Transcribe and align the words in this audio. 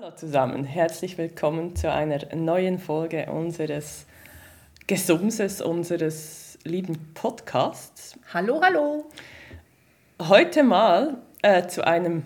Hallo 0.00 0.14
zusammen, 0.14 0.64
herzlich 0.64 1.18
willkommen 1.18 1.74
zu 1.74 1.90
einer 1.90 2.20
neuen 2.32 2.78
Folge 2.78 3.26
unseres 3.32 4.06
Gesumses, 4.86 5.60
unseres 5.60 6.56
lieben 6.62 7.12
Podcasts. 7.14 8.14
Hallo, 8.32 8.60
hallo. 8.62 9.06
Heute 10.22 10.62
mal 10.62 11.16
äh, 11.42 11.66
zu 11.66 11.84
einem 11.84 12.22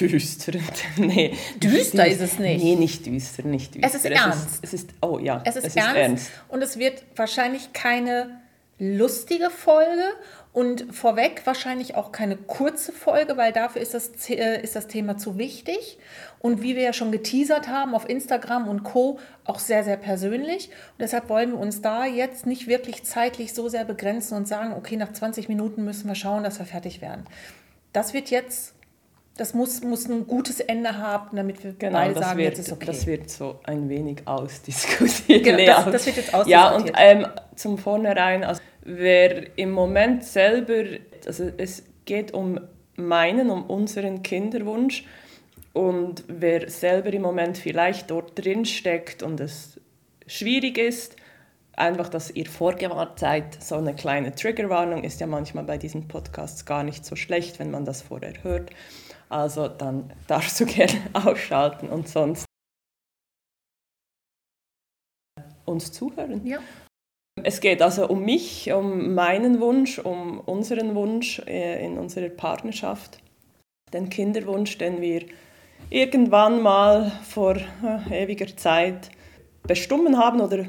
düsteren. 0.00 0.62
nee, 0.96 1.36
düster 1.62 2.06
ist 2.06 2.22
es 2.22 2.38
nicht. 2.38 2.64
Nee, 2.64 2.76
nicht 2.76 3.04
düster, 3.04 3.42
nicht 3.42 3.74
düster. 3.74 3.86
Es 3.86 3.94
ist 3.94 4.04
ernst. 4.06 4.48
Es 4.48 4.54
ist, 4.54 4.64
es 4.64 4.72
ist 4.72 4.90
oh 5.02 5.18
ja, 5.18 5.42
es 5.44 5.56
ist, 5.56 5.64
es 5.64 5.68
ist 5.74 5.76
ernst, 5.76 5.96
ernst. 5.96 6.30
Und 6.48 6.62
es 6.62 6.78
wird 6.78 7.04
wahrscheinlich 7.14 7.74
keine 7.74 8.40
lustige 8.78 9.50
Folge 9.50 10.14
und 10.58 10.92
vorweg 10.92 11.42
wahrscheinlich 11.44 11.94
auch 11.94 12.10
keine 12.10 12.34
kurze 12.34 12.90
Folge, 12.90 13.36
weil 13.36 13.52
dafür 13.52 13.80
ist 13.80 13.94
das, 13.94 14.28
äh, 14.28 14.60
ist 14.60 14.74
das 14.74 14.88
Thema 14.88 15.16
zu 15.16 15.38
wichtig. 15.38 16.00
Und 16.40 16.62
wie 16.62 16.74
wir 16.74 16.82
ja 16.82 16.92
schon 16.92 17.12
geteasert 17.12 17.68
haben 17.68 17.94
auf 17.94 18.08
Instagram 18.08 18.66
und 18.66 18.82
Co. 18.82 19.20
auch 19.44 19.60
sehr, 19.60 19.84
sehr 19.84 19.96
persönlich. 19.96 20.66
Und 20.66 21.02
deshalb 21.02 21.28
wollen 21.28 21.52
wir 21.52 21.60
uns 21.60 21.80
da 21.80 22.06
jetzt 22.06 22.44
nicht 22.44 22.66
wirklich 22.66 23.04
zeitlich 23.04 23.54
so 23.54 23.68
sehr 23.68 23.84
begrenzen 23.84 24.36
und 24.36 24.48
sagen, 24.48 24.74
okay, 24.76 24.96
nach 24.96 25.12
20 25.12 25.48
Minuten 25.48 25.84
müssen 25.84 26.08
wir 26.08 26.16
schauen, 26.16 26.42
dass 26.42 26.58
wir 26.58 26.66
fertig 26.66 27.00
werden. 27.00 27.24
Das 27.92 28.12
wird 28.12 28.28
jetzt 28.30 28.74
das 29.38 29.54
muss, 29.54 29.82
muss 29.82 30.08
ein 30.08 30.26
gutes 30.26 30.58
Ende 30.58 30.98
haben, 30.98 31.36
damit 31.36 31.62
wir 31.62 31.72
genau, 31.72 31.98
beide 31.98 32.18
sagen, 32.18 32.38
wird, 32.38 32.48
jetzt 32.48 32.66
ist 32.66 32.72
okay. 32.72 32.86
Das 32.86 33.06
wird 33.06 33.30
so 33.30 33.60
ein 33.62 33.88
wenig 33.88 34.26
ausdiskutiert. 34.26 35.44
Genau, 35.44 35.64
das, 35.64 35.92
das, 35.92 36.06
wird 36.06 36.16
jetzt 36.16 36.34
ausdiskutiert. 36.34 36.48
Ja, 36.48 36.74
und 36.74 36.92
ähm, 36.96 37.26
zum 37.54 37.78
Vornherein, 37.78 38.42
also 38.42 38.60
wer 38.82 39.56
im 39.56 39.70
Moment 39.70 40.24
selber, 40.24 40.98
also 41.24 41.50
es 41.56 41.84
geht 42.04 42.34
um 42.34 42.60
meinen, 42.96 43.48
um 43.48 43.64
unseren 43.64 44.24
Kinderwunsch 44.24 45.04
und 45.72 46.24
wer 46.26 46.68
selber 46.68 47.12
im 47.12 47.22
Moment 47.22 47.58
vielleicht 47.58 48.10
dort 48.10 48.44
drin 48.44 48.64
steckt 48.64 49.22
und 49.22 49.38
es 49.38 49.80
schwierig 50.26 50.78
ist, 50.78 51.14
einfach, 51.76 52.08
dass 52.08 52.32
ihr 52.32 52.46
vorgewarnt 52.46 53.20
seid. 53.20 53.62
So 53.62 53.76
eine 53.76 53.94
kleine 53.94 54.34
Triggerwarnung 54.34 55.04
ist 55.04 55.20
ja 55.20 55.28
manchmal 55.28 55.62
bei 55.62 55.78
diesen 55.78 56.08
Podcasts 56.08 56.66
gar 56.66 56.82
nicht 56.82 57.04
so 57.04 57.14
schlecht, 57.14 57.60
wenn 57.60 57.70
man 57.70 57.84
das 57.84 58.02
vorher 58.02 58.32
hört. 58.42 58.70
Also 59.28 59.68
dann 59.68 60.12
darfst 60.26 60.58
du 60.60 60.66
gerne 60.66 61.00
ausschalten 61.12 61.88
und 61.88 62.08
sonst 62.08 62.44
uns 65.64 65.92
zuhören. 65.92 66.46
Ja. 66.46 66.58
Es 67.44 67.60
geht 67.60 67.82
also 67.82 68.08
um 68.08 68.24
mich, 68.24 68.72
um 68.72 69.14
meinen 69.14 69.60
Wunsch, 69.60 69.98
um 69.98 70.40
unseren 70.40 70.94
Wunsch 70.94 71.40
äh, 71.46 71.84
in 71.84 71.98
unserer 71.98 72.30
Partnerschaft, 72.30 73.20
den 73.92 74.08
Kinderwunsch, 74.08 74.76
den 74.78 75.00
wir 75.00 75.24
irgendwann 75.90 76.60
mal 76.60 77.12
vor 77.22 77.56
äh, 77.56 78.24
ewiger 78.24 78.56
Zeit 78.56 79.10
bestimmen 79.62 80.18
haben 80.18 80.40
oder 80.40 80.66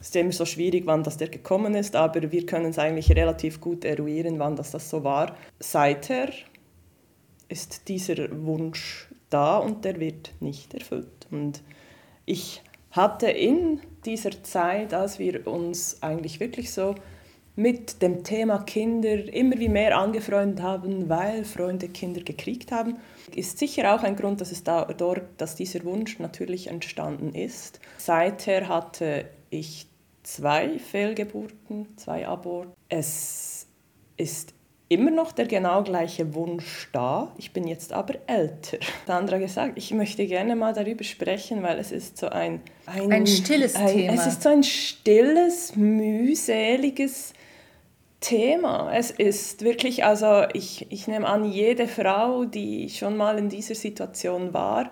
es 0.00 0.06
ist 0.06 0.16
immer 0.16 0.32
so 0.32 0.46
schwierig, 0.46 0.84
wann 0.86 1.02
das 1.02 1.18
der 1.18 1.28
gekommen 1.28 1.74
ist, 1.74 1.94
aber 1.94 2.32
wir 2.32 2.46
können 2.46 2.70
es 2.70 2.78
eigentlich 2.78 3.10
relativ 3.10 3.60
gut 3.60 3.84
eruieren, 3.84 4.38
wann 4.38 4.56
das, 4.56 4.70
das 4.70 4.88
so 4.88 5.04
war. 5.04 5.36
Seither 5.58 6.30
ist 7.50 7.88
dieser 7.88 8.16
Wunsch 8.44 9.08
da 9.28 9.58
und 9.58 9.84
der 9.84 10.00
wird 10.00 10.32
nicht 10.40 10.72
erfüllt. 10.74 11.26
Und 11.30 11.62
ich 12.24 12.62
hatte 12.92 13.28
in 13.30 13.80
dieser 14.04 14.42
Zeit, 14.42 14.94
als 14.94 15.18
wir 15.18 15.46
uns 15.46 16.02
eigentlich 16.02 16.40
wirklich 16.40 16.72
so 16.72 16.94
mit 17.56 18.00
dem 18.00 18.24
Thema 18.24 18.62
Kinder 18.62 19.32
immer 19.32 19.58
wie 19.58 19.68
mehr 19.68 19.98
angefreundet 19.98 20.62
haben, 20.62 21.08
weil 21.08 21.44
Freunde 21.44 21.88
Kinder 21.88 22.22
gekriegt 22.22 22.72
haben, 22.72 22.96
ist 23.34 23.58
sicher 23.58 23.94
auch 23.94 24.02
ein 24.02 24.16
Grund, 24.16 24.40
dass, 24.40 24.52
es 24.52 24.64
da, 24.64 24.84
dort, 24.84 25.22
dass 25.36 25.56
dieser 25.56 25.84
Wunsch 25.84 26.18
natürlich 26.18 26.68
entstanden 26.68 27.34
ist. 27.34 27.80
Seither 27.98 28.68
hatte 28.68 29.26
ich 29.50 29.86
zwei 30.22 30.78
Fehlgeburten, 30.78 31.96
zwei 31.96 32.26
Aborte. 32.26 32.72
Es 32.88 33.66
ist 34.16 34.54
immer 34.90 35.12
noch 35.12 35.30
der 35.30 35.46
genau 35.46 35.84
gleiche 35.84 36.34
Wunsch 36.34 36.88
da. 36.92 37.32
Ich 37.38 37.52
bin 37.52 37.66
jetzt 37.66 37.92
aber 37.92 38.14
älter. 38.26 38.78
Sandra 39.06 39.38
gesagt, 39.38 39.74
ich 39.76 39.92
möchte 39.92 40.26
gerne 40.26 40.56
mal 40.56 40.74
darüber 40.74 41.04
sprechen, 41.04 41.62
weil 41.62 41.78
es 41.78 41.92
ist 41.92 42.18
so 42.18 42.28
ein... 42.28 42.60
Ein, 42.86 43.12
ein 43.12 43.26
stilles 43.26 43.76
ein, 43.76 43.86
Thema. 43.86 44.14
Es 44.14 44.26
ist 44.26 44.42
so 44.42 44.48
ein 44.48 44.64
stilles, 44.64 45.76
mühseliges 45.76 47.34
Thema. 48.18 48.92
Es 48.92 49.12
ist 49.12 49.62
wirklich, 49.62 50.04
also 50.04 50.44
ich, 50.54 50.90
ich 50.90 51.06
nehme 51.06 51.26
an, 51.26 51.44
jede 51.44 51.86
Frau, 51.86 52.44
die 52.44 52.90
schon 52.90 53.16
mal 53.16 53.38
in 53.38 53.48
dieser 53.48 53.76
Situation 53.76 54.52
war, 54.52 54.90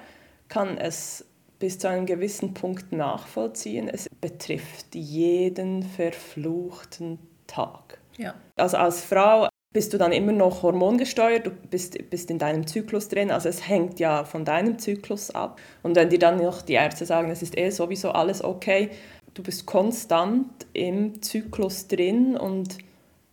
kann 0.49 0.79
es 0.79 1.25
bis 1.59 1.81
zu 1.81 1.89
einem 1.89 2.07
gewissen 2.07 2.55
Punkt 2.55 2.93
nachvollziehen. 2.93 3.89
Es 3.89 4.09
betrifft 4.09 4.95
jeden 4.95 5.83
verfluchten 5.83 7.19
Tag. 7.49 7.99
Ja. 8.17 8.35
Also 8.55 8.77
als 8.77 9.03
Frau 9.03 9.48
bist 9.73 9.93
du 9.93 9.99
dann 9.99 10.13
immer 10.13 10.33
noch 10.33 10.63
hormongesteuert, 10.63 11.47
du 11.47 11.51
bist, 11.51 12.11
bist 12.11 12.31
in 12.31 12.39
deinem 12.39 12.67
Zyklus 12.67 13.09
drin, 13.09 13.31
also 13.31 13.49
es 13.49 13.69
hängt 13.69 14.01
ja 14.01 14.25
von 14.25 14.45
deinem 14.45 14.79
Zyklus 14.79 15.31
ab. 15.31 15.61
Und 15.83 15.95
wenn 15.95 16.09
dir 16.09 16.19
dann 16.19 16.39
noch 16.39 16.63
die 16.63 16.73
Ärzte 16.75 17.05
sagen, 17.05 17.31
es 17.31 17.43
ist 17.43 17.57
eh 17.57 17.71
sowieso 17.71 18.13
alles 18.13 18.43
okay, 18.43 18.91
du 19.35 19.43
bist 19.43 19.67
konstant 19.67 20.67
im 20.73 21.21
Zyklus 21.23 21.87
drin 21.87 22.37
und 22.37 22.79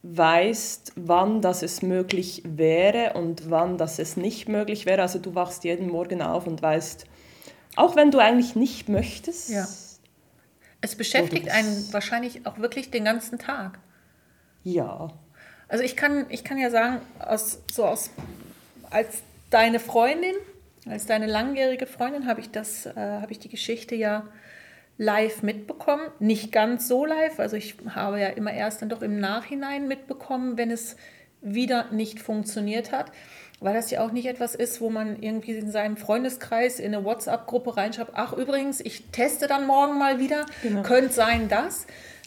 weißt, 0.03 0.93
wann 0.97 1.41
das 1.41 1.63
es 1.63 1.81
möglich 1.81 2.43
wäre 2.45 3.13
und 3.13 3.49
wann 3.49 3.77
das 3.77 3.97
es 3.97 4.17
nicht 4.17 4.47
möglich 4.47 4.85
wäre. 4.85 5.01
Also 5.01 5.17
du 5.17 5.33
wachst 5.33 5.63
jeden 5.63 5.87
Morgen 5.87 6.21
auf 6.21 6.45
und 6.45 6.61
weißt, 6.61 7.05
auch 7.75 7.95
wenn 7.95 8.11
du 8.11 8.19
eigentlich 8.19 8.55
nicht 8.55 8.87
möchtest. 8.87 9.49
Ja. 9.49 9.67
Es 10.81 10.95
beschäftigt 10.95 11.49
einen 11.49 11.91
wahrscheinlich 11.91 12.45
auch 12.45 12.59
wirklich 12.59 12.91
den 12.91 13.05
ganzen 13.05 13.39
Tag. 13.39 13.79
Ja. 14.63 15.11
Also 15.75 15.83
ich 15.83 15.97
kann, 15.97 16.25
ich 16.29 16.45
kann 16.45 16.57
ja 16.57 16.69
sagen, 16.69 17.01
aus, 17.19 17.59
so 17.69 17.83
aus, 17.83 18.09
als 18.91 19.23
deine 19.49 19.81
Freundin, 19.81 20.35
als 20.89 21.05
deine 21.05 21.25
langjährige 21.25 21.85
Freundin 21.85 22.27
habe 22.27 22.39
ich 22.39 22.49
das, 22.49 22.85
äh, 22.85 22.93
habe 22.95 23.33
ich 23.33 23.39
die 23.39 23.49
Geschichte 23.49 23.93
ja 23.93 24.25
live 24.97 25.43
mitbekommen. 25.43 26.03
Nicht 26.19 26.53
ganz 26.53 26.87
so 26.87 27.05
live, 27.05 27.41
also 27.41 27.57
ich 27.57 27.75
habe 27.93 28.21
ja 28.21 28.29
immer 28.29 28.53
erst 28.53 28.83
dann 28.83 28.87
doch 28.87 29.01
im 29.01 29.19
Nachhinein 29.19 29.89
mitbekommen, 29.89 30.57
wenn 30.57 30.71
es 30.71 30.95
wieder 31.41 31.91
nicht 31.91 32.21
funktioniert 32.21 32.93
hat, 32.93 33.11
weil 33.59 33.73
das 33.73 33.91
ja 33.91 33.99
auch 33.99 34.13
nicht 34.13 34.27
etwas 34.27 34.55
ist, 34.55 34.79
wo 34.79 34.89
man 34.89 35.21
irgendwie 35.21 35.57
in 35.57 35.71
seinem 35.71 35.97
Freundeskreis 35.97 36.79
in 36.79 36.95
eine 36.95 37.03
WhatsApp-Gruppe 37.03 37.75
reinschreibt, 37.75 38.11
ach 38.13 38.31
übrigens, 38.31 38.79
ich 38.79 39.07
teste 39.11 39.47
dann 39.47 39.67
morgen 39.67 39.99
mal 39.99 40.19
wieder, 40.19 40.45
genau. 40.61 40.83
könnte 40.83 41.11
sein 41.11 41.49
das, 41.49 41.85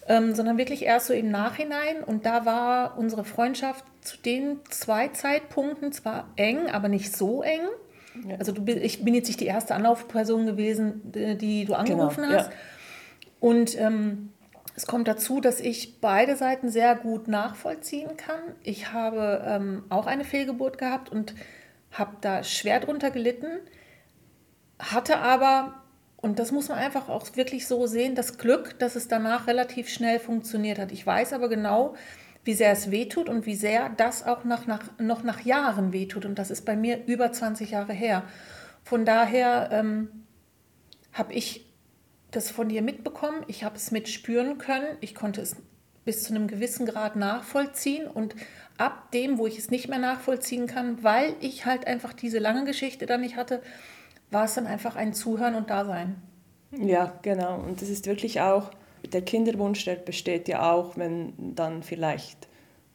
ähm, 0.08 0.34
sondern 0.34 0.56
wirklich 0.58 0.84
erst 0.84 1.06
so 1.06 1.12
im 1.12 1.30
Nachhinein. 1.30 2.02
Und 2.04 2.26
da 2.26 2.44
war 2.46 2.98
unsere 2.98 3.24
Freundschaft 3.24 3.84
zu 4.00 4.16
den 4.16 4.60
zwei 4.70 5.08
Zeitpunkten 5.08 5.92
zwar 5.92 6.28
eng, 6.36 6.68
aber 6.68 6.88
nicht 6.88 7.14
so 7.14 7.42
eng. 7.42 7.60
Ja. 8.26 8.36
Also 8.38 8.52
du, 8.52 8.72
ich 8.72 9.04
bin 9.04 9.14
jetzt 9.14 9.28
nicht 9.28 9.40
die 9.40 9.46
erste 9.46 9.74
Anlaufperson 9.74 10.46
gewesen, 10.46 11.02
die 11.04 11.64
du 11.66 11.74
angerufen 11.74 12.24
genau, 12.24 12.38
hast. 12.38 12.50
Ja. 12.50 12.56
Und 13.38 13.78
ähm, 13.78 14.32
es 14.74 14.86
kommt 14.86 15.08
dazu, 15.08 15.40
dass 15.40 15.60
ich 15.60 16.00
beide 16.00 16.36
Seiten 16.36 16.70
sehr 16.70 16.94
gut 16.94 17.28
nachvollziehen 17.28 18.16
kann. 18.16 18.40
Ich 18.62 18.92
habe 18.92 19.44
ähm, 19.46 19.84
auch 19.90 20.06
eine 20.06 20.24
Fehlgeburt 20.24 20.78
gehabt 20.78 21.10
und 21.10 21.34
habe 21.92 22.16
da 22.20 22.42
schwer 22.42 22.80
drunter 22.80 23.10
gelitten, 23.10 23.48
hatte 24.78 25.18
aber 25.18 25.82
und 26.20 26.40
das 26.40 26.50
muss 26.50 26.68
man 26.68 26.78
einfach 26.78 27.08
auch 27.08 27.36
wirklich 27.36 27.66
so 27.66 27.86
sehen, 27.86 28.16
das 28.16 28.38
Glück, 28.38 28.78
dass 28.80 28.96
es 28.96 29.06
danach 29.06 29.46
relativ 29.46 29.88
schnell 29.88 30.18
funktioniert 30.18 30.78
hat. 30.78 30.90
Ich 30.90 31.06
weiß 31.06 31.32
aber 31.32 31.48
genau, 31.48 31.94
wie 32.44 32.54
sehr 32.54 32.72
es 32.72 32.90
wehtut 32.90 33.28
und 33.28 33.46
wie 33.46 33.54
sehr 33.54 33.88
das 33.90 34.26
auch 34.26 34.44
nach, 34.44 34.66
nach, 34.66 34.82
noch 34.98 35.22
nach 35.22 35.44
Jahren 35.44 35.92
wehtut. 35.92 36.24
Und 36.24 36.36
das 36.38 36.50
ist 36.50 36.64
bei 36.64 36.74
mir 36.74 37.04
über 37.06 37.30
20 37.30 37.70
Jahre 37.70 37.92
her. 37.92 38.24
Von 38.82 39.04
daher 39.04 39.68
ähm, 39.70 40.24
habe 41.12 41.34
ich 41.34 41.66
das 42.32 42.50
von 42.50 42.68
dir 42.68 42.82
mitbekommen. 42.82 43.44
Ich 43.46 43.62
habe 43.62 43.76
es 43.76 43.92
mitspüren 43.92 44.58
können. 44.58 44.96
Ich 45.00 45.14
konnte 45.14 45.40
es 45.40 45.56
bis 46.04 46.24
zu 46.24 46.34
einem 46.34 46.48
gewissen 46.48 46.86
Grad 46.86 47.14
nachvollziehen 47.14 48.08
und 48.08 48.34
ab 48.76 49.12
dem, 49.12 49.38
wo 49.38 49.46
ich 49.46 49.58
es 49.58 49.70
nicht 49.70 49.88
mehr 49.88 49.98
nachvollziehen 49.98 50.66
kann, 50.66 51.04
weil 51.04 51.34
ich 51.40 51.64
halt 51.64 51.86
einfach 51.86 52.12
diese 52.12 52.38
lange 52.38 52.64
Geschichte 52.64 53.06
dann 53.06 53.20
nicht 53.20 53.36
hatte, 53.36 53.62
war 54.30 54.44
es 54.44 54.54
dann 54.54 54.66
einfach 54.66 54.96
ein 54.96 55.14
Zuhören 55.14 55.54
und 55.54 55.70
Dasein. 55.70 56.16
Ja, 56.70 57.14
genau. 57.22 57.58
Und 57.60 57.80
das 57.80 57.88
ist 57.88 58.06
wirklich 58.06 58.40
auch, 58.40 58.70
der 59.12 59.22
Kinderwunsch, 59.22 59.84
der 59.84 59.94
besteht 59.96 60.48
ja 60.48 60.72
auch, 60.72 60.96
wenn 60.96 61.32
dann 61.54 61.82
vielleicht 61.82 62.48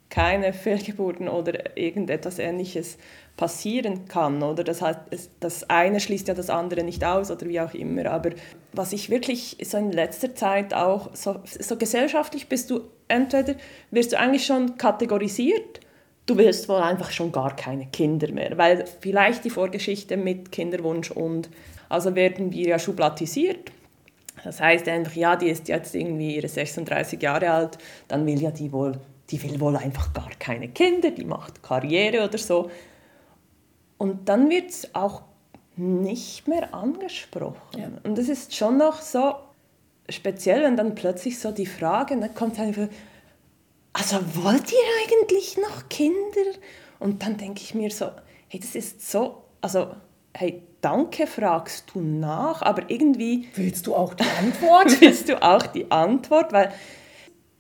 keine 0.10 0.54
Fehlgeburten 0.54 1.28
oder 1.28 1.76
irgendetwas 1.76 2.38
Ähnliches 2.40 2.98
passieren 3.36 4.06
kann. 4.08 4.44
Oder 4.44 4.64
das 4.64 4.82
heißt, 4.82 5.00
das 5.40 5.70
eine 5.70 6.00
schließt 6.00 6.28
ja 6.28 6.36
das 6.36 6.52
andere 6.52 6.84
nicht 6.84 7.04
aus 7.04 7.32
oder 7.32 7.48
wie 7.48 7.60
auch 7.60 7.74
immer. 7.74 8.06
Aber 8.12 8.30
was 8.74 8.94
ich 8.94 9.10
wirklich 9.10 9.58
so 9.64 9.78
in 9.78 9.92
letzter 9.92 10.36
Zeit 10.36 10.74
auch, 10.74 11.10
so, 11.16 11.40
so 11.46 11.78
gesellschaftlich 11.78 12.48
bist 12.48 12.70
du, 12.70 12.82
entweder 13.08 13.56
wirst 13.90 14.12
du 14.12 14.20
eigentlich 14.20 14.46
schon 14.46 14.78
kategorisiert, 14.78 15.80
du 16.26 16.38
willst 16.38 16.70
wohl 16.70 16.82
einfach 16.82 17.12
schon 17.12 17.32
gar 17.32 17.56
keine 17.56 17.88
Kinder 17.88 18.32
mehr, 18.32 18.58
weil 18.58 18.86
vielleicht 19.02 19.44
die 19.46 19.50
Vorgeschichte 19.50 20.18
mit 20.18 20.52
Kinderwunsch 20.52 21.12
und 21.12 21.50
also 21.90 22.16
werden 22.16 22.52
wir 22.52 22.68
ja 22.68 22.80
schublatisiert. 22.80 23.72
Das 24.44 24.60
heißt 24.60 24.88
einfach, 24.88 25.14
ja, 25.14 25.36
die 25.36 25.50
ist 25.50 25.68
jetzt 25.68 25.96
irgendwie 25.96 26.36
ihre 26.36 26.48
36 26.48 27.22
Jahre 27.22 27.52
alt, 27.52 27.78
dann 28.08 28.26
will 28.26 28.42
ja 28.42 28.52
die 28.52 28.72
wohl, 28.72 29.00
die 29.30 29.42
will 29.44 29.60
wohl 29.60 29.76
einfach 29.78 30.12
gar 30.14 30.30
keine 30.40 30.70
Kinder, 30.70 31.12
die 31.12 31.26
macht 31.26 31.64
Karriere 31.64 32.26
oder 32.26 32.38
so. 32.38 32.70
Und 33.98 34.28
dann 34.28 34.50
wird 34.50 34.70
es 34.70 34.96
auch 34.96 35.22
nicht 35.76 36.48
mehr 36.48 36.74
angesprochen. 36.74 37.58
Ja. 37.78 37.88
Und 38.04 38.18
das 38.18 38.28
ist 38.28 38.56
schon 38.56 38.78
noch 38.78 39.02
so 39.02 39.36
speziell, 40.10 40.64
wenn 40.64 40.76
dann 40.76 40.96
plötzlich 40.96 41.40
so 41.40 41.52
die 41.52 41.66
Frage, 41.66 42.18
dann 42.20 42.34
kommt 42.36 42.60
einfach, 42.60 42.88
also 43.94 44.18
wollt 44.44 44.72
ihr 44.72 44.80
eigentlich 45.04 45.58
noch 45.58 45.88
Kinder? 45.90 46.58
Und 47.00 47.24
dann 47.24 47.38
denke 47.38 47.62
ich 47.62 47.76
mir 47.76 47.92
so, 47.92 48.10
hey, 48.48 48.60
das 48.60 48.76
ist 48.76 49.10
so, 49.10 49.44
also, 49.62 49.96
hey, 50.34 50.64
danke 50.82 51.28
fragst 51.28 51.92
du 51.94 52.02
nach, 52.02 52.62
aber 52.62 52.90
irgendwie... 52.90 53.48
Willst 53.56 53.88
du 53.88 53.96
auch 53.96 54.14
die 54.14 54.24
Antwort? 54.24 54.90
willst 55.02 55.30
du 55.30 55.42
auch 55.42 55.66
die 55.68 55.90
Antwort? 55.92 56.52
Weil 56.52 56.74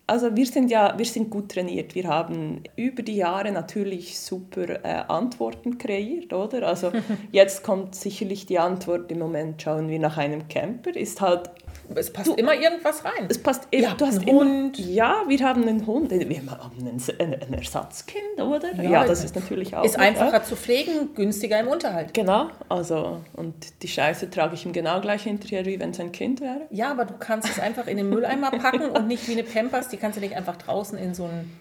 also 0.05 0.35
wir 0.35 0.45
sind 0.45 0.69
ja 0.69 0.97
wir 0.97 1.05
sind 1.05 1.29
gut 1.29 1.49
trainiert. 1.49 1.95
Wir 1.95 2.07
haben 2.07 2.63
über 2.75 3.03
die 3.03 3.15
Jahre 3.15 3.51
natürlich 3.51 4.19
super 4.19 4.83
äh, 4.83 5.05
Antworten 5.07 5.77
kreiert, 5.77 6.33
oder? 6.33 6.67
Also 6.67 6.91
jetzt 7.31 7.63
kommt 7.63 7.95
sicherlich 7.95 8.45
die 8.45 8.59
Antwort. 8.59 9.11
Im 9.11 9.19
Moment 9.19 9.61
schauen 9.61 9.87
wir 9.87 9.99
nach 9.99 10.17
einem 10.17 10.47
Camper. 10.49 10.95
Ist 10.95 11.21
halt 11.21 11.49
es 11.95 12.11
passt 12.11 12.27
du, 12.27 12.33
immer 12.33 12.53
irgendwas 12.53 13.03
rein. 13.05 13.27
Es 13.29 13.37
passt 13.37 13.67
immer. 13.71 13.95
Du 13.95 14.05
hast 14.05 14.19
einen 14.19 14.27
Hund. 14.27 14.79
ja, 14.79 15.23
wir 15.27 15.39
haben 15.39 15.67
einen 15.67 15.85
Hund. 15.85 16.11
Wir 16.11 16.41
haben 16.51 16.87
ein 16.87 17.53
Ersatzkind, 17.53 18.39
oder? 18.39 18.73
Ja, 18.75 18.83
ja, 18.83 19.05
das 19.05 19.23
ist 19.23 19.35
natürlich 19.35 19.75
auch. 19.75 19.83
Ist 19.83 19.99
einfacher 19.99 20.37
ja. 20.37 20.43
zu 20.43 20.55
pflegen, 20.55 21.13
günstiger 21.15 21.59
im 21.59 21.67
Unterhalt. 21.67 22.13
Genau. 22.13 22.47
Also, 22.69 23.21
und 23.33 23.53
die 23.83 23.87
Scheiße 23.87 24.29
trage 24.29 24.55
ich 24.55 24.65
ihm 24.65 24.73
genau 24.73 25.01
gleich 25.01 25.23
hinterher, 25.23 25.65
wie 25.65 25.79
wenn 25.79 25.91
es 25.91 25.99
ein 25.99 26.11
Kind 26.11 26.41
wäre. 26.41 26.61
Ja, 26.69 26.91
aber 26.91 27.05
du 27.05 27.13
kannst 27.19 27.49
es 27.49 27.59
einfach 27.59 27.87
in 27.87 27.97
den 27.97 28.09
Mülleimer 28.09 28.51
packen 28.51 28.89
und 28.89 29.07
nicht 29.07 29.27
wie 29.27 29.33
eine 29.33 29.43
Pampers, 29.43 29.89
die 29.89 29.97
kannst 29.97 30.17
du 30.17 30.21
nicht 30.21 30.35
einfach 30.35 30.57
draußen 30.57 30.97
in 30.97 31.13
so 31.13 31.25
ein 31.25 31.51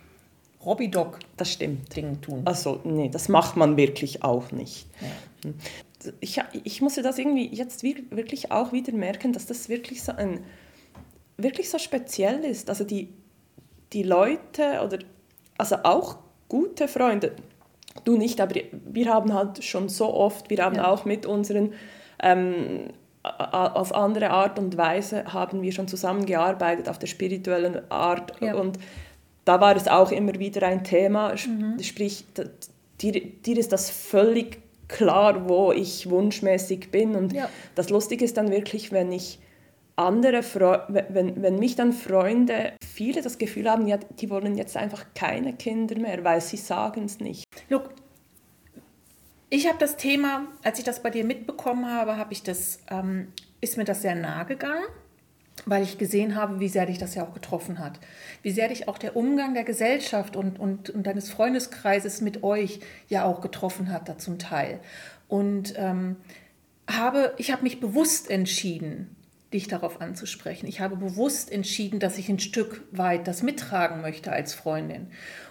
Robbydog 0.65 1.19
das 1.37 1.53
stimmt. 1.53 1.95
Ding 1.97 2.21
tun. 2.21 2.43
Also, 2.45 2.81
nee, 2.85 3.09
das 3.09 3.29
macht 3.29 3.57
man 3.57 3.77
wirklich 3.77 4.23
auch 4.23 4.53
nicht. 4.53 4.87
Ja. 5.01 5.51
Ich, 6.21 6.41
ich 6.65 6.83
musste 6.83 7.03
das 7.03 7.19
irgendwie 7.19 7.49
jetzt 7.55 7.83
wirklich 7.83 8.51
auch 8.51 8.73
wieder 8.73 8.93
merken, 8.93 9.33
dass 9.33 9.47
das 9.47 9.69
wirklich 9.69 10.03
so 10.03 10.13
ein 10.13 10.41
wirklich 11.37 11.71
so 11.71 11.79
speziell 11.79 12.45
ist. 12.45 12.69
Also 12.69 12.85
die, 12.85 13.09
die 13.93 14.03
Leute 14.03 14.81
oder 14.85 14.99
also 15.59 15.77
auch 15.83 16.19
gute 16.49 16.89
Freunde, 16.89 17.33
du 18.05 18.17
nicht, 18.17 18.41
aber 18.41 18.55
wir 18.87 19.13
haben 19.13 19.33
halt 19.33 19.63
schon 19.65 19.89
so 19.89 20.13
oft, 20.13 20.51
wir 20.51 20.65
haben 20.65 20.77
ja. 20.77 20.89
auch 20.89 21.05
mit 21.05 21.27
unseren 21.27 21.73
ähm, 22.23 22.91
auf 23.23 23.95
andere 23.95 24.31
Art 24.31 24.59
und 24.59 24.77
Weise 24.77 25.33
haben 25.33 25.63
wir 25.63 25.71
schon 25.73 25.87
zusammengearbeitet 25.87 26.89
auf 26.89 26.99
der 26.99 27.07
spirituellen 27.07 27.81
Art 27.91 28.33
ja. 28.41 28.55
und 28.55 28.79
da 29.45 29.61
war 29.61 29.77
es 29.77 29.87
auch 29.89 30.11
immer 30.11 30.35
wieder 30.39 30.67
ein 30.67 30.83
Thema, 30.83 31.35
mhm. 31.35 31.81
sprich 31.83 32.25
dir, 33.01 33.13
dir 33.13 33.59
ist 33.59 33.73
das 33.73 33.91
völlig 33.91 34.61
klar, 34.93 35.49
wo 35.49 35.73
ich 35.73 36.09
wunschmäßig 36.09 36.91
bin. 36.91 37.17
Und 37.17 37.33
ja. 37.33 37.49
das 37.75 37.91
Lustige 37.91 38.25
ist 38.25 38.37
dann 38.37 38.51
wirklich, 38.51 38.93
wenn 38.93 39.11
ich 39.11 39.41
andere, 39.97 40.43
Fre 40.43 40.87
wenn, 40.89 41.43
wenn 41.43 41.59
mich 41.59 41.75
dann 41.75 41.93
Freunde, 41.93 42.73
viele 42.85 43.23
das 43.23 43.39
Gefühl 43.39 43.69
haben, 43.69 43.87
ja, 43.87 43.99
die 43.99 44.31
wollen 44.31 44.57
jetzt 44.57 44.77
einfach 44.77 45.07
keine 45.15 45.55
Kinder 45.55 45.99
mehr, 45.99 46.23
weil 46.25 46.41
sie 46.41 46.57
sagen 46.57 47.05
es 47.05 47.19
nicht. 47.19 47.45
Look, 47.69 47.91
ich 49.51 49.67
habe 49.67 49.79
das 49.79 49.97
Thema, 49.97 50.47
als 50.63 50.79
ich 50.79 50.85
das 50.85 51.03
bei 51.03 51.11
dir 51.11 51.25
mitbekommen 51.25 51.91
habe, 51.91 52.17
habe 52.17 52.33
ich 52.33 52.43
das, 52.43 52.81
ähm, 52.91 53.29
ist 53.61 53.77
mir 53.77 53.85
das 53.85 54.03
sehr 54.03 54.15
nahe 54.15 54.47
gegangen 54.47 54.85
weil 55.67 55.83
ich 55.83 55.99
gesehen 55.99 56.35
habe, 56.35 56.61
wie 56.61 56.69
sehr 56.69 56.87
dich 56.87 56.99
das 56.99 57.15
ja 57.15 57.25
auch 57.25 57.35
getroffen 57.35 57.79
hat. 57.79 58.01
Wie 58.43 58.51
sehr 58.51 58.69
dich 58.69 58.89
auch 58.89 58.99
der 58.99 59.17
Umgang 59.17 59.55
der 59.55 59.65
Gesellschaft 59.65 60.35
und, 60.35 60.59
und, 60.59 60.91
und 60.91 61.07
deines 61.07 61.31
Freundeskreises 61.31 62.21
mit 62.21 62.43
euch 62.43 62.81
ja 63.09 63.25
auch 63.25 63.41
getroffen 63.41 63.93
hat, 63.93 64.09
da 64.09 64.19
zum 64.19 64.39
Teil. 64.39 64.81
Und 65.29 65.75
ähm, 65.77 66.17
habe, 66.91 67.35
ich 67.37 67.53
habe 67.53 67.63
mich 67.63 67.81
bewusst 67.81 68.31
entschieden, 68.31 69.15
dich 69.53 69.69
darauf 69.69 70.01
anzusprechen. 70.01 70.67
Ich 70.67 70.81
habe 70.81 70.97
bewusst 70.97 71.53
entschieden, 71.53 72.01
dass 72.01 72.19
ich 72.19 72.29
ein 72.29 72.39
Stück 72.39 72.83
weit 72.91 73.29
das 73.29 73.43
mittragen 73.43 74.01
möchte 74.01 74.33
als 74.33 74.55
Freundin. 74.55 75.09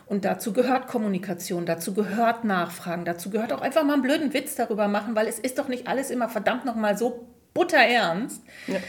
Und 0.07 0.25
dazu 0.25 0.54
gehört 0.54 0.88
Kommunikation, 0.88 1.65
dazu 1.65 1.94
gehört 1.94 2.44
Nachfragen, 2.44 3.06
dazu 3.06 3.30
gehört 3.30 3.54
auch 3.54 3.62
einfach 3.62 3.83
mal 3.83 3.94
einen 3.94 4.01
blöden 4.01 4.33
Witz 4.33 4.56
darüber 4.56 4.88
machen, 4.88 5.15
weil 5.15 5.27
es 5.27 5.39
ist 5.39 5.57
doch 5.57 5.68
nicht 5.68 5.88
alles 5.88 6.09
immer 6.09 6.27
verdammt 6.27 6.65
nochmal 6.65 6.97
so 6.97 7.27
butterernst. 7.54 8.44
Ja. 8.68 8.80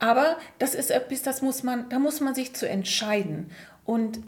Aber 0.00 0.38
das 0.58 0.74
ist 0.74 0.90
etwas, 0.90 1.22
das 1.22 1.42
muss 1.42 1.62
man, 1.62 1.88
da 1.90 1.98
muss 1.98 2.20
man 2.20 2.34
sich 2.34 2.54
zu 2.54 2.68
entscheiden. 2.68 3.52
Und 3.84 4.20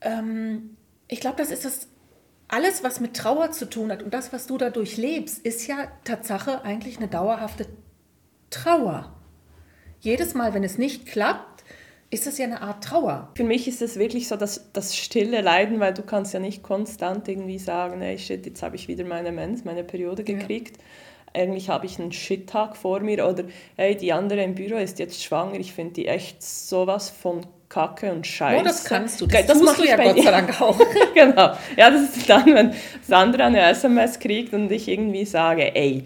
ähm, 0.00 0.76
ich 1.08 1.20
glaube, 1.20 1.36
das 1.38 1.50
ist 1.50 1.64
das 1.64 1.88
alles, 2.48 2.82
was 2.82 3.00
mit 3.00 3.16
Trauer 3.16 3.52
zu 3.52 3.70
tun 3.70 3.90
hat 3.90 4.02
und 4.02 4.12
das, 4.12 4.32
was 4.32 4.46
du 4.46 4.58
dadurch 4.58 4.96
lebst, 4.96 5.38
ist 5.38 5.66
ja 5.66 5.88
Tatsache 6.02 6.62
eigentlich 6.64 6.98
eine 6.98 7.08
dauerhafte 7.08 7.66
Trauer. 8.50 9.14
Jedes 10.00 10.34
Mal, 10.34 10.52
wenn 10.52 10.64
es 10.64 10.78
nicht 10.78 11.06
klappt, 11.06 11.53
ist 12.14 12.26
es 12.26 12.38
ja 12.38 12.46
eine 12.46 12.62
Art 12.62 12.84
Trauer. 12.84 13.28
Für 13.34 13.44
mich 13.44 13.68
ist 13.68 13.82
es 13.82 13.98
wirklich 13.98 14.28
so 14.28 14.36
das, 14.36 14.70
das 14.72 14.96
stille 14.96 15.40
Leiden, 15.40 15.80
weil 15.80 15.92
du 15.92 16.02
kannst 16.02 16.32
ja 16.32 16.40
nicht 16.40 16.62
konstant 16.62 17.28
irgendwie 17.28 17.58
sagen, 17.58 18.00
hey 18.00 18.18
shit, 18.18 18.46
jetzt 18.46 18.62
habe 18.62 18.76
ich 18.76 18.88
wieder 18.88 19.04
meine 19.04 19.32
Mens, 19.32 19.64
meine 19.64 19.84
Periode 19.84 20.24
gekriegt. 20.24 20.76
Ja 20.76 20.82
eigentlich 21.36 21.68
habe 21.68 21.84
ich 21.84 21.98
einen 21.98 22.12
Shit-Tag 22.12 22.76
vor 22.76 23.00
mir 23.00 23.26
oder 23.26 23.44
hey, 23.76 23.96
die 23.96 24.12
andere 24.12 24.42
im 24.42 24.54
Büro 24.54 24.76
ist 24.76 25.00
jetzt 25.00 25.22
schwanger, 25.22 25.58
ich 25.58 25.72
finde 25.72 25.94
die 25.94 26.06
echt 26.06 26.42
sowas 26.42 27.10
von 27.10 27.44
Kacke 27.68 28.12
und 28.12 28.24
Scheiße. 28.24 28.60
Oh, 28.60 28.64
das 28.64 28.84
kannst 28.84 29.20
du. 29.20 29.26
Das, 29.26 29.46
das 29.46 29.58
tust 29.58 29.80
du 29.80 29.84
ja 29.84 29.96
Gott 29.96 30.22
sei 30.22 30.30
Dank 30.30 30.60
auch. 30.60 30.78
genau. 31.14 31.56
Ja, 31.76 31.90
das 31.90 32.16
ist 32.16 32.30
dann, 32.30 32.46
wenn 32.46 32.72
Sandra 33.02 33.46
eine 33.46 33.62
SMS 33.62 34.20
kriegt 34.20 34.54
und 34.54 34.70
ich 34.70 34.86
irgendwie 34.86 35.24
sage, 35.24 35.74
ey, 35.74 36.04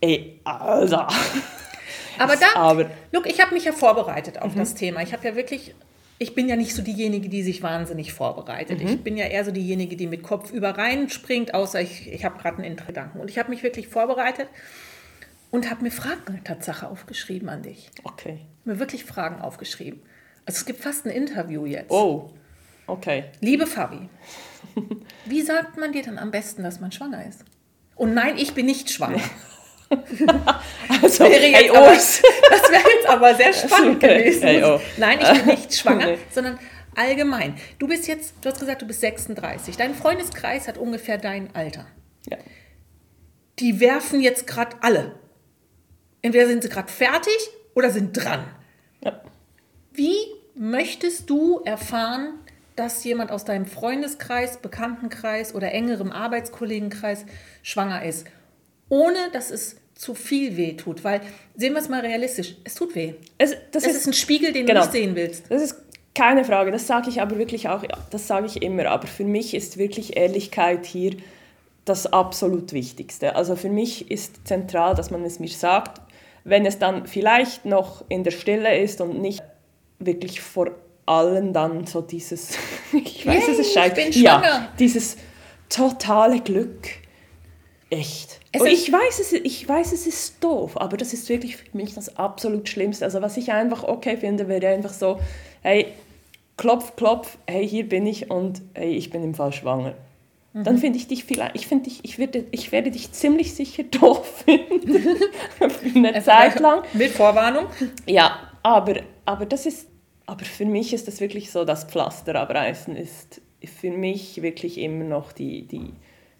ey, 0.00 0.40
Alter. 0.42 1.06
Aber 2.18 2.36
da, 2.36 2.46
aber, 2.54 2.90
look, 3.12 3.26
ich 3.26 3.40
habe 3.40 3.54
mich 3.54 3.64
ja 3.64 3.72
vorbereitet 3.72 4.40
auf 4.40 4.54
mhm. 4.54 4.58
das 4.58 4.74
Thema. 4.74 5.02
Ich 5.02 5.12
habe 5.12 5.26
ja 5.26 5.36
wirklich 5.36 5.74
ich 6.18 6.34
bin 6.34 6.48
ja 6.48 6.56
nicht 6.56 6.74
so 6.74 6.82
diejenige, 6.82 7.28
die 7.28 7.42
sich 7.42 7.62
wahnsinnig 7.62 8.12
vorbereitet. 8.12 8.80
Mhm. 8.80 8.88
Ich 8.88 9.02
bin 9.02 9.16
ja 9.16 9.26
eher 9.26 9.44
so 9.44 9.50
diejenige, 9.50 9.96
die 9.96 10.06
mit 10.06 10.22
Kopf 10.22 10.52
über 10.52 10.70
reinspringt, 10.70 11.54
außer 11.54 11.80
ich, 11.80 12.10
ich 12.10 12.24
habe 12.24 12.38
gerade 12.38 12.58
einen 12.58 12.66
Introgedanken. 12.66 13.20
Und 13.20 13.30
ich 13.30 13.38
habe 13.38 13.50
mich 13.50 13.62
wirklich 13.62 13.88
vorbereitet 13.88 14.48
und 15.50 15.70
habe 15.70 15.82
mir 15.82 15.90
Fragen 15.90 16.42
Tatsache 16.44 16.88
aufgeschrieben 16.88 17.48
an 17.48 17.62
dich. 17.62 17.90
Okay. 18.04 18.38
Mir 18.64 18.78
wirklich 18.78 19.04
Fragen 19.04 19.40
aufgeschrieben. 19.40 20.02
Also 20.46 20.58
es 20.58 20.66
gibt 20.66 20.82
fast 20.82 21.04
ein 21.04 21.10
Interview 21.10 21.66
jetzt. 21.66 21.90
Oh, 21.90 22.30
okay. 22.86 23.24
Liebe 23.40 23.66
Fabi, 23.66 24.08
wie 25.24 25.42
sagt 25.42 25.78
man 25.78 25.92
dir 25.92 26.02
dann 26.02 26.18
am 26.18 26.30
besten, 26.30 26.62
dass 26.62 26.80
man 26.80 26.92
schwanger 26.92 27.26
ist? 27.26 27.44
Und 27.96 28.14
nein, 28.14 28.36
ich 28.36 28.54
bin 28.54 28.66
nicht 28.66 28.90
schwanger. 28.90 29.20
also, 31.02 31.24
wäre 31.24 31.40
hey, 31.40 31.70
aber, 31.70 31.92
das 31.92 32.22
wäre 32.22 32.88
jetzt 32.96 33.06
aber 33.06 33.34
sehr 33.34 33.52
spannend 33.52 34.00
gewesen. 34.00 34.42
Hey, 34.42 34.62
oh. 34.64 34.80
Nein, 34.96 35.18
ich 35.20 35.42
bin 35.42 35.46
nicht 35.46 35.74
schwanger, 35.74 36.06
nee. 36.06 36.18
sondern 36.30 36.58
allgemein. 36.94 37.56
Du 37.78 37.88
bist 37.88 38.06
jetzt, 38.06 38.34
du 38.40 38.48
hast 38.48 38.60
gesagt, 38.60 38.82
du 38.82 38.86
bist 38.86 39.00
36. 39.00 39.76
Dein 39.76 39.94
Freundeskreis 39.94 40.68
hat 40.68 40.78
ungefähr 40.78 41.18
dein 41.18 41.54
Alter. 41.54 41.86
Ja. 42.28 42.38
Die 43.58 43.80
werfen 43.80 44.20
jetzt 44.20 44.46
gerade 44.46 44.76
alle. 44.80 45.14
Entweder 46.22 46.46
sind 46.46 46.62
sie 46.62 46.68
gerade 46.68 46.90
fertig 46.90 47.36
oder 47.74 47.90
sind 47.90 48.12
dran. 48.12 48.44
Ja. 49.02 49.20
Wie 49.92 50.16
möchtest 50.54 51.28
du 51.30 51.60
erfahren, 51.64 52.38
dass 52.76 53.04
jemand 53.04 53.30
aus 53.30 53.44
deinem 53.44 53.66
Freundeskreis, 53.66 54.58
Bekanntenkreis 54.58 55.54
oder 55.54 55.72
engerem 55.72 56.10
Arbeitskollegenkreis 56.10 57.26
schwanger 57.62 58.04
ist? 58.04 58.26
ohne 58.88 59.30
dass 59.32 59.50
es 59.50 59.76
zu 59.94 60.14
viel 60.14 60.56
weh 60.56 60.74
tut. 60.74 61.04
Weil, 61.04 61.20
sehen 61.56 61.72
wir 61.72 61.80
es 61.80 61.88
mal 61.88 62.00
realistisch, 62.00 62.56
es 62.64 62.74
tut 62.74 62.94
weh. 62.94 63.14
Es, 63.38 63.56
das 63.70 63.84
es 63.84 63.90
ist, 63.90 63.96
ist, 63.98 64.06
ein 64.08 64.12
Spiegel, 64.12 64.52
den 64.52 64.66
genau. 64.66 64.80
du 64.80 64.86
nicht 64.86 64.92
sehen 64.92 65.14
willst. 65.14 65.44
Das 65.48 65.62
ist 65.62 65.76
keine 66.14 66.44
Frage, 66.44 66.70
das 66.70 66.86
sage 66.86 67.10
ich 67.10 67.20
aber 67.20 67.38
wirklich 67.38 67.68
auch, 67.68 67.82
das 68.10 68.26
sage 68.26 68.46
ich 68.46 68.62
immer, 68.62 68.86
aber 68.86 69.06
für 69.06 69.24
mich 69.24 69.52
ist 69.54 69.78
wirklich 69.78 70.16
Ehrlichkeit 70.16 70.86
hier 70.86 71.16
das 71.84 72.06
absolut 72.06 72.72
Wichtigste. 72.72 73.36
Also 73.36 73.56
für 73.56 73.68
mich 73.68 74.10
ist 74.10 74.46
zentral, 74.46 74.94
dass 74.94 75.10
man 75.10 75.24
es 75.24 75.38
mir 75.40 75.48
sagt, 75.48 76.00
wenn 76.44 76.66
es 76.66 76.78
dann 76.78 77.06
vielleicht 77.06 77.64
noch 77.64 78.04
in 78.08 78.22
der 78.22 78.30
Stille 78.30 78.78
ist 78.78 79.00
und 79.00 79.20
nicht 79.20 79.42
wirklich 79.98 80.40
vor 80.40 80.70
allen 81.06 81.52
dann 81.52 81.86
so 81.86 82.00
dieses, 82.00 82.56
ich 82.92 83.26
weiß, 83.26 83.46
Yay, 83.46 83.52
es 83.52 83.58
ist 83.58 83.74
scheiße, 83.74 84.00
ich 84.00 84.14
bin 84.14 84.22
ja, 84.22 84.68
dieses 84.78 85.16
totale 85.68 86.40
Glück. 86.40 86.88
Echt. 87.98 88.40
Ist- 88.52 88.66
ich 88.66 88.92
weiß, 88.92 89.18
es, 89.20 89.32
ich 89.32 89.68
weiß, 89.68 89.92
es 89.92 90.06
ist 90.06 90.42
doof, 90.42 90.80
aber 90.80 90.96
das 90.96 91.12
ist 91.12 91.28
wirklich 91.28 91.56
für 91.56 91.76
mich 91.76 91.94
das 91.94 92.16
absolut 92.16 92.68
Schlimmste. 92.68 93.04
Also 93.04 93.20
was 93.22 93.36
ich 93.36 93.52
einfach 93.52 93.84
okay 93.84 94.16
finde, 94.16 94.48
wäre 94.48 94.68
einfach 94.68 94.92
so, 94.92 95.18
hey, 95.62 95.86
klopf, 96.56 96.96
klopf, 96.96 97.36
hey, 97.46 97.66
hier 97.68 97.88
bin 97.88 98.06
ich 98.06 98.30
und 98.30 98.62
hey, 98.74 98.94
ich 98.96 99.10
bin 99.10 99.22
im 99.22 99.34
Fall 99.34 99.52
schwanger. 99.52 99.94
Dann 100.56 100.78
finde 100.78 100.98
ich 100.98 101.08
dich 101.08 101.24
vielleicht, 101.24 101.56
ich 101.56 101.66
finde 101.66 101.86
dich, 101.90 101.98
ich 102.04 102.16
werde, 102.20 102.44
ich 102.52 102.70
werde 102.70 102.92
dich 102.92 103.10
ziemlich 103.10 103.54
sicher 103.54 103.82
doof 103.90 104.44
finden. 104.44 105.18
Eine 105.96 106.22
Zeit 106.22 106.60
lang. 106.60 106.84
Mit 106.92 107.10
Vorwarnung. 107.10 107.66
Ja, 108.06 108.52
aber, 108.62 109.00
aber 109.24 109.46
das 109.46 109.66
ist, 109.66 109.88
aber 110.26 110.44
für 110.44 110.64
mich 110.64 110.92
ist 110.94 111.08
das 111.08 111.20
wirklich 111.20 111.50
so, 111.50 111.64
das 111.64 111.82
Pflaster 111.84 112.36
abreißen 112.36 112.94
ist 112.96 113.40
für 113.80 113.90
mich 113.90 114.42
wirklich 114.42 114.78
immer 114.78 115.04
noch 115.04 115.32
die, 115.32 115.62
die, 115.66 115.92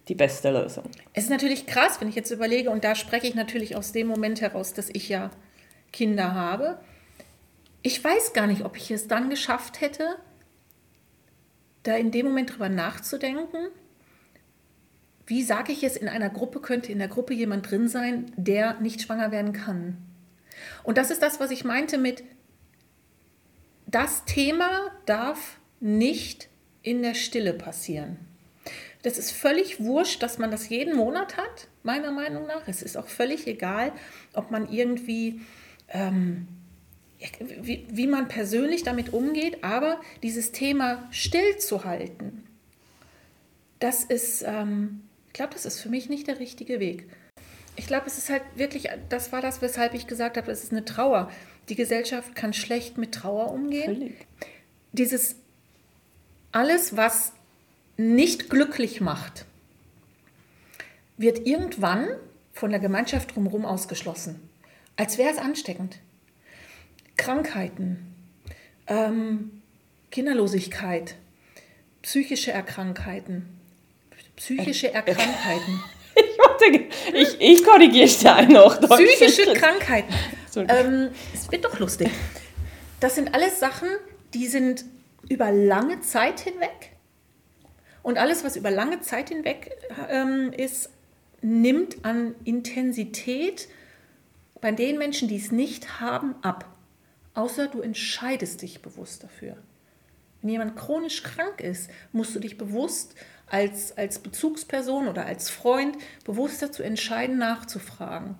die 0.07 0.15
beste 0.15 0.51
Lösung. 0.51 0.85
Es 1.13 1.25
ist 1.25 1.29
natürlich 1.29 1.65
krass, 1.65 1.99
wenn 1.99 2.09
ich 2.09 2.15
jetzt 2.15 2.31
überlege, 2.31 2.69
und 2.69 2.83
da 2.83 2.95
spreche 2.95 3.27
ich 3.27 3.35
natürlich 3.35 3.75
aus 3.75 3.91
dem 3.91 4.07
Moment 4.07 4.41
heraus, 4.41 4.73
dass 4.73 4.89
ich 4.89 5.09
ja 5.09 5.31
Kinder 5.91 6.33
habe. 6.33 6.79
Ich 7.81 8.03
weiß 8.03 8.33
gar 8.33 8.47
nicht, 8.47 8.63
ob 8.63 8.77
ich 8.77 8.91
es 8.91 9.07
dann 9.07 9.29
geschafft 9.29 9.81
hätte, 9.81 10.17
da 11.83 11.95
in 11.95 12.11
dem 12.11 12.25
Moment 12.25 12.53
drüber 12.53 12.69
nachzudenken. 12.69 13.67
Wie 15.27 15.43
sage 15.43 15.71
ich 15.71 15.83
es, 15.83 15.97
in 15.97 16.07
einer 16.07 16.29
Gruppe 16.29 16.59
könnte 16.59 16.91
in 16.91 16.99
der 16.99 17.07
Gruppe 17.07 17.33
jemand 17.33 17.69
drin 17.69 17.87
sein, 17.87 18.31
der 18.35 18.79
nicht 18.79 19.01
schwanger 19.01 19.31
werden 19.31 19.53
kann. 19.53 19.97
Und 20.83 20.97
das 20.97 21.09
ist 21.09 21.21
das, 21.21 21.39
was 21.39 21.51
ich 21.51 21.63
meinte 21.63 21.97
mit, 21.97 22.23
das 23.87 24.25
Thema 24.25 24.91
darf 25.05 25.59
nicht 25.79 26.49
in 26.81 27.01
der 27.01 27.13
Stille 27.13 27.53
passieren. 27.53 28.17
Das 29.05 29.19
ist 29.19 29.29
völlig 29.29 29.79
wurscht, 29.79 30.23
dass 30.23 30.39
man 30.39 30.49
das 30.49 30.67
jeden 30.67 30.95
Monat 30.95 31.37
hat, 31.37 31.67
meiner 31.83 32.09
Meinung 32.09 32.47
nach. 32.47 32.67
Es 32.67 32.81
ist 32.81 32.97
auch 32.97 33.05
völlig 33.05 33.45
egal, 33.45 33.91
ob 34.33 34.49
man 34.49 34.67
irgendwie, 34.67 35.41
ähm, 35.89 36.47
wie, 37.39 37.85
wie 37.87 38.07
man 38.07 38.27
persönlich 38.27 38.81
damit 38.81 39.13
umgeht, 39.13 39.63
aber 39.63 40.01
dieses 40.23 40.53
Thema 40.53 41.07
stillzuhalten, 41.11 42.47
das 43.77 44.03
ist, 44.03 44.41
ähm, 44.41 45.03
ich 45.27 45.33
glaube, 45.33 45.53
das 45.53 45.67
ist 45.67 45.81
für 45.81 45.89
mich 45.89 46.09
nicht 46.09 46.25
der 46.25 46.39
richtige 46.39 46.79
Weg. 46.79 47.07
Ich 47.75 47.85
glaube, 47.85 48.07
es 48.07 48.17
ist 48.17 48.31
halt 48.31 48.41
wirklich, 48.55 48.89
das 49.09 49.31
war 49.31 49.41
das, 49.41 49.61
weshalb 49.61 49.93
ich 49.93 50.07
gesagt 50.07 50.35
habe, 50.35 50.51
es 50.51 50.63
ist 50.63 50.71
eine 50.71 50.83
Trauer. 50.83 51.29
Die 51.69 51.75
Gesellschaft 51.75 52.35
kann 52.35 52.53
schlecht 52.53 52.97
mit 52.97 53.11
Trauer 53.13 53.51
umgehen 53.51 53.97
Völlig. 53.97 54.27
dieses 54.93 55.35
alles, 56.51 56.97
was 56.97 57.33
nicht 57.97 58.49
glücklich 58.49 59.01
macht, 59.01 59.45
wird 61.17 61.45
irgendwann 61.45 62.07
von 62.53 62.71
der 62.71 62.79
Gemeinschaft 62.79 63.35
drumherum 63.35 63.65
ausgeschlossen. 63.65 64.49
Als 64.97 65.17
wäre 65.17 65.31
es 65.31 65.37
ansteckend. 65.37 65.97
Krankheiten, 67.17 68.13
ähm, 68.87 69.61
Kinderlosigkeit, 70.11 71.15
psychische 72.01 72.51
Erkrankheiten, 72.51 73.45
psychische 74.35 74.93
Erkrankheiten, 74.93 75.81
Ich, 76.15 76.37
warte, 76.37 76.65
ich, 77.13 77.41
ich 77.41 77.63
korrigiere 77.63 78.07
dich 78.07 78.27
ein 78.29 78.49
noch. 78.49 78.79
psychische 78.79 79.53
Krankheiten. 79.53 80.13
Ähm, 80.55 81.09
es 81.33 81.51
wird 81.51 81.65
doch 81.65 81.77
lustig. 81.79 82.09
Das 82.99 83.15
sind 83.15 83.33
alles 83.33 83.59
Sachen, 83.59 83.89
die 84.33 84.47
sind 84.47 84.85
über 85.27 85.51
lange 85.51 85.99
Zeit 86.01 86.39
hinweg. 86.39 86.94
Und 88.05 88.19
alles, 88.19 88.43
was 88.43 88.55
über 88.55 88.69
lange 88.69 89.01
Zeit 89.01 89.29
hinweg 89.29 89.71
ähm, 90.11 90.53
ist, 90.55 90.91
nimmt 91.41 92.05
an 92.05 92.35
Intensität 92.43 93.67
bei 94.61 94.71
den 94.71 94.99
Menschen, 94.99 95.27
die 95.27 95.37
es 95.37 95.51
nicht 95.51 96.01
haben, 96.01 96.35
ab. 96.43 96.69
Außer 97.33 97.65
du 97.65 97.81
entscheidest 97.81 98.61
dich 98.61 98.83
bewusst 98.83 99.23
dafür. 99.23 99.57
Wenn 100.43 100.51
jemand 100.51 100.75
chronisch 100.75 101.23
krank 101.23 101.61
ist, 101.61 101.89
musst 102.11 102.35
du 102.35 102.39
dich 102.39 102.59
bewusst 102.59 103.15
als, 103.47 103.97
als 103.97 104.19
Bezugsperson 104.19 105.07
oder 105.07 105.25
als 105.25 105.49
Freund 105.49 105.97
bewusst 106.25 106.61
dazu 106.61 106.83
entscheiden, 106.83 107.39
nachzufragen. 107.39 108.35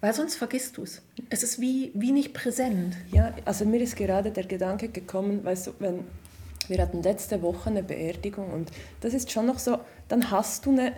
Weil 0.00 0.14
sonst 0.14 0.36
vergisst 0.36 0.76
du 0.76 0.84
es. 0.84 1.02
Es 1.28 1.42
ist 1.42 1.60
wie, 1.60 1.90
wie 1.92 2.12
nicht 2.12 2.34
präsent. 2.34 2.94
Ja, 3.10 3.34
also 3.44 3.64
mir 3.64 3.80
ist 3.80 3.96
gerade 3.96 4.30
der 4.30 4.44
Gedanke 4.44 4.90
gekommen, 4.90 5.44
weißt 5.44 5.66
du, 5.66 5.72
wenn 5.80 6.04
wir 6.68 6.78
hatten 6.80 7.02
letzte 7.02 7.42
Woche 7.42 7.70
eine 7.70 7.82
Beerdigung 7.82 8.52
und 8.52 8.70
das 9.00 9.14
ist 9.14 9.30
schon 9.30 9.46
noch 9.46 9.58
so, 9.58 9.78
dann 10.08 10.30
hast 10.30 10.66
du 10.66 10.70
eine, 10.70 10.92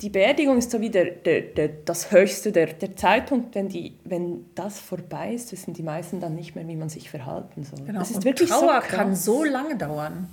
die 0.00 0.10
Beerdigung 0.10 0.58
ist 0.58 0.70
so 0.70 0.80
wie 0.80 0.90
der, 0.90 1.06
der, 1.10 1.40
der, 1.40 1.68
das 1.84 2.12
Höchste, 2.12 2.52
der, 2.52 2.66
der 2.66 2.96
Zeitpunkt, 2.96 3.54
wenn, 3.54 3.68
die, 3.68 3.94
wenn 4.04 4.46
das 4.54 4.78
vorbei 4.78 5.34
ist, 5.34 5.50
wissen 5.52 5.74
die 5.74 5.82
meisten 5.82 6.20
dann 6.20 6.34
nicht 6.34 6.54
mehr, 6.54 6.66
wie 6.68 6.76
man 6.76 6.88
sich 6.88 7.10
verhalten 7.10 7.64
soll. 7.64 7.84
Genau. 7.84 7.98
Das 7.98 8.10
ist 8.10 8.16
Und 8.16 8.24
wirklich 8.24 8.48
Trauer 8.48 8.82
so 8.82 8.96
kann 8.96 9.16
so 9.16 9.44
lange 9.44 9.76
dauern. 9.76 10.28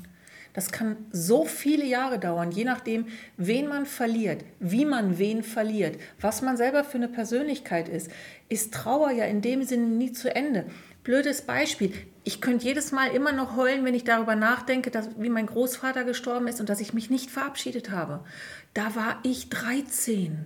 Das 0.53 0.72
kann 0.72 0.95
so 1.12 1.43
viele 1.43 1.86
Jahre 1.86 2.17
dauern, 2.17 2.50
je 2.50 2.63
nachdem, 2.63 3.07
wen 3.36 3.67
man 3.67 3.86
verliert, 3.86 4.45
wie 4.62 4.86
man 4.86 5.17
wen 5.17 5.43
verliert, 5.43 6.00
was 6.22 6.41
man 6.41 6.55
selber 6.55 6.86
für 6.86 6.95
eine 6.95 7.10
Persönlichkeit 7.10 7.89
ist. 7.89 8.10
Ist 8.48 8.74
Trauer 8.74 9.12
ja 9.12 9.25
in 9.25 9.41
dem 9.41 9.63
Sinne 9.63 9.88
nie 9.88 10.13
zu 10.13 10.34
Ende. 10.34 10.65
Blödes 11.05 11.43
Beispiel. 11.43 11.93
Ich 12.24 12.41
könnte 12.41 12.65
jedes 12.65 12.91
Mal 12.91 13.12
immer 13.12 13.31
noch 13.31 13.55
heulen, 13.55 13.85
wenn 13.85 13.93
ich 13.93 14.03
darüber 14.03 14.35
nachdenke, 14.35 14.89
dass, 14.89 15.07
wie 15.17 15.29
mein 15.29 15.45
Großvater 15.45 16.03
gestorben 16.03 16.47
ist 16.47 16.59
und 16.59 16.67
dass 16.67 16.81
ich 16.81 16.93
mich 16.93 17.12
nicht 17.12 17.29
verabschiedet 17.29 17.91
habe. 17.91 18.25
Da 18.74 18.95
war 18.95 19.19
ich 19.21 19.50
13. 19.50 20.45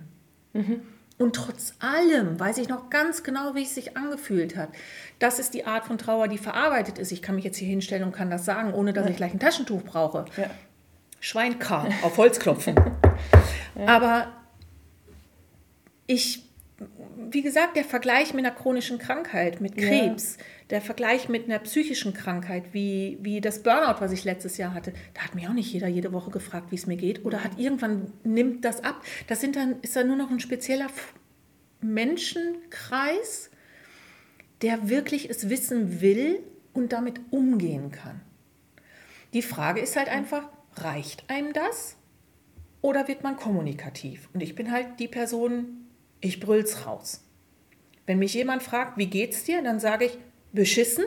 Und 1.16 1.34
trotz 1.34 1.72
allem 1.78 2.38
weiß 2.38 2.58
ich 2.58 2.68
noch 2.68 2.90
ganz 2.90 3.22
genau, 3.22 3.54
wie 3.54 3.62
es 3.62 3.74
sich 3.74 3.96
angefühlt 3.96 4.54
hat. 4.54 4.68
Das 5.18 5.38
ist 5.38 5.54
die 5.54 5.64
Art 5.64 5.86
von 5.86 5.96
Trauer, 5.96 6.28
die 6.28 6.36
verarbeitet 6.36 6.98
ist. 6.98 7.10
Ich 7.10 7.22
kann 7.22 7.36
mich 7.36 7.44
jetzt 7.44 7.56
hier 7.56 7.68
hinstellen 7.68 8.04
und 8.04 8.12
kann 8.12 8.30
das 8.30 8.44
sagen, 8.44 8.74
ohne 8.74 8.92
dass 8.92 9.08
ich 9.08 9.16
gleich 9.16 9.32
ein 9.32 9.40
Taschentuch 9.40 9.82
brauche. 9.82 10.26
Ja. 10.36 10.50
Schwein 11.20 11.58
K. 11.58 11.88
auf 12.02 12.18
Holz 12.18 12.38
klopfen. 12.38 12.74
Aber 13.86 14.28
ich, 16.06 16.49
wie 17.30 17.42
gesagt, 17.42 17.76
der 17.76 17.84
Vergleich 17.84 18.32
mit 18.32 18.44
einer 18.44 18.54
chronischen 18.54 18.98
Krankheit, 18.98 19.60
mit 19.60 19.80
Ja. 19.80 19.88
Krebs, 19.88 20.38
der 20.70 20.80
Vergleich 20.80 21.28
mit 21.28 21.44
einer 21.44 21.58
psychischen 21.58 22.14
Krankheit, 22.14 22.72
wie, 22.72 23.18
wie 23.20 23.40
das 23.40 23.62
Burnout, 23.62 24.00
was 24.00 24.12
ich 24.12 24.24
letztes 24.24 24.56
Jahr 24.56 24.72
hatte, 24.72 24.92
da 25.14 25.22
hat 25.22 25.34
mich 25.34 25.46
auch 25.46 25.52
nicht 25.52 25.72
jeder 25.72 25.88
jede 25.88 26.12
Woche 26.12 26.30
gefragt, 26.30 26.70
wie 26.70 26.76
es 26.76 26.86
mir 26.86 26.96
geht. 26.96 27.24
Oder 27.24 27.44
hat 27.44 27.58
irgendwann 27.58 28.12
nimmt 28.24 28.64
das 28.64 28.82
ab. 28.82 29.02
Das 29.26 29.40
sind 29.40 29.56
dann, 29.56 29.80
ist 29.82 29.94
dann 29.94 30.06
nur 30.06 30.16
noch 30.16 30.30
ein 30.30 30.40
spezieller 30.40 30.88
Menschenkreis, 31.82 33.50
der 34.62 34.88
wirklich 34.88 35.28
es 35.30 35.48
wissen 35.48 36.00
will 36.00 36.40
und 36.72 36.92
damit 36.92 37.20
umgehen 37.30 37.90
kann. 37.90 38.20
Die 39.32 39.42
Frage 39.42 39.80
ist 39.80 39.96
halt 39.96 40.08
einfach, 40.08 40.48
reicht 40.76 41.28
einem 41.28 41.52
das 41.52 41.96
oder 42.80 43.08
wird 43.08 43.22
man 43.22 43.36
kommunikativ? 43.36 44.28
Und 44.32 44.40
ich 44.40 44.54
bin 44.54 44.72
halt 44.72 44.98
die 44.98 45.08
Person, 45.08 45.79
ich 46.20 46.40
brüll's 46.40 46.86
raus. 46.86 47.22
Wenn 48.06 48.18
mich 48.18 48.34
jemand 48.34 48.62
fragt, 48.62 48.98
wie 48.98 49.06
geht's 49.06 49.44
dir, 49.44 49.62
dann 49.62 49.78
sage 49.80 50.06
ich, 50.06 50.18
beschissen. 50.52 51.04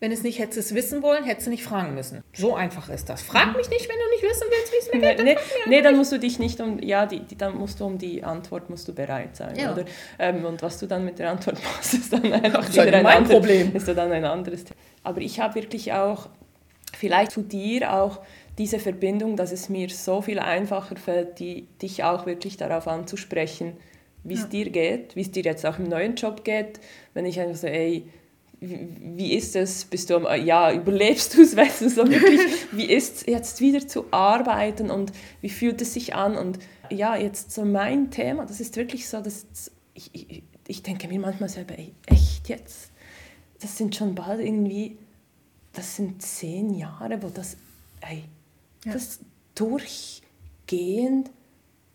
Wenn 0.00 0.10
es 0.10 0.24
nicht 0.24 0.40
hättest 0.40 0.58
es 0.58 0.74
wissen 0.74 1.00
wollen, 1.04 1.22
hättest 1.22 1.46
du 1.46 1.50
nicht 1.52 1.62
fragen 1.62 1.94
müssen. 1.94 2.24
So 2.32 2.56
einfach 2.56 2.88
ist 2.88 3.08
das. 3.08 3.22
Frag 3.22 3.56
mich 3.56 3.70
nicht, 3.70 3.88
wenn 3.88 3.96
du 3.96 4.10
nicht 4.10 4.24
wissen 4.24 4.46
willst, 4.50 4.72
wie 4.72 4.76
es 4.78 4.92
mir 4.92 5.00
geht. 5.00 5.18
dann 5.20 5.24
nee, 5.26 5.36
nee, 5.68 5.80
dann 5.80 5.96
musst 5.96 6.10
du 6.10 6.18
dich 6.18 6.40
nicht 6.40 6.60
um, 6.60 6.82
ja, 6.82 7.06
die, 7.06 7.20
die, 7.20 7.38
dann 7.38 7.56
musst 7.56 7.78
du 7.78 7.84
um 7.86 7.98
die 7.98 8.24
Antwort 8.24 8.68
musst 8.68 8.88
du 8.88 8.92
bereit 8.92 9.36
sein, 9.36 9.54
Ja. 9.54 9.72
oder? 9.72 9.84
Ähm, 10.18 10.44
und 10.44 10.60
was 10.60 10.78
du 10.80 10.86
dann 10.88 11.04
mit 11.04 11.20
der 11.20 11.30
Antwort 11.30 11.62
machst, 11.62 11.94
ist 11.94 12.12
dann 12.12 12.32
einfach 12.32 12.68
ist 12.68 12.76
halt 12.76 12.88
wieder 12.88 12.98
ein 12.98 13.04
mein 13.04 13.16
anderes- 13.18 13.36
Problem. 13.38 13.76
Ist 13.76 13.86
dann 13.86 14.10
ein 14.10 14.24
anderes 14.24 14.64
Thema. 14.64 14.76
Aber 15.04 15.20
ich 15.20 15.38
habe 15.38 15.54
wirklich 15.54 15.92
auch, 15.92 16.28
vielleicht 16.98 17.30
zu 17.30 17.42
dir 17.42 17.92
auch 17.94 18.18
diese 18.58 18.80
Verbindung, 18.80 19.36
dass 19.36 19.52
es 19.52 19.68
mir 19.68 19.88
so 19.88 20.20
viel 20.20 20.40
einfacher 20.40 20.96
fällt, 20.96 21.38
die, 21.38 21.68
dich 21.80 22.02
auch 22.02 22.26
wirklich 22.26 22.56
darauf 22.56 22.88
anzusprechen, 22.88 23.76
wie 24.24 24.34
es 24.34 24.48
dir 24.48 24.70
geht, 24.70 25.16
wie 25.16 25.22
es 25.22 25.30
dir 25.30 25.42
jetzt 25.42 25.64
auch 25.66 25.78
im 25.78 25.88
neuen 25.88 26.14
Job 26.16 26.44
geht, 26.44 26.80
wenn 27.14 27.26
ich 27.26 27.40
einfach 27.40 27.56
so, 27.56 27.66
ey, 27.66 28.04
wie 28.60 28.88
wie 29.16 29.34
ist 29.34 29.56
es, 29.56 29.84
bist 29.84 30.08
du, 30.10 30.16
am- 30.16 30.44
ja, 30.46 30.72
überlebst 30.72 31.34
du 31.36 31.42
es, 31.42 31.56
weißt 31.56 31.80
du, 31.82 31.90
so 31.90 32.06
wirklich, 32.08 32.40
wie 32.72 32.84
ist 32.86 33.16
es 33.16 33.26
jetzt 33.26 33.60
wieder 33.60 33.86
zu 33.86 34.04
arbeiten 34.12 34.90
und 34.90 35.12
wie 35.40 35.48
fühlt 35.48 35.80
es 35.82 35.94
sich 35.94 36.14
an? 36.14 36.36
Und 36.36 36.58
ja, 36.90 37.16
jetzt 37.16 37.52
so 37.52 37.64
mein 37.64 38.10
Thema, 38.10 38.46
das 38.46 38.60
ist 38.60 38.76
wirklich 38.76 39.08
so, 39.08 39.20
dass 39.20 39.46
ich, 39.94 40.10
ich, 40.14 40.42
ich 40.68 40.82
denke 40.82 41.08
mir 41.08 41.18
manchmal 41.18 41.48
selber, 41.48 41.76
ey, 41.76 41.92
echt 42.06 42.48
jetzt, 42.48 42.90
das 43.60 43.76
sind 43.78 43.96
schon 43.96 44.14
bald 44.14 44.40
irgendwie 44.40 44.96
das 45.74 45.96
sind 45.96 46.20
zehn 46.20 46.74
Jahre, 46.74 47.22
wo 47.22 47.28
das, 47.28 47.56
ey, 48.02 48.24
Ja. 48.84 48.92
das 48.92 49.20
durchgehend, 49.54 51.30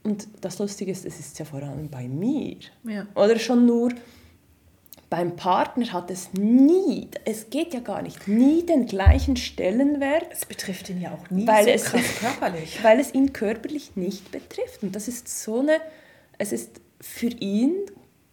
und 0.07 0.27
das 0.41 0.57
Lustige 0.59 0.91
ist, 0.91 1.05
es 1.05 1.19
ist 1.19 1.37
ja 1.39 1.45
vor 1.45 1.61
allem 1.61 1.89
bei 1.89 2.07
mir, 2.07 2.57
Ja. 2.83 3.05
oder 3.15 3.37
schon 3.39 3.65
nur 3.65 3.91
beim 5.09 5.35
Partner 5.37 5.93
hat 5.93 6.11
es 6.11 6.33
nie, 6.33 7.07
es 7.23 7.49
geht 7.49 7.73
ja 7.73 7.79
gar 7.79 8.01
nicht, 8.01 8.27
nie 8.27 8.65
den 8.65 8.85
gleichen 8.87 9.37
Stellenwert, 9.37 10.25
Es 10.31 10.45
betrifft 10.45 10.89
ihn 10.89 10.99
ja 10.99 11.11
auch 11.13 11.29
nie 11.29 11.47
Weil 11.47 11.63
so 11.79 11.95
es- 11.97 12.19
körperlich. 12.19 12.79
weil 12.83 12.99
es 12.99 13.13
ihn 13.13 13.31
körperlich 13.31 13.95
nicht 13.95 14.31
betrifft. 14.31 14.83
Und 14.83 14.95
das 14.95 15.07
ist 15.07 15.27
so 15.43 15.59
eine, 15.59 15.77
es 16.37 16.51
ist 16.51 16.81
für 16.99 17.27
ihn 17.27 17.73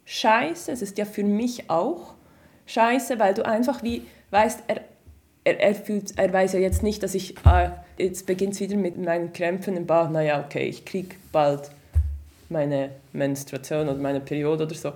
scheiße, 0.04 0.72
es 0.72 0.82
ist 0.82 0.98
ja 0.98 1.04
für 1.04 1.22
mich 1.22 1.70
auch 1.70 2.14
scheiße, 2.66 3.18
weil 3.20 3.34
du 3.34 3.44
einfach 3.46 3.82
wie 3.84 4.02
weißt, 4.32 4.64
er, 4.66 4.80
er, 5.44 5.60
er, 5.60 5.74
fühlt, 5.76 6.18
er 6.18 6.32
weiß 6.32 6.54
ja 6.54 6.58
jetzt 6.58 6.82
nicht, 6.82 7.04
dass 7.04 7.14
ich, 7.14 7.36
ah, 7.44 7.83
jetzt 7.98 8.26
beginnt 8.26 8.54
es 8.54 8.60
wieder 8.60 8.76
mit 8.76 8.96
meinen 8.96 9.32
Krämpfen 9.32 9.76
im 9.76 9.86
Bauch, 9.86 10.10
naja, 10.10 10.44
okay, 10.44 10.66
ich 10.66 10.84
kriege 10.84 11.14
bald 11.32 11.70
meine 12.48 12.90
Menstruation 13.12 13.88
oder 13.88 13.98
meine 13.98 14.20
Periode 14.20 14.64
oder 14.64 14.74
so. 14.74 14.92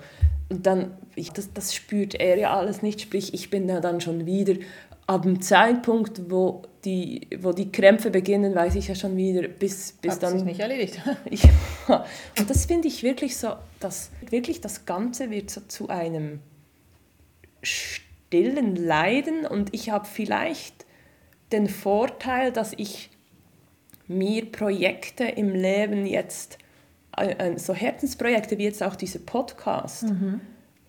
Und 0.49 0.67
dann, 0.67 0.93
ich, 1.15 1.31
das, 1.33 1.53
das 1.53 1.75
spürt 1.75 2.15
er 2.15 2.39
ja 2.39 2.55
alles 2.55 2.83
nicht, 2.83 3.01
sprich, 3.01 3.35
ich 3.35 3.51
bin 3.51 3.69
ja 3.69 3.81
dann 3.81 4.01
schon 4.01 4.27
wieder, 4.27 4.55
ab 5.09 5.23
dem 5.23 5.41
Zeitpunkt, 5.41 6.31
wo 6.31 6.63
die, 6.85 7.27
wo 7.41 7.53
die 7.53 7.73
Krämpfe 7.73 8.11
beginnen, 8.11 8.55
weiß 8.55 8.75
ich 8.77 8.89
ja 8.89 8.95
schon 8.95 9.17
wieder, 9.17 9.49
bis, 9.49 9.93
bis 9.93 10.13
Hat 10.13 10.23
dann 10.23 10.33
sich 10.35 10.45
nicht 10.45 10.61
erledigt. 10.61 11.01
ja, 11.31 12.05
und 12.39 12.49
das 12.49 12.67
finde 12.67 12.89
ich 12.89 13.03
wirklich 13.03 13.37
so, 13.37 13.55
dass 13.81 14.11
wirklich 14.29 14.61
das 14.61 14.85
Ganze 14.85 15.31
wird 15.31 15.51
so 15.51 15.63
zu 15.63 15.89
einem 15.89 16.41
stillen 17.63 18.77
Leiden 18.77 19.47
und 19.47 19.75
ich 19.75 19.91
habe 19.91 20.07
vielleicht 20.07 20.85
den 21.53 21.69
Vorteil, 21.69 22.53
dass 22.53 22.73
ich 22.77 23.11
mir 24.07 24.51
Projekte 24.51 25.25
im 25.25 25.55
Leben 25.55 26.07
jetzt, 26.07 26.59
äh, 27.17 27.33
äh, 27.53 27.59
so 27.59 27.75
Herzensprojekte 27.75 28.59
wie 28.59 28.65
jetzt 28.65 28.83
auch 28.83 28.97
dieser 28.97 29.19
Podcast, 29.19 30.07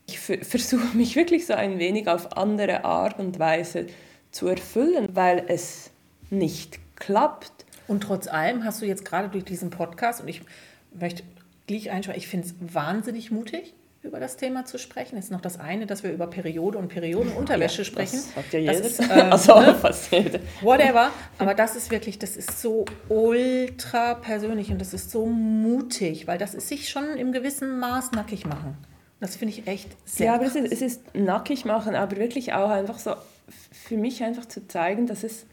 ich 0.07 0.19
ver- 0.19 0.37
versuche 0.43 0.95
mich 0.95 1.15
wirklich 1.15 1.45
so 1.45 1.53
ein 1.53 1.79
wenig 1.79 2.07
auf 2.07 2.37
andere 2.37 2.85
Art 2.85 3.19
und 3.19 3.39
Weise 3.39 3.87
zu 4.31 4.47
erfüllen, 4.47 5.09
weil 5.13 5.43
es 5.47 5.91
nicht 6.29 6.79
klappt. 6.95 7.65
Und 7.87 8.01
trotz 8.01 8.27
allem 8.27 8.63
hast 8.63 8.81
du 8.81 8.85
jetzt 8.85 9.03
gerade 9.03 9.29
durch 9.29 9.43
diesen 9.45 9.69
Podcast, 9.71 10.21
und 10.21 10.27
ich 10.27 10.41
möchte 10.97 11.23
gleich 11.67 11.89
einschauen, 11.89 12.17
ich 12.17 12.27
finde 12.27 12.47
es 12.47 12.73
wahnsinnig 12.73 13.31
mutig, 13.31 13.73
über 14.01 14.19
das 14.19 14.37
Thema 14.37 14.65
zu 14.65 14.77
sprechen. 14.77 15.17
Es 15.17 15.25
ist 15.25 15.31
noch 15.31 15.41
das 15.41 15.59
eine, 15.59 15.85
dass 15.85 16.03
wir 16.03 16.11
über 16.11 16.27
Periode 16.27 16.77
und 16.77 16.87
Periodenunterwäsche 16.87 17.83
sprechen. 17.83 18.19
Das 18.33 18.35
hat 18.35 18.53
ja 18.53 18.59
jeder. 18.59 18.73
ist, 18.73 18.99
ähm, 19.01 19.09
also 19.31 19.59
ne? 19.59 19.75
fast. 19.75 20.11
Whatever. 20.61 21.11
Aber 21.37 21.53
das 21.53 21.75
ist 21.75 21.91
wirklich, 21.91 22.17
das 22.17 22.37
ist 22.37 22.61
so 22.61 22.85
ultra 23.09 24.15
persönlich 24.15 24.71
und 24.71 24.79
das 24.79 24.93
ist 24.93 25.11
so 25.11 25.25
mutig, 25.25 26.27
weil 26.27 26.37
das 26.37 26.53
ist 26.53 26.69
sich 26.69 26.89
schon 26.89 27.17
im 27.17 27.33
gewissen 27.33 27.79
Maß 27.79 28.13
nackig 28.13 28.45
machen. 28.45 28.77
Das 29.19 29.35
finde 29.35 29.53
ich 29.53 29.67
echt 29.67 29.89
sehr 30.05 30.27
Ja, 30.27 30.35
aber 30.35 30.45
es 30.45 30.55
ist, 30.55 30.71
es 30.71 30.81
ist 30.81 31.15
nackig 31.15 31.65
machen, 31.65 31.93
aber 31.93 32.15
wirklich 32.15 32.53
auch 32.53 32.69
einfach 32.69 32.99
so 32.99 33.15
für 33.71 33.97
mich 33.97 34.23
einfach 34.23 34.45
zu 34.45 34.65
zeigen, 34.67 35.07
dass 35.07 35.25
es, 35.25 35.45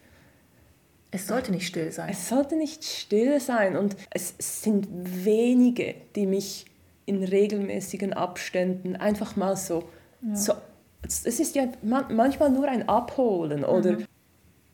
es 1.11 1.27
sollte 1.27 1.51
nicht 1.51 1.67
still 1.67 1.91
sein. 1.91 2.11
es 2.11 2.29
sollte 2.29 2.55
nicht 2.55 2.85
still 2.85 3.41
sein 3.41 3.77
und 3.77 3.97
es 4.11 4.35
sind 4.39 4.87
wenige, 4.93 5.97
die 6.15 6.27
mich 6.27 6.67
in 7.07 7.23
regelmäßigen 7.25 8.13
Abständen 8.13 8.97
einfach 8.97 9.37
mal 9.37 9.57
so, 9.57 9.85
so 10.35 10.53
es 11.05 11.25
ist 11.25 11.55
ja 11.55 11.69
man, 11.83 12.15
manchmal 12.15 12.51
nur 12.51 12.67
ein 12.69 12.89
Abholen 12.89 13.65
oder 13.65 13.99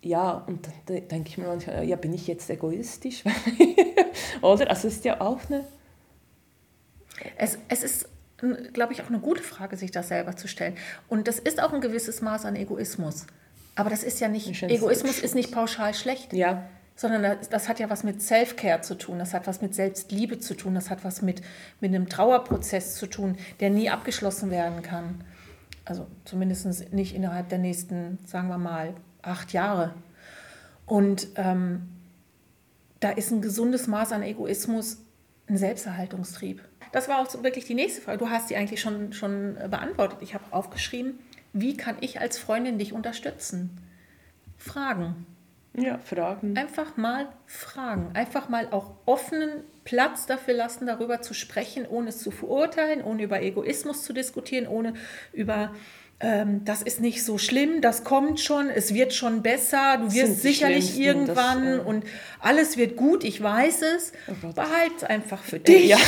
ja, 0.01 0.33
und 0.49 0.67
dann 0.67 0.73
de- 0.89 1.01
denke 1.03 1.29
ich 1.29 1.39
mir 1.39 1.47
manchmal, 1.47 1.85
ja, 1.85 1.95
bin 1.97 2.13
ich 2.13 2.27
jetzt 2.27 2.51
egoistisch? 2.51 3.23
oder? 4.43 4.69
Also 4.69 4.89
es 4.89 4.97
ist 4.97 5.05
ja 5.05 5.21
auch 5.21 5.39
eine 5.49 5.65
Es, 7.37 7.59
es 7.69 7.83
ist, 7.85 8.09
glaube 8.73 8.93
ich, 8.93 9.03
auch 9.03 9.09
eine 9.09 9.21
gute 9.21 9.43
Frage, 9.43 9.77
sich 9.77 9.91
das 9.93 10.09
selber 10.09 10.37
zu 10.37 10.49
stellen. 10.49 10.75
Und 11.09 11.29
das 11.29 11.39
ist 11.39 11.63
auch 11.63 11.73
ein 11.73 11.81
gewisses 11.81 12.21
Maß 12.21 12.47
an 12.47 12.57
Egoismus. 12.57 13.27
Aber 13.77 13.91
das 13.91 14.03
ist 14.03 14.21
ja 14.21 14.29
nicht, 14.29 14.63
Egoismus 14.63 15.19
ist 15.21 15.35
nicht 15.35 15.53
pauschal 15.53 15.95
schlecht, 15.95 16.33
ja, 16.33 16.65
sondern 17.03 17.23
das, 17.25 17.49
das 17.49 17.69
hat 17.69 17.81
ja 17.81 17.91
was 17.91 18.05
mit 18.05 18.23
Self-Care 18.23 18.81
zu 18.81 18.95
tun, 18.95 19.19
das 19.19 19.35
hat 19.35 19.49
was 19.49 19.61
mit 19.61 19.75
Selbstliebe 19.75 20.39
zu 20.39 20.55
tun, 20.55 20.77
das 20.77 20.89
hat 20.89 21.03
was 21.03 21.21
mit, 21.21 21.43
mit 21.81 21.93
einem 21.93 22.09
Trauerprozess 22.09 22.95
zu 22.95 23.09
tun, 23.09 23.37
der 23.59 23.71
nie 23.71 23.91
abgeschlossen 23.91 24.53
werden 24.53 24.83
kann. 24.83 25.25
Also 25.85 26.07
zumindest 26.25 26.93
nicht 26.93 27.17
innerhalb 27.17 27.49
der 27.49 27.59
nächsten, 27.59 28.21
sagen 28.25 28.47
wir 28.47 28.57
mal, 28.57 28.95
acht 29.21 29.53
Jahre. 29.53 29.95
Und 30.87 31.27
ähm, 31.35 31.89
da 33.01 33.11
ist 33.11 33.33
ein 33.33 33.43
gesundes 33.43 33.89
Maß 33.89 34.13
an 34.13 34.23
Egoismus 34.23 34.99
ein 35.49 35.57
Selbsterhaltungstrieb. 35.57 36.63
Das 36.93 37.09
war 37.09 37.21
auch 37.21 37.29
so 37.29 37.43
wirklich 37.43 37.65
die 37.65 37.75
nächste 37.75 38.01
Frage. 38.01 38.19
Du 38.19 38.31
hast 38.31 38.47
sie 38.47 38.55
eigentlich 38.55 38.81
schon, 38.81 39.13
schon 39.13 39.55
beantwortet. 39.55 40.19
Ich 40.21 40.35
habe 40.35 40.45
aufgeschrieben, 40.53 41.19
wie 41.53 41.77
kann 41.77 41.97
ich 42.01 42.21
als 42.21 42.39
Freundin 42.39 42.79
dich 42.79 42.93
unterstützen? 42.93 43.77
Fragen. 44.57 45.27
Ja, 45.75 45.99
Fragen. 45.99 46.57
Einfach 46.57 46.97
mal 46.97 47.29
fragen. 47.47 48.11
Einfach 48.15 48.49
mal 48.49 48.69
auch 48.71 48.93
offenen 49.07 49.65
Platz 49.85 50.27
dafür 50.27 50.55
lassen, 50.55 50.87
darüber 50.87 51.23
zu 51.23 51.35
sprechen, 51.35 51.87
ohne 51.89 52.11
es 52.11 52.19
zu 52.19 52.31
verurteilen, 52.31 53.03
ohne 53.03 53.23
über 53.23 53.43
Egoismus 53.43 54.05
zu 54.05 54.13
diskutieren, 54.13 54.67
ohne 54.67 54.95
über 55.33 55.73
ähm, 56.23 56.65
das 56.65 56.83
ist 56.83 57.01
nicht 57.01 57.25
so 57.25 57.37
schlimm, 57.37 57.81
das 57.81 58.05
kommt 58.05 58.39
schon, 58.39 58.71
es 58.71 58.95
wird 58.95 59.13
schon 59.13 59.43
besser, 59.43 59.99
du 59.99 60.15
wirst 60.15 60.41
sicherlich 60.41 60.97
irgendwann 60.99 61.65
das, 61.65 61.79
äh, 61.79 61.89
und 61.89 62.05
alles 62.39 62.77
wird 62.77 62.97
gut, 62.97 63.25
ich 63.25 63.43
weiß 63.43 63.83
es. 63.83 64.13
Oh. 64.29 64.53
Behalt 64.53 64.93
es 64.99 65.05
einfach 65.05 65.43
für 65.43 65.59
dich. 65.59 65.87
Ja. 65.87 65.99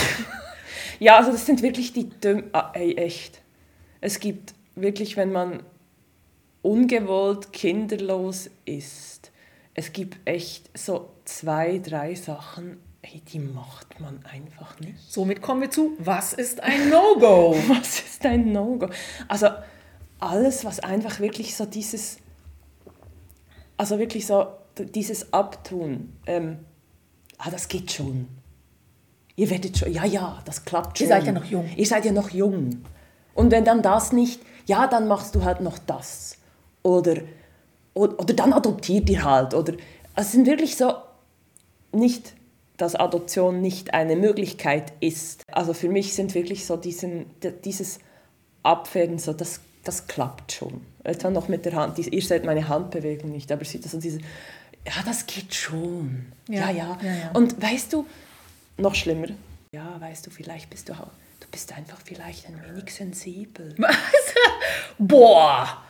ja, 1.00 1.16
also 1.16 1.33
das 1.33 1.46
sind 1.46 1.62
wirklich 1.62 1.92
die 1.92 2.09
dümm. 2.09 2.44
Ah, 2.53 2.70
ey, 2.74 2.96
echt. 2.96 3.40
Es 4.00 4.20
gibt 4.20 4.55
wirklich, 4.77 5.16
wenn 5.16 5.33
man 5.33 5.64
ungewollt 6.62 7.53
kinderlos 7.53 8.50
ist, 8.64 9.13
es 9.74 9.92
gibt 9.92 10.16
echt 10.26 10.70
so 10.76 11.10
zwei, 11.24 11.78
drei 11.78 12.14
Sachen, 12.14 12.78
ey, 13.02 13.20
die 13.20 13.40
macht 13.40 14.00
man 14.00 14.24
einfach 14.24 14.78
nicht. 14.80 14.98
Somit 15.08 15.42
kommen 15.42 15.62
wir 15.62 15.70
zu, 15.70 15.92
was 15.98 16.32
ist 16.32 16.60
ein 16.60 16.88
No-Go? 16.88 17.56
Was 17.68 18.00
ist 18.00 18.24
ein 18.24 18.52
No-Go? 18.52 18.88
Also 19.28 19.48
alles, 20.20 20.64
was 20.64 20.80
einfach 20.80 21.20
wirklich 21.20 21.54
so 21.54 21.66
dieses, 21.66 22.18
also 23.76 23.98
wirklich 23.98 24.26
so 24.26 24.46
dieses 24.78 25.32
Abtun, 25.32 26.16
ähm, 26.26 26.60
ah, 27.38 27.50
das 27.50 27.68
geht 27.68 27.92
schon. 27.92 28.28
Ihr 29.37 29.50
werdet 29.50 29.76
schon, 29.76 29.92
ja, 29.92 30.04
ja, 30.04 30.40
das 30.44 30.64
klappt 30.64 30.98
schon. 30.98 31.06
Ihr 31.06 31.14
seid 31.14 31.26
ja 31.26 31.32
noch 31.32 31.44
jung. 31.44 31.68
Ihr 31.76 31.87
seid 31.87 32.04
ja 32.04 32.12
noch 32.12 32.30
jung. 32.30 32.84
Und 33.34 33.50
wenn 33.50 33.64
dann 33.64 33.82
das 33.82 34.12
nicht, 34.12 34.40
ja, 34.66 34.87
dann 34.87 35.08
machst 35.08 35.34
du 35.34 35.44
halt 35.44 35.60
noch 35.60 35.78
das. 35.78 36.38
Oder, 36.82 37.16
oder, 37.94 38.35
dann 38.35 38.52
adoptiert 38.52 39.09
ihr 39.09 39.24
halt. 39.24 39.54
Oder, 39.54 39.74
also 40.14 40.26
es 40.26 40.33
sind 40.33 40.46
wirklich 40.46 40.76
so, 40.76 40.92
nicht, 41.92 42.35
dass 42.76 42.94
Adoption 42.96 43.61
nicht 43.61 43.94
eine 43.94 44.16
Möglichkeit 44.16 44.92
ist. 45.00 45.42
Also 45.50 45.74
für 45.74 45.88
mich 45.88 46.14
sind 46.14 46.35
wirklich 46.35 46.66
so 46.66 46.76
diesen, 46.76 47.26
dieses 47.64 48.00
Abwehren, 48.62 49.18
so, 49.18 49.33
das, 49.33 49.61
das 49.85 50.07
klappt 50.07 50.52
schon. 50.52 50.80
Etwa 51.04 51.30
noch 51.30 51.48
mit 51.48 51.64
der 51.64 51.74
Hand. 51.74 51.98
Ihr 51.98 52.22
seht 52.22 52.44
meine 52.44 52.68
Handbewegung 52.68 53.30
nicht, 53.30 53.52
aber 53.52 53.64
sieht 53.64 53.85
also 53.85 54.00
diese, 54.00 54.18
ja, 54.18 55.02
das 55.04 55.26
geht 55.26 55.54
schon. 55.54 56.33
Ja, 56.48 56.70
Ja, 56.70 56.70
ja. 56.70 56.98
ja, 57.02 57.14
ja. 57.14 57.30
Und 57.33 57.62
weißt 57.62 57.92
du, 57.92 58.07
noch 58.76 58.94
schlimmer, 58.94 59.28
ja, 59.72 60.00
weißt 60.00 60.26
du, 60.26 60.30
vielleicht 60.30 60.70
bist 60.70 60.88
du 60.88 60.92
auch, 60.92 61.11
du 61.40 61.48
bist 61.50 61.72
einfach 61.72 61.98
vielleicht 62.04 62.46
ein 62.46 62.61
wenig 62.64 62.92
sensibel. 62.92 63.74
Boah! 64.98 65.83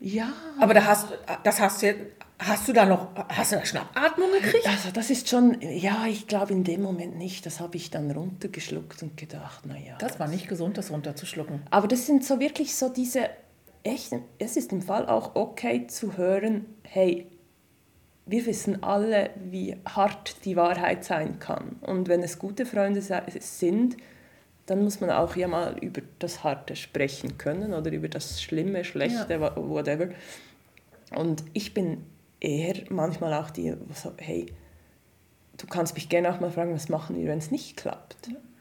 Ja. 0.00 0.32
Aber 0.60 0.74
da 0.74 0.84
hast, 0.84 1.08
das 1.42 1.60
hast 1.60 1.82
du, 1.82 1.94
hast 2.38 2.68
du 2.68 2.72
da 2.72 2.86
noch, 2.86 3.08
hast 3.28 3.52
du 3.52 3.56
da 3.56 3.64
Schnappatmung 3.64 4.30
gekriegt? 4.32 4.66
Also 4.66 4.90
das 4.92 5.10
ist 5.10 5.28
schon, 5.28 5.60
ja, 5.60 6.06
ich 6.06 6.26
glaube 6.26 6.52
in 6.52 6.64
dem 6.64 6.82
Moment 6.82 7.16
nicht. 7.16 7.46
Das 7.46 7.60
habe 7.60 7.76
ich 7.76 7.90
dann 7.90 8.10
runtergeschluckt 8.10 9.02
und 9.02 9.16
gedacht, 9.16 9.66
naja. 9.66 9.96
Das 9.98 10.20
war 10.20 10.28
nicht 10.28 10.48
gesund, 10.48 10.78
das 10.78 10.90
runterzuschlucken. 10.90 11.62
Aber 11.70 11.88
das 11.88 12.06
sind 12.06 12.24
so 12.24 12.38
wirklich 12.38 12.76
so 12.76 12.88
diese, 12.88 13.28
echt, 13.82 14.14
es 14.38 14.56
ist 14.56 14.72
im 14.72 14.82
Fall 14.82 15.08
auch 15.08 15.34
okay 15.34 15.86
zu 15.88 16.16
hören, 16.16 16.66
hey, 16.82 17.26
wir 18.26 18.44
wissen 18.46 18.82
alle, 18.82 19.30
wie 19.36 19.76
hart 19.86 20.44
die 20.44 20.54
Wahrheit 20.54 21.04
sein 21.04 21.38
kann. 21.38 21.76
Und 21.80 22.08
wenn 22.08 22.22
es 22.22 22.38
gute 22.38 22.66
Freunde 22.66 23.02
sind, 23.02 23.96
dann 24.70 24.84
muss 24.84 25.00
man 25.00 25.10
auch 25.10 25.34
ja 25.36 25.48
mal 25.48 25.76
über 25.80 26.02
das 26.18 26.44
Harte 26.44 26.76
sprechen 26.76 27.38
können 27.38 27.72
oder 27.74 27.90
über 27.90 28.08
das 28.08 28.42
Schlimme, 28.42 28.84
Schlechte, 28.84 29.40
wa- 29.40 29.56
whatever. 29.56 30.08
Und 31.14 31.42
ich 31.54 31.74
bin 31.74 32.04
eher 32.40 32.74
manchmal 32.90 33.32
auch 33.34 33.50
die, 33.50 33.74
so, 33.94 34.12
hey, 34.18 34.46
du 35.56 35.66
kannst 35.66 35.94
mich 35.94 36.08
gerne 36.08 36.32
auch 36.32 36.40
mal 36.40 36.50
fragen, 36.50 36.74
was 36.74 36.88
machen 36.88 37.16
wir, 37.16 37.26
wenn 37.28 37.38
es 37.38 37.50
nicht 37.50 37.76
klappt. 37.76 38.16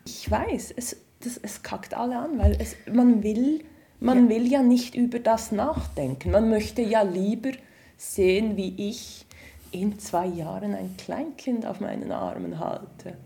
Ich 0.05 0.31
weiß, 0.31 0.73
es, 0.77 0.95
das, 1.19 1.37
es 1.37 1.61
kackt 1.63 1.93
alle 1.93 2.17
an, 2.17 2.39
weil 2.39 2.55
es, 2.59 2.75
man, 2.91 3.21
will, 3.23 3.63
man 3.99 4.29
will 4.29 4.47
ja 4.47 4.63
nicht 4.63 4.95
über 4.95 5.19
das 5.19 5.51
nachdenken. 5.51 6.31
Man 6.31 6.49
möchte 6.49 6.81
ja 6.81 7.01
lieber 7.01 7.51
sehen, 7.97 8.55
wie 8.55 8.89
ich 8.89 9.25
in 9.71 9.99
zwei 9.99 10.25
Jahren 10.27 10.73
ein 10.73 10.95
Kleinkind 10.97 11.65
auf 11.65 11.81
meinen 11.81 12.11
Armen 12.13 12.59
halte. 12.59 13.17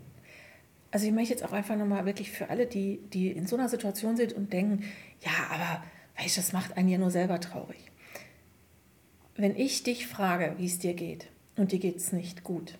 Also 0.92 1.06
ich 1.06 1.14
möchte 1.14 1.34
jetzt 1.34 1.44
auch 1.44 1.54
einfach 1.54 1.78
nochmal 1.78 2.06
wirklich 2.06 2.32
für 2.32 2.50
alle, 2.50 2.68
die, 2.68 3.00
die 3.14 3.32
in 3.32 3.48
so 3.48 3.56
einer 3.56 3.70
Situation 3.70 4.18
sind 4.18 4.34
und 4.34 4.52
denken, 4.52 4.84
ja, 5.22 5.32
aber 5.50 5.84
weißt 6.18 6.38
du, 6.38 6.42
das 6.42 6.54
macht 6.54 6.78
einen 6.78 6.90
ja 6.90 6.98
nur 6.98 7.12
selber 7.12 7.40
traurig. 7.40 7.80
Wenn 9.36 9.56
ich 9.56 9.84
dich 9.84 10.08
frage, 10.08 10.56
wie 10.58 10.66
es 10.66 10.80
dir 10.80 10.94
geht 10.94 11.28
und 11.56 11.72
dir 11.72 11.80
geht 11.80 11.96
es 11.96 12.12
nicht 12.12 12.44
gut 12.44 12.78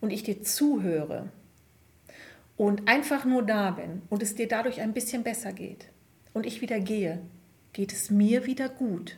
und 0.00 0.10
ich 0.10 0.24
dir 0.24 0.42
zuhöre 0.42 1.30
und 2.56 2.88
einfach 2.88 3.24
nur 3.24 3.44
da 3.44 3.70
bin 3.70 4.02
und 4.10 4.22
es 4.22 4.34
dir 4.34 4.48
dadurch 4.48 4.80
ein 4.80 4.92
bisschen 4.92 5.22
besser 5.22 5.52
geht 5.52 5.88
und 6.34 6.44
ich 6.44 6.60
wieder 6.60 6.80
gehe, 6.80 7.20
geht 7.72 7.92
es 7.92 8.10
mir 8.10 8.46
wieder 8.46 8.68
gut. 8.68 9.16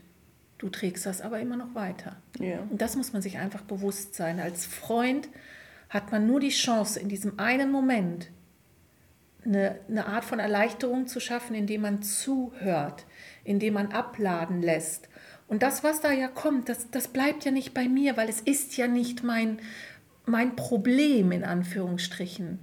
Du 0.58 0.68
trägst 0.68 1.06
das 1.06 1.22
aber 1.22 1.40
immer 1.40 1.56
noch 1.56 1.74
weiter. 1.74 2.20
Ja. 2.38 2.60
Und 2.68 2.82
das 2.82 2.94
muss 2.94 3.14
man 3.14 3.22
sich 3.22 3.38
einfach 3.38 3.62
bewusst 3.62 4.14
sein. 4.14 4.38
Als 4.38 4.66
Freund 4.66 5.30
hat 5.90 6.12
man 6.12 6.26
nur 6.26 6.40
die 6.40 6.48
Chance, 6.48 6.98
in 6.98 7.08
diesem 7.08 7.38
einen 7.38 7.70
Moment 7.70 8.30
eine, 9.44 9.80
eine 9.88 10.06
Art 10.06 10.24
von 10.24 10.38
Erleichterung 10.38 11.06
zu 11.06 11.20
schaffen, 11.20 11.54
indem 11.54 11.82
man 11.82 12.02
zuhört, 12.02 13.06
indem 13.44 13.74
man 13.74 13.92
abladen 13.92 14.62
lässt. 14.62 15.08
Und 15.48 15.62
das, 15.62 15.82
was 15.82 16.00
da 16.00 16.12
ja 16.12 16.28
kommt, 16.28 16.68
das, 16.68 16.90
das 16.90 17.08
bleibt 17.08 17.44
ja 17.44 17.50
nicht 17.50 17.74
bei 17.74 17.88
mir, 17.88 18.16
weil 18.16 18.28
es 18.28 18.40
ist 18.40 18.76
ja 18.76 18.86
nicht 18.86 19.24
mein, 19.24 19.58
mein 20.24 20.54
Problem 20.54 21.32
in 21.32 21.44
Anführungsstrichen. 21.44 22.60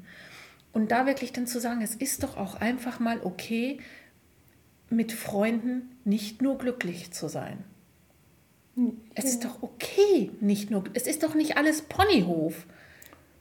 Und 0.72 0.92
da 0.92 1.06
wirklich 1.06 1.34
dann 1.34 1.48
zu 1.48 1.60
sagen, 1.60 1.82
es 1.82 1.96
ist 1.96 2.24
doch 2.24 2.38
auch 2.38 2.56
einfach 2.62 3.00
mal 3.00 3.20
okay, 3.24 3.80
mit 4.90 5.12
Freunden 5.12 5.98
nicht 6.06 6.42
nur 6.42 6.58
glücklich 6.58 7.12
zu 7.12 7.28
sein. 7.28 7.64
Es 9.16 9.26
ist 9.26 9.44
doch 9.44 9.64
okay, 9.64 10.32
nicht 10.40 10.70
nur, 10.70 10.84
es 10.94 11.08
ist 11.08 11.24
doch 11.24 11.34
nicht 11.34 11.58
alles 11.58 11.82
Ponyhof. 11.82 12.68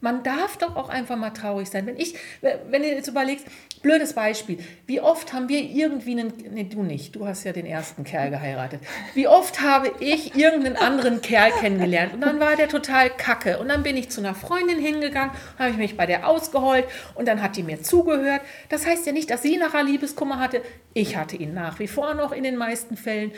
Man 0.01 0.23
darf 0.23 0.59
doch 0.59 0.77
auch 0.77 0.89
einfach 0.89 1.17
mal 1.17 1.31
traurig 1.31 1.71
sein. 1.71 1.87
Wenn 1.87 1.97
ich, 1.97 2.15
wenn 2.43 2.83
du 2.83 2.89
jetzt 2.89 3.09
überlegst, 3.09 3.47
blödes 3.83 4.13
Beispiel, 4.13 4.59
wie 4.87 5.01
oft 5.01 5.33
haben 5.33 5.49
wir 5.49 5.63
irgendwie 5.63 6.13
einen, 6.13 6.33
nee, 6.51 6.65
du 6.65 6.83
nicht, 6.83 7.17
du 7.17 7.27
hast 7.27 7.45
ja 7.45 7.53
den 7.53 7.67
ersten 7.67 8.05
Kerl 8.05 8.31
geheiratet. 8.31 8.81
Wie 9.15 9.27
oft 9.27 9.63
habe 9.63 9.91
ich 10.01 10.35
irgendeinen 10.35 10.77
anderen 10.77 11.23
Kerl 11.23 11.51
kennengelernt 11.61 12.13
und 12.13 12.21
dann 12.21 12.41
war 12.41 12.57
der 12.57 12.69
total 12.69 13.09
kacke 13.11 13.59
und 13.59 13.69
dann 13.69 13.83
bin 13.83 13.97
ich 13.97 14.11
zu 14.11 14.21
einer 14.21 14.35
Freundin 14.35 14.79
hingegangen, 14.79 15.35
habe 15.59 15.71
ich 15.71 15.77
mich 15.77 15.97
bei 15.97 16.05
der 16.05 16.29
ausgeheult 16.29 16.85
und 17.15 17.27
dann 17.27 17.43
hat 17.43 17.57
die 17.57 17.63
mir 17.63 17.83
zugehört. 17.83 18.43
Das 18.69 18.87
heißt 18.87 19.07
ja 19.07 19.13
nicht, 19.13 19.31
dass 19.31 19.43
sie 19.43 19.57
nachher 19.57 19.83
Liebeskummer 19.83 20.39
hatte. 20.39 20.61
Ich 20.93 21.17
hatte 21.17 21.37
ihn 21.37 21.55
nach 21.55 21.79
wie 21.79 21.89
vor 21.89 22.15
noch 22.15 22.33
in 22.33 22.43
den 22.43 22.57
meisten 22.57 22.97
Fällen, 22.97 23.33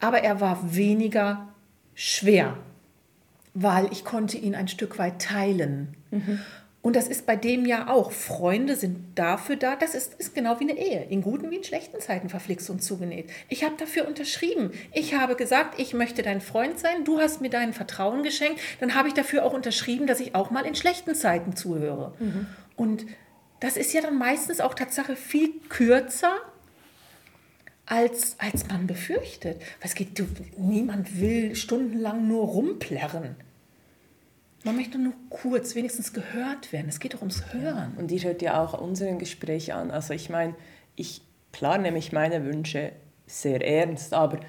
aber 0.00 0.22
er 0.22 0.40
war 0.40 0.74
weniger 0.74 1.54
schwer 1.94 2.58
weil 3.54 3.90
ich 3.92 4.04
konnte 4.04 4.36
ihn 4.36 4.54
ein 4.54 4.68
Stück 4.68 4.98
weit 4.98 5.22
teilen. 5.22 5.94
Mhm. 6.10 6.40
Und 6.82 6.96
das 6.96 7.08
ist 7.08 7.24
bei 7.24 7.34
dem 7.34 7.64
ja 7.64 7.88
auch. 7.88 8.12
Freunde 8.12 8.76
sind 8.76 8.98
dafür 9.14 9.56
da. 9.56 9.74
Das 9.74 9.94
ist, 9.94 10.12
ist 10.20 10.34
genau 10.34 10.60
wie 10.60 10.68
eine 10.68 10.78
Ehe. 10.78 11.06
In 11.08 11.22
guten 11.22 11.50
wie 11.50 11.56
in 11.56 11.64
schlechten 11.64 11.98
Zeiten 11.98 12.28
verflixt 12.28 12.68
und 12.68 12.82
zugenäht. 12.82 13.30
Ich 13.48 13.64
habe 13.64 13.74
dafür 13.78 14.06
unterschrieben. 14.06 14.70
Ich 14.92 15.14
habe 15.14 15.34
gesagt, 15.34 15.80
ich 15.80 15.94
möchte 15.94 16.22
dein 16.22 16.42
Freund 16.42 16.78
sein. 16.78 17.04
Du 17.04 17.20
hast 17.20 17.40
mir 17.40 17.48
dein 17.48 17.72
Vertrauen 17.72 18.22
geschenkt. 18.22 18.60
Dann 18.80 18.94
habe 18.94 19.08
ich 19.08 19.14
dafür 19.14 19.46
auch 19.46 19.54
unterschrieben, 19.54 20.06
dass 20.06 20.20
ich 20.20 20.34
auch 20.34 20.50
mal 20.50 20.66
in 20.66 20.74
schlechten 20.74 21.14
Zeiten 21.14 21.56
zuhöre. 21.56 22.12
Mhm. 22.18 22.48
Und 22.76 23.06
das 23.60 23.78
ist 23.78 23.94
ja 23.94 24.02
dann 24.02 24.18
meistens 24.18 24.60
auch 24.60 24.74
Tatsache 24.74 25.16
viel 25.16 25.54
kürzer, 25.70 26.36
als, 27.86 28.36
als 28.38 28.68
man 28.68 28.86
befürchtet. 28.86 29.60
Was 29.82 29.94
geht, 29.94 30.18
du, 30.18 30.26
niemand 30.56 31.20
will 31.20 31.54
stundenlang 31.54 32.26
nur 32.26 32.46
rumplärren. 32.46 33.36
Man 34.64 34.76
möchte 34.76 34.98
nur 34.98 35.12
kurz 35.28 35.74
wenigstens 35.74 36.14
gehört 36.14 36.72
werden. 36.72 36.86
Es 36.88 36.98
geht 36.98 37.12
doch 37.12 37.20
ums 37.20 37.52
Hören. 37.52 37.92
Und 37.98 38.10
ihr 38.10 38.22
hört 38.22 38.40
ja 38.40 38.62
auch 38.62 38.80
unseren 38.80 39.18
Gespräch 39.18 39.74
an. 39.74 39.90
Also 39.90 40.14
ich 40.14 40.30
meine, 40.30 40.54
ich, 40.96 41.20
klar 41.52 41.76
nehme 41.76 41.98
ich 41.98 42.12
meine 42.12 42.44
Wünsche 42.44 42.92
sehr 43.26 43.66
ernst, 43.66 44.14
aber 44.14 44.40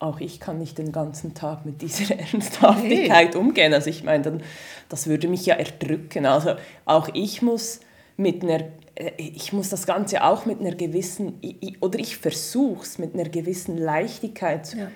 auch 0.00 0.18
ich 0.18 0.40
kann 0.40 0.58
nicht 0.58 0.78
den 0.78 0.90
ganzen 0.90 1.34
Tag 1.34 1.64
mit 1.64 1.80
dieser 1.80 2.16
Ernsthaftigkeit 2.18 3.34
hey. 3.34 3.40
umgehen. 3.40 3.72
Also 3.72 3.88
ich 3.88 4.02
meine, 4.02 4.24
dann, 4.24 4.42
das 4.88 5.06
würde 5.06 5.28
mich 5.28 5.46
ja 5.46 5.54
erdrücken. 5.54 6.26
Also 6.26 6.56
auch 6.84 7.08
ich 7.14 7.40
muss 7.40 7.80
mit 8.16 8.42
einer 8.42 8.64
äh, 8.94 9.12
ich 9.16 9.52
muss 9.52 9.68
das 9.68 9.86
Ganze 9.86 10.24
auch 10.24 10.46
mit 10.46 10.60
einer 10.60 10.74
gewissen, 10.74 11.40
oder 11.80 11.98
ich 11.98 12.16
versuche 12.16 12.82
es 12.82 12.98
mit 12.98 13.14
einer 13.14 13.28
gewissen 13.28 13.78
Leichtigkeit 13.78 14.74
ja. 14.74 14.90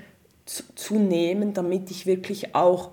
zu, 0.45 0.63
zu, 0.75 0.95
nehmen, 0.99 1.55
damit 1.55 1.91
ich 1.91 2.07
wirklich 2.07 2.55
auch 2.55 2.91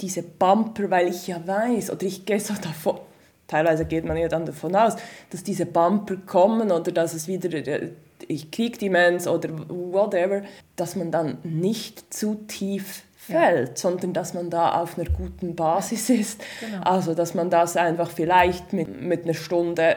diese 0.00 0.22
Bumper, 0.22 0.90
weil 0.90 1.08
ich 1.08 1.26
ja 1.26 1.46
weiß, 1.46 1.90
oder 1.90 2.02
ich 2.04 2.26
gehe 2.26 2.40
so 2.40 2.54
davon, 2.54 3.00
teilweise 3.46 3.84
geht 3.84 4.04
man 4.04 4.16
ja 4.16 4.28
dann 4.28 4.44
davon 4.44 4.74
aus, 4.74 4.96
dass 5.30 5.42
diese 5.42 5.66
Bumper 5.66 6.16
kommen 6.26 6.70
oder 6.70 6.92
dass 6.92 7.14
es 7.14 7.28
wieder, 7.28 7.52
äh, 7.52 7.90
ich 8.28 8.50
kriege 8.50 8.78
die 8.78 8.90
Mens 8.90 9.28
oder 9.28 9.50
whatever, 9.68 10.42
dass 10.74 10.96
man 10.96 11.10
dann 11.10 11.38
nicht 11.42 12.12
zu 12.12 12.36
tief 12.46 13.02
fällt, 13.26 13.68
ja. 13.68 13.76
sondern 13.76 14.12
dass 14.12 14.34
man 14.34 14.50
da 14.50 14.80
auf 14.80 14.98
einer 14.98 15.08
guten 15.08 15.56
Basis 15.56 16.10
ist. 16.10 16.40
Genau. 16.60 16.82
Also 16.82 17.14
dass 17.14 17.34
man 17.34 17.50
das 17.50 17.76
einfach 17.76 18.10
vielleicht 18.10 18.72
mit, 18.72 19.00
mit 19.00 19.24
einer 19.24 19.34
Stunde 19.34 19.96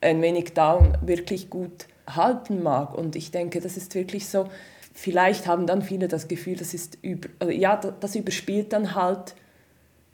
ein 0.00 0.22
wenig 0.22 0.54
down 0.54 0.96
wirklich 1.02 1.50
gut 1.50 1.86
halten 2.08 2.62
mag. 2.62 2.94
Und 2.94 3.16
ich 3.16 3.30
denke, 3.30 3.60
das 3.60 3.76
ist 3.76 3.94
wirklich 3.94 4.28
so, 4.28 4.48
vielleicht 4.94 5.46
haben 5.46 5.66
dann 5.66 5.82
viele 5.82 6.08
das 6.08 6.28
Gefühl, 6.28 6.56
das 6.56 6.74
ist 6.74 6.98
über, 7.02 7.28
also 7.38 7.52
ja, 7.52 7.76
das 7.76 8.14
überspielt 8.14 8.72
dann 8.72 8.94
halt 8.94 9.34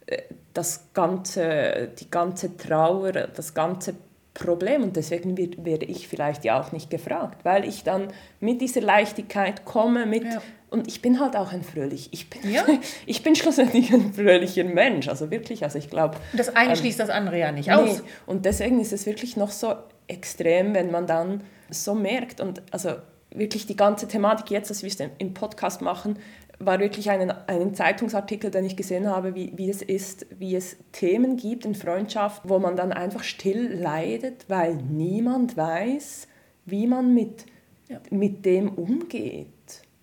äh, 0.07 0.21
das 0.53 0.93
ganze, 0.93 1.89
die 1.99 2.09
ganze 2.09 2.55
Trauer, 2.57 3.11
das 3.11 3.53
ganze 3.53 3.95
Problem 4.35 4.83
und 4.83 4.97
deswegen 4.97 5.35
werde 5.37 5.85
ich 5.85 6.07
vielleicht 6.07 6.43
ja 6.43 6.61
auch 6.61 6.71
nicht 6.73 6.89
gefragt, 6.89 7.43
weil 7.43 7.67
ich 7.67 7.83
dann 7.83 8.09
mit 8.41 8.61
dieser 8.61 8.81
Leichtigkeit 8.81 9.65
komme, 9.65 10.05
mit 10.05 10.25
ja. 10.25 10.41
und 10.69 10.87
ich 10.87 11.01
bin 11.01 11.21
halt 11.21 11.35
auch 11.37 11.53
ein 11.53 11.63
fröhlich, 11.63 12.09
ich 12.11 12.29
bin, 12.29 12.51
ja. 12.51 12.65
ich 13.05 13.23
bin 13.23 13.35
schlussendlich 13.35 13.91
ein 13.93 14.13
fröhlicher 14.13 14.65
Mensch, 14.65 15.07
also 15.07 15.31
wirklich, 15.31 15.63
also 15.63 15.79
ich 15.79 15.89
glaube... 15.89 16.17
Das 16.33 16.53
eine 16.53 16.71
ähm, 16.71 16.75
schließt 16.75 16.99
das 16.99 17.09
andere 17.09 17.39
ja 17.39 17.51
nicht 17.53 17.69
nee. 17.69 17.73
aus. 17.73 18.03
Und 18.25 18.45
deswegen 18.45 18.79
ist 18.81 18.91
es 18.91 19.05
wirklich 19.05 19.37
noch 19.37 19.51
so 19.51 19.73
extrem, 20.07 20.75
wenn 20.75 20.91
man 20.91 21.07
dann 21.07 21.41
so 21.69 21.95
merkt 21.95 22.41
und 22.41 22.61
also 22.71 22.91
wirklich 23.31 23.65
die 23.65 23.75
ganze 23.75 24.07
Thematik 24.07 24.51
jetzt, 24.51 24.69
dass 24.69 24.83
wir 24.83 24.89
es 24.89 24.97
im 25.17 25.33
Podcast 25.33 25.81
machen, 25.81 26.19
war 26.59 26.79
wirklich 26.79 27.09
einen, 27.09 27.31
einen 27.47 27.73
Zeitungsartikel, 27.73 28.51
den 28.51 28.65
ich 28.65 28.75
gesehen 28.75 29.07
habe, 29.07 29.35
wie, 29.35 29.51
wie 29.55 29.69
es 29.69 29.81
ist, 29.81 30.25
wie 30.37 30.55
es 30.55 30.77
Themen 30.91 31.37
gibt 31.37 31.65
in 31.65 31.75
Freundschaft, 31.75 32.43
wo 32.45 32.59
man 32.59 32.75
dann 32.75 32.93
einfach 32.93 33.23
still 33.23 33.73
leidet, 33.73 34.45
weil 34.49 34.75
niemand 34.75 35.57
weiß, 35.57 36.27
wie 36.65 36.87
man 36.87 37.13
mit, 37.13 37.45
ja. 37.89 37.99
mit 38.09 38.45
dem 38.45 38.69
umgeht. 38.69 39.47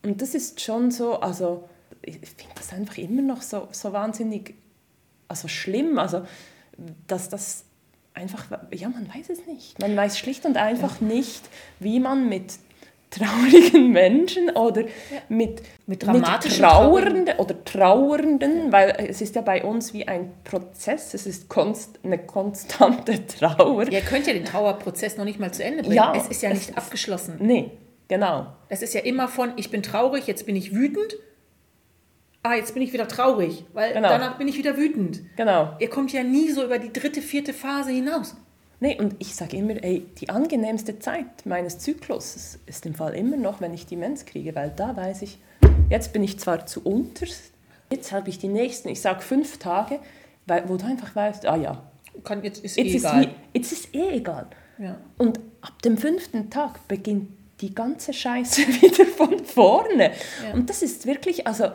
Und 0.03 0.21
das 0.21 0.35
ist 0.35 0.61
schon 0.61 0.91
so, 0.91 1.21
also 1.21 1.69
ich 2.03 2.19
finde 2.19 2.55
das 2.57 2.73
einfach 2.73 2.99
immer 2.99 3.23
noch 3.23 3.43
so, 3.43 3.69
so 3.71 3.93
wahnsinnig 3.93 4.55
also 5.29 5.49
schlimm, 5.49 5.99
also 5.99 6.27
dass 7.07 7.29
das 7.29 7.65
einfach, 8.15 8.47
ja, 8.73 8.89
man 8.89 9.09
weiß 9.09 9.31
es 9.31 9.47
nicht. 9.47 9.79
Man 9.79 9.97
weiß 9.97 10.19
schlicht 10.19 10.45
und 10.45 10.57
einfach 10.57 11.01
ja. 11.01 11.07
nicht, 11.07 11.43
wie 11.81 12.01
man 12.01 12.29
mit 12.29 12.59
traurigen 13.13 13.93
Menschen 13.93 14.51
oder 14.51 14.83
ja. 14.83 14.89
mit, 15.29 15.63
mit, 15.87 16.07
mit 16.07 16.25
Trauernden 16.25 17.29
oder 17.39 17.65
Trauernden, 17.65 18.73
weil 18.73 18.95
es 19.09 19.21
ist 19.21 19.35
ja 19.35 19.43
bei 19.43 19.63
uns 19.63 19.93
wie 19.93 20.09
ein 20.09 20.33
Prozess, 20.45 21.15
es 21.15 21.27
ist 21.27 21.49
konst, 21.49 22.01
eine 22.03 22.19
konstante 22.19 23.27
Trauer. 23.39 23.89
Ihr 23.89 24.01
könnt 24.01 24.27
ja 24.27 24.33
den 24.33 24.45
Trauerprozess 24.45 25.17
noch 25.17 25.25
nicht 25.25 25.39
mal 25.39 25.53
zu 25.53 25.63
Ende 25.63 25.83
bringen. 25.83 25.97
Ja, 25.97 26.15
es 26.17 26.29
ist 26.29 26.43
ja 26.43 26.51
nicht 26.51 26.77
abgeschlossen. 26.77 27.37
Nee, 27.41 27.71
genau. 28.09 28.47
Es 28.69 28.83
ist 28.83 28.95
ja 28.95 29.01
immer 29.03 29.29
von, 29.29 29.53
ich 29.57 29.71
bin 29.71 29.83
traurig, 29.83 30.27
jetzt 30.27 30.47
bin 30.47 30.57
ich 30.57 30.75
wütend. 30.75 31.15
Ah, 32.45 32.55
jetzt 32.55 32.75
bin 32.75 32.83
ich 32.83 32.93
wieder 32.93 33.07
traurig, 33.07 33.65
weil 33.73 33.93
genau. 33.93 34.09
danach 34.09 34.37
bin 34.37 34.49
ich 34.49 34.59
wieder 34.59 34.77
wütend. 34.77 35.21
Genau. 35.37 35.77
Ihr 35.79 35.89
kommt 35.89 36.13
ja 36.13 36.25
nie 36.25 36.51
so 36.51 36.65
über 36.65 36.79
die 36.79 36.93
dritte, 36.93 37.23
vierte 37.23 37.53
Phase 37.53 37.93
hinaus. 37.93 38.35
Nee, 38.83 38.99
und 38.99 39.15
ich 39.21 39.37
sage 39.37 39.59
immer, 39.59 39.75
ey, 39.85 40.05
die 40.19 40.29
angenehmste 40.29 40.99
Zeit 40.99 41.47
meines 41.47 41.79
Zyklus 41.79 42.59
ist 42.67 42.85
im 42.85 42.97
Fall 42.97 43.15
immer 43.15 43.37
noch, 43.37 43.61
wenn 43.61 43.73
ich 43.73 43.87
die 43.87 43.95
Mens 43.95 44.25
kriege, 44.25 44.57
weil 44.57 44.73
da 44.75 44.97
weiß 44.97 45.23
ich, 45.23 45.39
jetzt 45.89 46.13
bin 46.13 46.25
ich 46.25 46.41
zwar 46.41 46.67
zu 46.67 46.83
unterst, 46.83 47.53
jetzt 47.93 48.11
habe 48.11 48.29
ich 48.29 48.41
die 48.41 48.49
nächsten, 48.49 48.89
ich 48.89 49.01
sage 49.01 49.21
fünf 49.21 49.59
Tage, 49.59 50.01
weil, 50.47 50.69
wo 50.69 50.77
du 50.79 50.85
einfach 50.85 51.15
weißt, 51.15 51.47
ah 51.47 51.55
ja, 51.55 51.81
Kann, 52.25 52.43
jetzt 52.43 52.65
ist 52.65 52.77
jetzt 52.77 52.89
eh 52.89 52.97
egal. 52.97 53.23
Ist, 53.23 53.31
jetzt 53.55 53.73
ist 53.73 53.95
eh 53.95 54.17
egal. 54.17 54.49
Ja. 54.79 54.99
Und 55.17 55.39
ab 55.61 55.81
dem 55.83 55.97
fünften 55.97 56.51
Tag 56.51 56.89
beginnt 56.89 57.29
die 57.61 57.77
ganze 57.77 58.13
Scheiße 58.13 58.63
wieder 58.83 59.07
von 59.07 59.45
vorne. 59.45 60.11
Ja. 60.45 60.55
Und 60.55 60.69
das 60.69 60.83
ist 60.83 61.07
wirklich, 61.07 61.47
also 61.47 61.67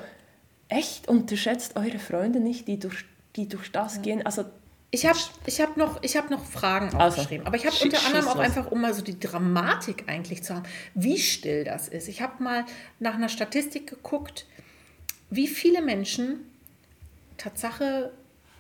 echt 0.67 1.08
unterschätzt 1.08 1.78
eure 1.78 2.00
Freunde 2.00 2.41
nicht, 2.41 2.67
die 2.67 2.80
durch, 2.80 3.06
die 3.38 3.48
durch 3.48 3.72
das 3.72 3.96
ja. 3.96 4.02
gehen. 4.02 4.26
Also 4.26 4.43
ich 4.89 5.06
habe 5.06 5.19
ich 5.45 5.60
hab 5.60 5.76
noch, 5.76 6.02
hab 6.02 6.30
noch 6.30 6.45
Fragen 6.45 6.95
also, 6.95 7.19
aufgeschrieben, 7.19 7.45
aber 7.45 7.58
ich 7.58 7.65
habe 7.65 7.76
unter 7.84 8.06
anderem 8.06 8.28
auch 8.30 8.39
einfach, 8.39 8.71
um 8.71 8.82
mal 8.82 8.93
so 8.93 9.02
die 9.02 9.19
Dramatik 9.19 10.06
eigentlich 10.08 10.43
zu 10.43 10.56
haben, 10.56 10.65
wie 10.93 11.17
still 11.19 11.65
das 11.65 11.89
ist. 11.89 12.08
Ich 12.08 12.21
habe 12.21 12.41
mal 12.41 12.65
nach 13.00 13.15
einer 13.15 13.28
Statistik 13.28 13.88
geguckt, 13.88 14.45
wie 15.30 15.47
viele 15.47 15.82
Menschen 15.82 16.39
Tatsache 17.38 18.13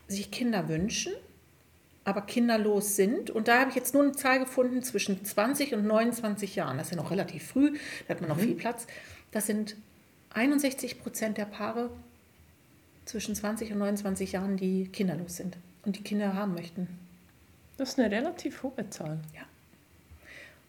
sich 0.09 0.29
Kinder 0.29 0.67
wünschen, 0.67 1.13
aber 2.03 2.21
kinderlos 2.21 2.97
sind. 2.97 3.29
Und 3.29 3.47
da 3.47 3.61
habe 3.61 3.69
ich 3.69 3.75
jetzt 3.75 3.93
nur 3.93 4.03
eine 4.03 4.11
Zahl 4.11 4.39
gefunden 4.39 4.83
zwischen 4.83 5.23
20 5.23 5.73
und 5.75 5.87
29 5.87 6.55
Jahren. 6.55 6.77
Das 6.77 6.87
ist 6.87 6.91
ja 6.91 7.01
noch 7.01 7.11
relativ 7.11 7.47
früh, 7.47 7.77
da 8.05 8.13
hat 8.13 8.21
man 8.21 8.29
noch 8.29 8.37
mhm. 8.37 8.41
viel 8.41 8.55
Platz. 8.55 8.85
Das 9.31 9.47
sind 9.47 9.77
61 10.33 10.99
Prozent 10.99 11.37
der 11.37 11.45
Paare 11.45 11.89
zwischen 13.05 13.33
20 13.33 13.71
und 13.71 13.79
29 13.79 14.33
Jahren, 14.33 14.57
die 14.57 14.89
kinderlos 14.89 15.37
sind 15.37 15.57
und 15.87 15.97
die 15.97 16.03
Kinder 16.03 16.35
haben 16.35 16.53
möchten. 16.53 16.87
Das 17.77 17.89
ist 17.89 17.99
eine 17.99 18.11
relativ 18.11 18.61
hohe 18.61 18.89
Zahl. 18.89 19.19
Ja. 19.33 19.41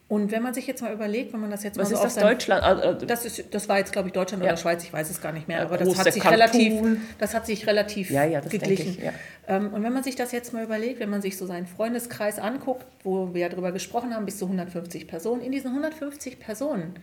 Und 0.07 0.31
wenn 0.31 0.41
man 0.41 0.55
sich 0.55 0.65
jetzt 0.65 0.81
mal 0.81 0.91
überlegt, 0.91 1.33
wenn 1.33 1.39
man 1.39 1.51
das 1.51 1.61
jetzt 1.61 1.77
Was 1.77 1.91
mal 1.91 1.97
so 1.97 2.03
ist 2.03 2.15
das 2.15 2.23
Deutschland? 2.23 2.63
Also, 2.63 3.05
das, 3.05 3.25
ist, 3.25 3.53
das 3.53 3.69
war 3.69 3.77
jetzt, 3.77 3.91
glaube 3.91 4.07
ich, 4.07 4.13
Deutschland 4.13 4.43
ja. 4.43 4.49
oder 4.49 4.57
Schweiz, 4.57 4.83
ich 4.83 4.91
weiß 4.91 5.07
es 5.07 5.21
gar 5.21 5.31
nicht 5.31 5.47
mehr, 5.47 5.61
aber 5.61 5.77
das 5.77 5.99
hat, 5.99 6.11
sich 6.11 6.25
relativ, 6.25 6.97
das 7.19 7.35
hat 7.35 7.45
sich 7.45 7.67
relativ 7.67 8.09
ja, 8.09 8.23
ja, 8.23 8.39
geglichen. 8.39 8.97
Ich, 8.97 9.11
ähm, 9.47 9.71
und 9.71 9.83
wenn 9.83 9.93
man 9.93 10.03
sich 10.03 10.15
das 10.15 10.31
jetzt 10.31 10.51
mal 10.51 10.63
überlegt, 10.63 10.99
wenn 10.99 11.11
man 11.11 11.21
sich 11.21 11.37
so 11.37 11.45
seinen 11.45 11.67
Freundeskreis 11.67 12.39
anguckt, 12.39 12.87
wo 13.03 13.35
wir 13.35 13.41
ja 13.41 13.49
darüber 13.49 13.71
gesprochen 13.71 14.15
haben, 14.15 14.25
bis 14.25 14.39
zu 14.39 14.45
150 14.45 15.07
Personen, 15.07 15.43
in 15.43 15.51
diesem 15.51 15.71
150 15.71 16.39
Personen 16.39 16.95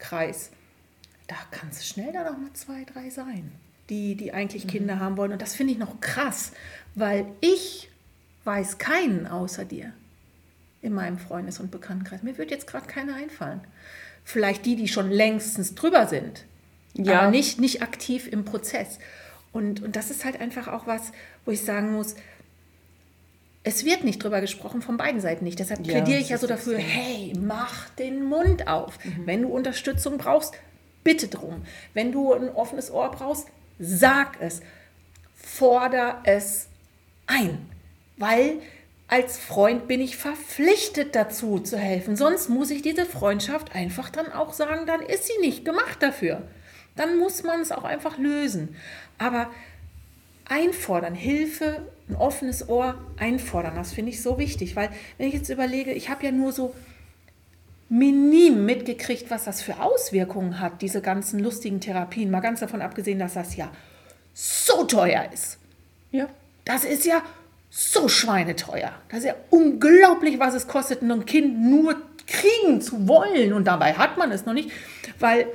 Kreis, 0.00 0.50
da 1.28 1.36
kann 1.52 1.68
es 1.70 1.86
schnell 1.86 2.12
da 2.12 2.24
noch 2.24 2.38
mal 2.38 2.52
zwei, 2.54 2.84
drei 2.92 3.08
sein, 3.10 3.52
die, 3.90 4.14
die 4.14 4.32
eigentlich 4.32 4.64
mhm. 4.64 4.70
Kinder 4.70 5.00
haben 5.00 5.16
wollen. 5.16 5.32
Und 5.32 5.42
das 5.42 5.54
finde 5.54 5.72
ich 5.72 5.78
noch 5.78 6.00
krass, 6.00 6.52
weil 6.94 7.26
ich 7.40 7.90
weiß 8.44 8.78
keinen 8.78 9.26
außer 9.26 9.64
dir 9.64 9.92
in 10.80 10.92
meinem 10.92 11.18
Freundes- 11.18 11.60
und 11.60 11.70
Bekanntenkreis. 11.70 12.22
Mir 12.22 12.38
wird 12.38 12.50
jetzt 12.50 12.66
gerade 12.66 12.86
keiner 12.86 13.14
einfallen. 13.16 13.60
Vielleicht 14.24 14.66
die, 14.66 14.76
die 14.76 14.88
schon 14.88 15.10
längstens 15.10 15.74
drüber 15.74 16.06
sind, 16.06 16.44
ja. 16.94 17.20
aber 17.20 17.30
nicht, 17.30 17.60
nicht 17.60 17.82
aktiv 17.82 18.28
im 18.30 18.44
Prozess. 18.44 18.98
Und, 19.52 19.82
und 19.82 19.96
das 19.96 20.10
ist 20.10 20.24
halt 20.24 20.40
einfach 20.40 20.68
auch 20.68 20.86
was, 20.86 21.12
wo 21.44 21.50
ich 21.50 21.62
sagen 21.62 21.92
muss, 21.92 22.14
es 23.64 23.84
wird 23.84 24.04
nicht 24.04 24.22
drüber 24.22 24.40
gesprochen, 24.40 24.82
von 24.82 24.96
beiden 24.96 25.20
Seiten 25.20 25.44
nicht. 25.44 25.58
Deshalb 25.58 25.86
ja, 25.86 25.94
plädiere 25.94 26.20
ich 26.20 26.28
ja 26.28 26.38
so 26.38 26.46
dafür, 26.46 26.78
hey, 26.78 27.32
mach 27.38 27.90
den 27.90 28.24
Mund 28.24 28.68
auf. 28.68 29.02
Mhm. 29.04 29.26
Wenn 29.26 29.42
du 29.42 29.48
Unterstützung 29.48 30.16
brauchst, 30.16 30.54
bitte 31.04 31.28
drum. 31.28 31.62
Wenn 31.92 32.12
du 32.12 32.32
ein 32.32 32.48
offenes 32.50 32.90
Ohr 32.90 33.10
brauchst, 33.10 33.48
sag 33.78 34.40
es. 34.40 34.60
Forder 35.34 36.22
es 36.24 36.68
ein. 37.26 37.68
Weil 38.16 38.60
als 39.08 39.38
Freund 39.38 39.88
bin 39.88 40.00
ich 40.00 40.16
verpflichtet 40.16 41.14
dazu 41.14 41.58
zu 41.58 41.78
helfen. 41.78 42.16
Sonst 42.16 42.48
muss 42.48 42.70
ich 42.70 42.82
diese 42.82 43.06
Freundschaft 43.06 43.74
einfach 43.74 44.10
dann 44.10 44.30
auch 44.32 44.52
sagen, 44.52 44.86
dann 44.86 45.00
ist 45.00 45.26
sie 45.26 45.40
nicht 45.40 45.64
gemacht 45.64 46.02
dafür. 46.02 46.42
Dann 46.94 47.16
muss 47.16 47.42
man 47.42 47.60
es 47.60 47.72
auch 47.72 47.84
einfach 47.84 48.18
lösen. 48.18 48.76
Aber 49.16 49.50
einfordern, 50.46 51.14
Hilfe, 51.14 51.86
ein 52.08 52.16
offenes 52.16 52.68
Ohr 52.68 53.02
einfordern, 53.18 53.76
das 53.76 53.92
finde 53.92 54.10
ich 54.10 54.22
so 54.22 54.38
wichtig, 54.38 54.76
weil 54.76 54.90
wenn 55.16 55.28
ich 55.28 55.34
jetzt 55.34 55.50
überlege, 55.50 55.92
ich 55.92 56.08
habe 56.08 56.24
ja 56.24 56.32
nur 56.32 56.52
so 56.52 56.74
minim 57.88 58.66
mitgekriegt, 58.66 59.30
was 59.30 59.44
das 59.44 59.62
für 59.62 59.80
Auswirkungen 59.80 60.60
hat, 60.60 60.82
diese 60.82 61.00
ganzen 61.00 61.40
lustigen 61.40 61.80
Therapien, 61.80 62.30
mal 62.30 62.40
ganz 62.40 62.60
davon 62.60 62.82
abgesehen, 62.82 63.18
dass 63.18 63.34
das 63.34 63.56
ja 63.56 63.70
so 64.34 64.84
teuer 64.84 65.28
ist. 65.32 65.58
Ja. 66.10 66.28
Das 66.64 66.84
ist 66.84 67.06
ja 67.06 67.22
so 67.70 68.08
schweineteuer. 68.08 68.92
Das 69.08 69.20
ist 69.20 69.26
ja 69.26 69.34
unglaublich, 69.50 70.38
was 70.38 70.54
es 70.54 70.66
kostet, 70.66 71.02
ein 71.02 71.24
Kind 71.26 71.58
nur 71.60 71.96
kriegen 72.26 72.80
zu 72.80 73.08
wollen. 73.08 73.52
Und 73.52 73.64
dabei 73.64 73.94
hat 73.94 74.18
man 74.18 74.30
es 74.32 74.44
noch 74.46 74.52
nicht, 74.52 74.70
weil 75.18 75.46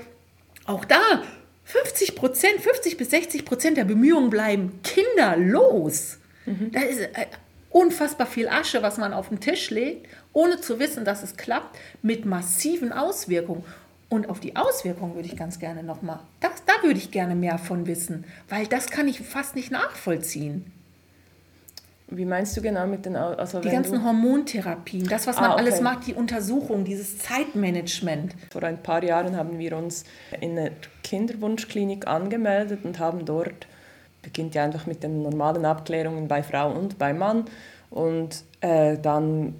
auch 0.65 0.85
da 0.85 1.21
50 1.65 2.15
Prozent, 2.15 2.61
50 2.61 2.97
bis 2.97 3.09
60 3.11 3.45
Prozent 3.45 3.77
der 3.77 3.85
Bemühungen 3.85 4.29
bleiben 4.29 4.79
kinderlos. 4.83 6.17
Mhm. 6.45 6.71
Da 6.71 6.81
ist 6.81 6.99
äh, 6.99 7.27
unfassbar 7.73 8.27
viel 8.27 8.47
Asche, 8.47 8.81
was 8.81 8.97
man 8.97 9.13
auf 9.13 9.29
den 9.29 9.41
Tisch 9.41 9.69
legt, 9.69 10.07
ohne 10.31 10.61
zu 10.61 10.79
wissen, 10.79 11.03
dass 11.03 11.23
es 11.23 11.35
klappt, 11.35 11.77
mit 12.01 12.25
massiven 12.25 12.93
Auswirkungen. 12.93 13.65
Und 14.09 14.29
auf 14.29 14.39
die 14.39 14.55
Auswirkungen 14.55 15.15
würde 15.15 15.27
ich 15.27 15.35
ganz 15.35 15.59
gerne 15.59 15.83
nochmal, 15.83 16.19
da 16.39 16.49
würde 16.83 16.99
ich 16.99 17.11
gerne 17.11 17.35
mehr 17.35 17.57
von 17.57 17.87
wissen, 17.87 18.25
weil 18.49 18.67
das 18.67 18.87
kann 18.87 19.07
ich 19.07 19.21
fast 19.21 19.55
nicht 19.55 19.71
nachvollziehen. 19.71 20.71
Wie 22.09 22.25
meinst 22.25 22.55
du 22.55 22.61
genau 22.61 22.85
mit 22.85 23.05
den 23.05 23.15
also 23.15 23.59
Die 23.59 23.69
ganzen 23.69 24.03
Hormontherapien, 24.03 25.07
das, 25.07 25.25
was 25.25 25.37
man 25.37 25.45
ah, 25.45 25.53
okay. 25.53 25.61
alles 25.61 25.81
macht, 25.81 26.05
die 26.05 26.13
Untersuchung, 26.13 26.83
dieses 26.83 27.17
Zeitmanagement. 27.17 28.35
Vor 28.51 28.61
ein 28.63 28.83
paar 28.83 29.03
Jahren 29.03 29.35
haben 29.35 29.57
wir 29.57 29.75
uns 29.75 30.03
in 30.39 30.57
einer 30.59 30.71
Kinderwunschklinik 31.03 32.05
angemeldet 32.05 32.81
und 32.83 32.99
haben 32.99 33.25
dort, 33.25 33.67
beginnt 34.23 34.55
ja 34.55 34.63
einfach 34.63 34.87
mit 34.87 35.03
den 35.03 35.21
normalen 35.21 35.65
Abklärungen 35.65 36.27
bei 36.27 36.41
Frau 36.41 36.71
und 36.71 36.97
bei 36.97 37.13
Mann 37.13 37.45
und 37.91 38.43
äh, 38.61 38.97
dann 38.97 39.53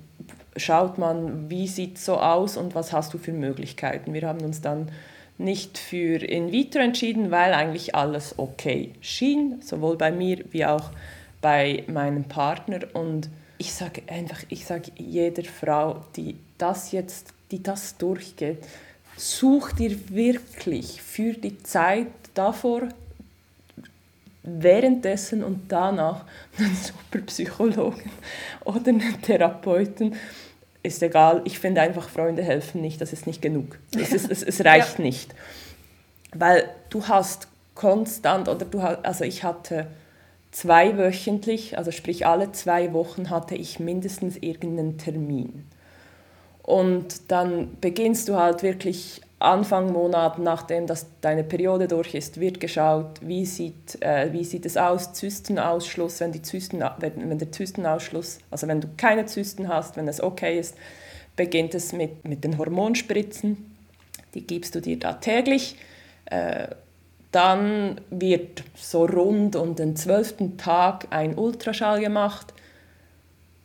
schaut 0.58 0.98
man, 0.98 1.50
wie 1.50 1.68
sieht 1.68 2.00
so 2.00 2.18
aus 2.18 2.58
und 2.58 2.74
was 2.74 2.92
hast 2.92 3.14
du 3.14 3.20
für 3.20 3.34
Möglichkeiten. 3.34 4.14
Wir 4.14 4.28
haben 4.28 4.42
uns 4.42 4.62
dann 4.62 4.90
nicht 5.38 5.78
für 5.78 6.18
in 6.24 6.52
vitro 6.52 6.80
entschieden, 6.80 7.30
weil 7.30 7.54
eigentlich 7.54 7.94
alles 7.94 8.36
okay 8.38 8.94
schien, 9.02 9.62
sowohl 9.62 9.98
bei 9.98 10.12
mir 10.12 10.44
wie 10.52 10.66
auch 10.66 10.90
bei 10.90 10.94
bei 11.44 11.84
meinem 11.88 12.24
Partner 12.24 12.80
und 12.94 13.30
ich 13.60 13.74
sage 13.74 14.02
einfach, 14.08 14.40
ich 14.50 14.66
sage 14.66 14.92
jeder 14.96 15.44
Frau, 15.44 16.04
die 16.16 16.38
das 16.58 16.92
jetzt, 16.92 17.34
die 17.52 17.62
das 17.62 17.98
durchgeht, 17.98 18.60
such 19.18 19.74
dir 19.74 20.10
wirklich 20.10 21.02
für 21.02 21.34
die 21.34 21.62
Zeit 21.62 22.08
davor, 22.34 22.88
währenddessen 24.44 25.44
und 25.44 25.72
danach 25.72 26.26
einen 26.58 26.76
super 26.76 27.26
Psychologen 27.26 28.12
oder 28.66 28.90
einen 28.90 29.22
Therapeuten. 29.22 30.16
Ist 30.84 31.02
egal, 31.02 31.42
ich 31.46 31.60
finde 31.60 31.82
einfach, 31.82 32.10
Freunde 32.10 32.44
helfen 32.44 32.82
nicht, 32.82 33.00
das 33.00 33.14
ist 33.14 33.26
nicht 33.26 33.42
genug. 33.42 33.80
Es, 33.98 34.12
ist, 34.12 34.30
es, 34.30 34.44
es 34.44 34.64
reicht 34.66 35.00
ja. 35.00 35.06
nicht. 35.06 35.34
Weil 36.34 36.70
du 36.90 37.08
hast 37.08 37.48
konstant, 37.74 38.50
oder 38.50 38.66
du 38.66 38.82
hast, 38.82 39.06
also 39.06 39.24
ich 39.24 39.44
hatte 39.44 39.88
zweiwöchentlich, 40.52 41.78
also 41.78 41.92
sprich 41.92 42.28
alle 42.28 42.52
zwei 42.52 42.94
Wochen 42.94 43.30
hatte 43.30 43.56
ich 43.56 43.80
mindestens 43.80 44.38
irgendeinen 44.38 44.98
Termin. 44.98 45.66
Und 46.62 47.32
dann 47.32 47.78
beginnst 47.82 48.30
du 48.30 48.36
halt 48.36 48.64
wirklich 48.64 49.22
Anfang 49.44 49.92
Monat, 49.92 50.40
nachdem 50.40 50.88
das 50.88 51.08
deine 51.20 51.44
Periode 51.44 51.88
durch 51.88 52.14
ist, 52.16 52.40
wird 52.40 52.60
geschaut, 52.60 53.20
wie 53.22 53.46
sieht, 53.46 54.02
äh, 54.02 54.32
wie 54.32 54.44
sieht 54.44 54.66
es 54.66 54.78
aus, 54.78 55.14
Zystenausschluss, 55.14 56.22
wenn, 56.22 56.32
die 56.32 56.42
Zysten, 56.42 56.84
wenn, 57.00 57.30
wenn 57.30 57.38
der 57.38 57.52
Zystenausschluss, 57.52 58.40
also 58.50 58.68
wenn 58.68 58.80
du 58.80 58.88
keine 58.96 59.26
Zysten 59.26 59.68
hast, 59.68 59.98
wenn 59.98 60.08
es 60.08 60.22
okay 60.22 60.58
ist, 60.58 60.76
beginnt 61.36 61.76
es 61.76 61.92
mit, 61.92 62.26
mit 62.26 62.44
den 62.44 62.58
Hormonspritzen, 62.58 63.76
die 64.34 64.48
gibst 64.48 64.76
du 64.76 64.82
dir 64.82 64.98
da 64.98 65.14
täglich. 65.14 65.76
Äh, 66.26 66.68
dann 67.32 68.00
wird 68.12 68.64
so 68.76 69.06
rund 69.06 69.56
um 69.56 69.76
den 69.76 69.96
zwölften 69.96 70.58
Tag 70.58 71.08
ein 71.10 71.38
Ultraschall 71.38 72.00
gemacht. 72.00 72.54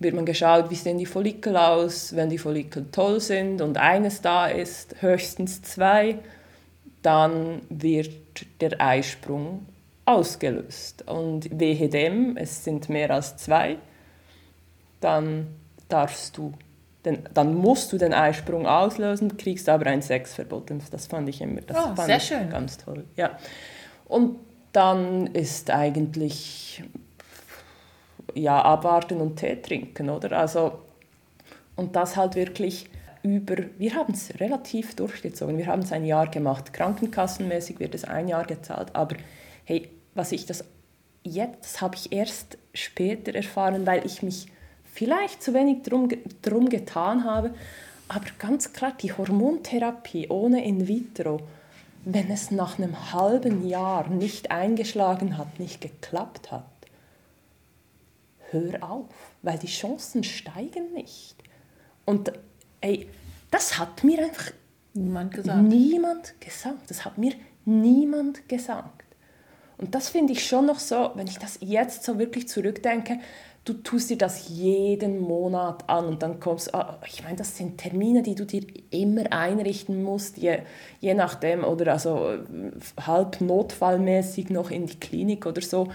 Wird 0.01 0.15
man 0.15 0.25
geschaut, 0.25 0.71
wie 0.71 0.77
sehen 0.77 0.99
die 0.99 1.07
Follikel 1.07 1.57
aus. 1.57 2.15
Wenn 2.15 2.31
die 2.31 2.39
Follikel 2.39 2.87
toll 2.93 3.21
sind 3.21 3.61
und 3.61 3.79
eines 3.79 4.21
da 4.21 4.47
ist, 4.47 5.03
höchstens 5.03 5.63
zwei, 5.63 6.19
dann 7.03 7.63
wird 7.69 8.13
der 8.61 8.81
Eisprung 8.81 9.67
ausgelöst. 10.05 11.05
Und 11.07 11.59
wehe 11.59 11.89
dem, 11.89 12.37
es 12.37 12.65
sind 12.65 12.89
mehr 12.89 13.11
als 13.11 13.37
zwei, 13.37 13.77
dann 15.01 15.49
darfst 15.89 16.37
du 16.37 16.53
den, 17.05 17.21
dann 17.33 17.55
musst 17.55 17.93
du 17.93 17.99
den 17.99 18.13
Eisprung 18.13 18.67
auslösen, 18.67 19.37
kriegst 19.37 19.69
aber 19.69 19.87
ein 19.87 20.03
Sexverbot. 20.03 20.71
Und 20.71 20.83
das 20.93 21.07
fand 21.07 21.29
ich 21.29 21.41
immer 21.41 21.61
das 21.61 21.77
oh, 21.77 21.95
fand 21.95 22.09
ich 22.09 22.23
schön. 22.23 22.51
ganz 22.51 22.79
toll. 22.79 23.05
Ja. 23.17 23.39
Und 24.07 24.37
dann 24.73 25.29
ist 25.29 25.71
eigentlich 25.71 26.83
ja, 28.35 28.63
abwarten 28.63 29.21
und 29.21 29.37
Tee 29.37 29.57
trinken, 29.57 30.11
oder? 30.11 30.33
Also, 30.39 30.79
und 31.77 31.97
das 31.97 32.17
halt 32.17 32.35
wirklich 32.35 32.89
über, 33.23 33.57
wir 33.79 33.95
haben 33.95 34.15
es 34.15 34.39
relativ 34.41 34.95
durchgezogen, 34.95 35.59
wir 35.59 35.67
haben 35.67 35.83
es 35.83 35.93
ein 35.93 36.05
Jahr 36.05 36.29
gemacht, 36.29 36.73
krankenkassenmäßig 36.73 37.81
wird 37.81 37.95
es 37.95 38.05
ein 38.05 38.29
Jahr 38.29 38.45
gezahlt, 38.45 38.95
aber 38.95 39.17
hey, 39.65 39.89
was 40.15 40.33
ich 40.33 40.47
das 40.47 40.65
jetzt, 41.25 41.81
habe 41.81 41.97
ich 41.97 42.13
erst 42.13 42.59
später 42.75 43.35
erfahren, 43.35 43.87
weil 43.87 44.05
ich 44.07 44.23
mich 44.23 44.47
vielleicht 44.85 45.43
zu 45.43 45.55
wenig 45.55 45.83
drum, 45.83 46.09
drum 46.43 46.69
getan 46.69 47.25
habe. 47.25 47.55
Aber 48.09 48.27
ganz 48.39 48.73
klar, 48.73 48.93
die 49.01 49.13
Hormontherapie 49.13 50.29
ohne 50.29 50.65
in 50.65 50.89
vitro, 50.89 51.41
wenn 52.05 52.31
es 52.31 52.51
nach 52.51 52.79
einem 52.79 53.13
halben 53.13 53.67
Jahr 53.69 54.09
nicht 54.09 54.51
eingeschlagen 54.51 55.37
hat, 55.37 55.61
nicht 55.61 55.81
geklappt 55.81 56.51
hat, 56.51 56.65
hör 58.51 58.83
auf, 58.83 59.07
weil 59.43 59.59
die 59.59 59.67
Chancen 59.67 60.25
steigen 60.25 60.93
nicht. 60.95 61.37
Und 62.05 62.33
ey, 62.81 63.09
das 63.51 63.79
hat 63.79 64.05
mir 64.05 64.19
einfach 64.21 64.53
niemand 64.95 65.35
gesagt. 65.35 65.63
Niemand 65.63 66.41
gesagt. 66.41 66.91
Das 66.91 67.05
hat 67.05 67.19
mir 67.19 67.33
niemand 67.65 68.49
gesagt. 68.49 69.05
Und 69.77 69.95
das 69.95 70.09
finde 70.09 70.33
ich 70.33 70.47
schon 70.47 70.67
noch 70.67 70.81
so, 70.81 71.13
wenn 71.15 71.29
ich 71.29 71.39
das 71.39 71.59
jetzt 71.61 72.03
so 72.03 72.19
wirklich 72.19 72.49
zurückdenke, 72.49 73.21
du 73.65 73.75
tust 73.75 74.11
dir 74.11 74.17
das 74.17 74.49
jeden 74.49 75.21
Monat 75.21 75.89
an 75.89 76.07
und 76.07 76.23
dann 76.23 76.41
kommst, 76.41 76.75
ah, 76.75 76.99
ich 77.07 77.23
meine, 77.23 77.37
das 77.37 77.57
sind 77.57 77.79
Termine, 77.79 78.23
die 78.23 78.35
du 78.35 78.45
dir 78.45 78.65
immer 78.91 79.31
einrichten 79.31 80.03
musst, 80.03 80.39
je, 80.39 80.61
je 81.01 81.15
nachdem, 81.15 81.65
oder 81.65 81.93
also 81.93 82.31
äh, 82.31 82.41
halb 83.01 83.41
notfallmäßig 83.41 84.51
noch 84.51 84.71
in 84.71 84.87
die 84.87 84.99
Klinik 84.99 85.47
oder 85.47 85.61
so 85.61 85.89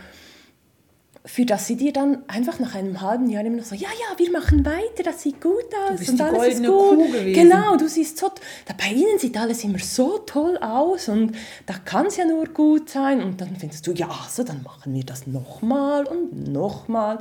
für 1.26 1.46
das 1.46 1.68
sie 1.68 1.78
dir 1.78 1.94
dann 1.94 2.28
einfach 2.28 2.60
nach 2.60 2.76
einem 2.76 3.00
halben 3.00 3.30
Jahr 3.30 3.46
immer 3.46 3.58
noch 3.58 3.64
so, 3.64 3.76
ja, 3.76 3.88
ja, 3.88 4.20
wir 4.20 4.30
machen 4.32 4.66
weiter, 4.66 5.04
das 5.04 5.22
sieht 5.22 5.40
gut 5.40 5.66
aus 5.90 6.10
und 6.10 6.20
alles 6.20 6.56
ist 6.56 6.66
gut. 6.66 6.68
Kuh 6.68 7.08
gewesen. 7.08 7.34
Genau, 7.34 7.78
du 7.78 7.88
siehst 7.88 8.18
so, 8.18 8.30
da 8.66 8.74
bei 8.78 8.94
ihnen 8.94 9.18
sieht 9.18 9.38
alles 9.38 9.64
immer 9.64 9.80
so 9.80 10.18
toll 10.20 10.58
aus 10.58 11.08
und 11.08 11.34
da 11.66 11.76
kann 11.76 12.08
es 12.08 12.18
ja 12.18 12.26
nur 12.26 12.48
gut 12.48 12.90
sein 12.90 13.24
und 13.24 13.40
dann 13.40 13.56
findest 13.56 13.88
du, 13.88 13.94
ja, 13.94 14.10
also 14.10 14.44
dann 14.44 14.64
machen 14.64 14.94
wir 14.94 15.06
das 15.06 15.26
nochmal 15.26 16.06
und 16.08 16.50
nochmal 16.50 17.20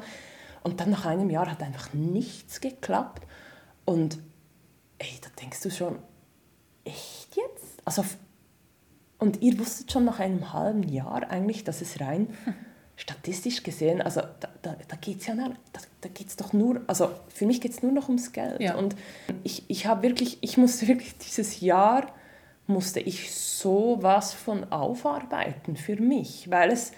und 0.65 0.81
dann 0.81 0.91
nach 0.91 1.07
einem 1.07 1.31
Jahr 1.31 1.49
hat 1.49 1.62
einfach 1.62 1.93
nichts 1.93 2.61
geklappt 2.61 3.23
und 3.85 4.19
ey, 4.99 5.12
da 5.21 5.29
denkst 5.41 5.61
du 5.61 5.71
schon, 5.71 5.99
echt 6.83 7.37
jetzt? 7.37 7.81
Also, 7.85 8.05
und 9.19 9.43
ihr 9.43 9.61
wusstet 9.61 9.93
schon 9.93 10.05
nach 10.05 10.19
einem 10.19 10.53
halben 10.53 10.83
Jahr 10.83 11.31
eigentlich, 11.31 11.62
dass 11.62 11.83
es 11.83 12.01
rein... 12.01 12.27
Hm 12.45 12.55
statistisch 13.03 13.65
gesehen, 13.65 14.01
also 14.01 14.21
da, 14.21 14.49
da, 14.62 14.77
da 14.87 14.97
geht 14.97 15.21
es 15.21 15.27
ja 15.27 15.35
da, 15.35 15.51
da 16.01 16.09
geht's 16.09 16.37
doch 16.37 16.53
nur, 16.53 16.83
also 16.87 17.11
für 17.29 17.47
mich 17.47 17.61
geht 17.61 17.73
es 17.73 17.83
nur 17.83 17.91
noch 17.91 18.09
ums 18.09 18.33
Geld. 18.33 18.61
Ja. 18.61 18.77
Und 18.77 18.95
ich, 19.43 19.65
ich 19.69 19.87
habe 19.87 20.03
wirklich, 20.03 20.38
ich 20.41 20.57
musste 20.57 20.87
wirklich 20.88 21.17
dieses 21.19 21.61
Jahr, 21.61 22.07
musste 22.69 23.01
ich 23.01 23.35
so 23.35 23.99
was 24.01 24.33
von 24.33 24.71
aufarbeiten 24.71 25.75
für 25.77 25.97
mich, 25.97 26.49
weil 26.49 26.71
es 26.71 26.93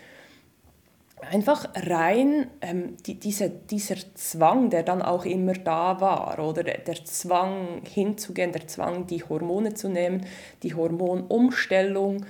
einfach 1.31 1.71
rein 1.75 2.49
ähm, 2.61 2.99
die, 3.07 3.19
diese, 3.19 3.49
dieser 3.49 3.97
Zwang, 4.15 4.69
der 4.69 4.83
dann 4.83 5.01
auch 5.01 5.25
immer 5.25 5.55
da 5.55 6.03
war, 6.03 6.39
oder 6.39 6.63
der 6.65 7.05
Zwang 7.07 7.81
hinzugehen, 7.87 8.53
der 8.53 8.69
Zwang, 8.69 9.07
die 9.07 9.25
Hormone 9.25 9.73
zu 9.73 9.89
nehmen, 9.89 10.27
die 10.63 10.75
Hormonumstellung, 10.75 12.27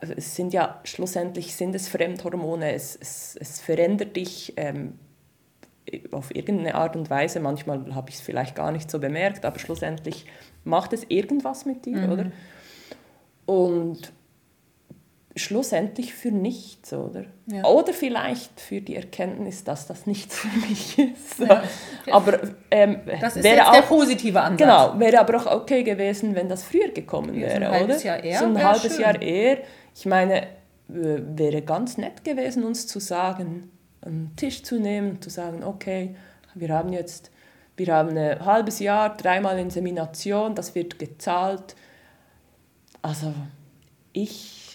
es 0.00 0.36
sind 0.36 0.52
ja 0.52 0.80
schlussendlich 0.84 1.54
sind 1.54 1.74
es 1.74 1.88
Fremdhormone, 1.88 2.72
es, 2.72 2.96
es, 3.00 3.36
es 3.40 3.60
verändert 3.60 4.16
dich 4.16 4.52
ähm, 4.56 4.98
auf 6.12 6.34
irgendeine 6.34 6.74
Art 6.74 6.96
und 6.96 7.10
Weise. 7.10 7.40
Manchmal 7.40 7.94
habe 7.94 8.10
ich 8.10 8.16
es 8.16 8.20
vielleicht 8.20 8.54
gar 8.54 8.72
nicht 8.72 8.90
so 8.90 8.98
bemerkt, 8.98 9.44
aber 9.44 9.58
schlussendlich 9.58 10.26
macht 10.64 10.92
es 10.92 11.04
irgendwas 11.08 11.64
mit 11.64 11.86
dir, 11.86 11.98
mhm. 11.98 12.12
oder? 12.12 12.32
Und 13.46 14.12
schlussendlich 15.38 16.14
für 16.14 16.30
nichts, 16.30 16.92
oder? 16.92 17.24
Ja. 17.46 17.64
Oder 17.64 17.92
vielleicht 17.92 18.60
für 18.60 18.80
die 18.80 18.96
Erkenntnis, 18.96 19.64
dass 19.64 19.86
das 19.86 20.06
nichts 20.06 20.36
für 20.38 20.48
mich 20.68 20.98
ist. 20.98 21.38
Ja. 21.40 21.62
Aber 22.10 22.38
ähm, 22.70 23.00
das 23.20 23.36
ist 23.36 23.44
wäre 23.44 23.68
auch, 23.68 23.72
der 23.72 23.82
positive 23.82 24.40
Ansatz. 24.40 24.58
Genau, 24.58 24.98
wäre 24.98 25.20
aber 25.20 25.36
auch 25.38 25.60
okay 25.62 25.82
gewesen, 25.82 26.34
wenn 26.34 26.48
das 26.48 26.64
früher 26.64 26.88
gekommen 26.88 27.34
wäre, 27.34 27.62
ja, 27.62 27.68
so 27.70 27.74
ein 27.74 27.84
oder? 27.84 27.98
Jahr 27.98 28.24
eher, 28.24 28.38
so 28.38 28.44
ein 28.44 28.62
halbes 28.62 28.92
schön. 28.92 29.00
Jahr 29.00 29.22
eher. 29.22 29.58
Ich 29.94 30.06
meine, 30.06 30.46
wäre 30.88 31.62
ganz 31.62 31.98
nett 31.98 32.24
gewesen, 32.24 32.64
uns 32.64 32.86
zu 32.86 32.98
sagen, 32.98 33.70
einen 34.00 34.34
Tisch 34.36 34.62
zu 34.62 34.78
nehmen, 34.78 35.20
zu 35.20 35.30
sagen, 35.30 35.62
okay, 35.64 36.14
wir 36.54 36.70
haben 36.70 36.92
jetzt, 36.92 37.30
wir 37.76 37.94
haben 37.94 38.16
ein 38.16 38.44
halbes 38.44 38.78
Jahr, 38.78 39.16
dreimal 39.16 39.58
Insemination, 39.58 40.54
das 40.54 40.74
wird 40.74 40.98
gezahlt. 40.98 41.76
Also 43.02 43.32
ich, 44.12 44.67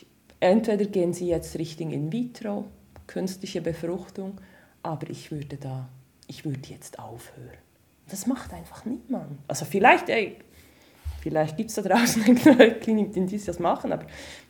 entweder 0.44 0.86
gehen 0.86 1.14
Sie 1.14 1.28
jetzt 1.28 1.58
Richtung 1.58 1.92
in 1.92 2.12
vitro, 2.12 2.66
künstliche 3.08 3.62
Befruchtung, 3.62 4.40
aber 4.82 5.10
ich 5.10 5.32
würde 5.32 5.58
da, 5.58 5.88
ich 6.28 6.46
würde 6.46 6.70
jetzt 6.70 7.00
aufhören. 7.00 7.58
Das 8.10 8.28
macht 8.28 8.54
einfach 8.54 8.86
niemand. 8.86 9.40
Also 9.48 9.66
vielleicht, 9.66 10.10
ey, 10.10 10.38
vielleicht 11.22 11.58
gibt 11.58 11.70
es 11.70 11.76
da 11.76 11.82
draußen 11.82 12.24
eine 12.24 12.76
Klinik, 12.76 13.14
die 13.14 13.44
das 13.44 13.60
machen, 13.60 13.92
aber 13.94 14.06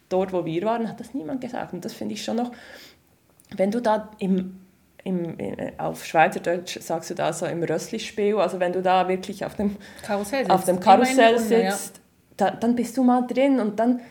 dort, 0.09 0.33
wo 0.33 0.45
wir 0.45 0.63
waren, 0.63 0.89
hat 0.89 0.99
das 0.99 1.13
niemand 1.13 1.41
gesagt. 1.41 1.73
Und 1.73 1.85
das 1.85 1.93
finde 1.93 2.15
ich 2.15 2.23
schon 2.23 2.37
noch, 2.37 2.51
wenn 3.55 3.69
du 3.69 3.79
da 3.79 4.11
im, 4.17 4.59
im, 5.03 5.39
äh, 5.39 5.73
auf 5.77 6.05
Schweizerdeutsch 6.05 6.79
sagst 6.81 7.11
du 7.11 7.13
da 7.13 7.31
so 7.33 7.45
im 7.45 7.63
Rösslispiel, 7.63 8.37
also 8.37 8.59
wenn 8.59 8.73
du 8.73 8.81
da 8.81 9.07
wirklich 9.07 9.45
auf 9.45 9.55
dem 9.55 9.77
Karussell 10.01 10.39
sitzt, 10.39 10.51
auf 10.51 10.65
dem 10.65 10.79
Karussell 10.79 11.39
sitzt 11.39 12.01
da, 12.37 12.51
dann 12.51 12.75
bist 12.75 12.97
du 12.97 13.03
mal 13.03 13.27
drin 13.27 13.59
und 13.59 13.79
dann, 13.79 14.01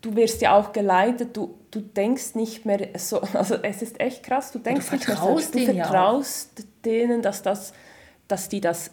du 0.00 0.14
wirst 0.16 0.40
ja 0.42 0.56
auch 0.56 0.72
geleitet, 0.72 1.36
du, 1.36 1.58
du 1.70 1.80
denkst 1.80 2.34
nicht 2.34 2.64
mehr 2.64 2.88
so, 2.96 3.20
also 3.34 3.56
es 3.56 3.82
ist 3.82 4.00
echt 4.00 4.22
krass, 4.22 4.52
du 4.52 4.58
denkst 4.58 4.86
du 4.86 4.96
nicht 4.96 5.08
mehr 5.08 5.16
so, 5.16 5.36
du 5.36 5.58
vertraust 5.64 6.66
denen, 6.84 7.22
dass, 7.22 7.42
das, 7.42 7.72
dass 8.26 8.48
die 8.48 8.60
das 8.60 8.90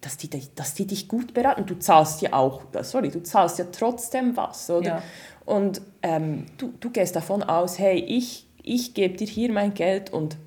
dass 0.00 0.16
die, 0.16 0.30
dass 0.54 0.72
die 0.72 0.86
dich 0.86 1.08
gut 1.08 1.34
beraten. 1.34 1.66
Du 1.66 1.78
zahlst 1.78 2.22
ja 2.22 2.32
auch, 2.32 2.62
sorry, 2.80 3.10
du 3.10 3.22
zahlst 3.22 3.58
ja 3.58 3.66
trotzdem 3.70 4.34
was, 4.34 4.70
oder? 4.70 4.86
Ja. 4.86 5.02
Und 5.44 5.82
ähm, 6.02 6.46
du, 6.56 6.72
du 6.80 6.90
gehst 6.90 7.16
davon 7.16 7.42
aus, 7.42 7.78
hey, 7.78 7.98
ich, 7.98 8.46
ich 8.62 8.94
gebe 8.94 9.16
dir 9.16 9.26
hier 9.26 9.52
mein 9.52 9.74
Geld 9.74 10.10
und 10.10 10.38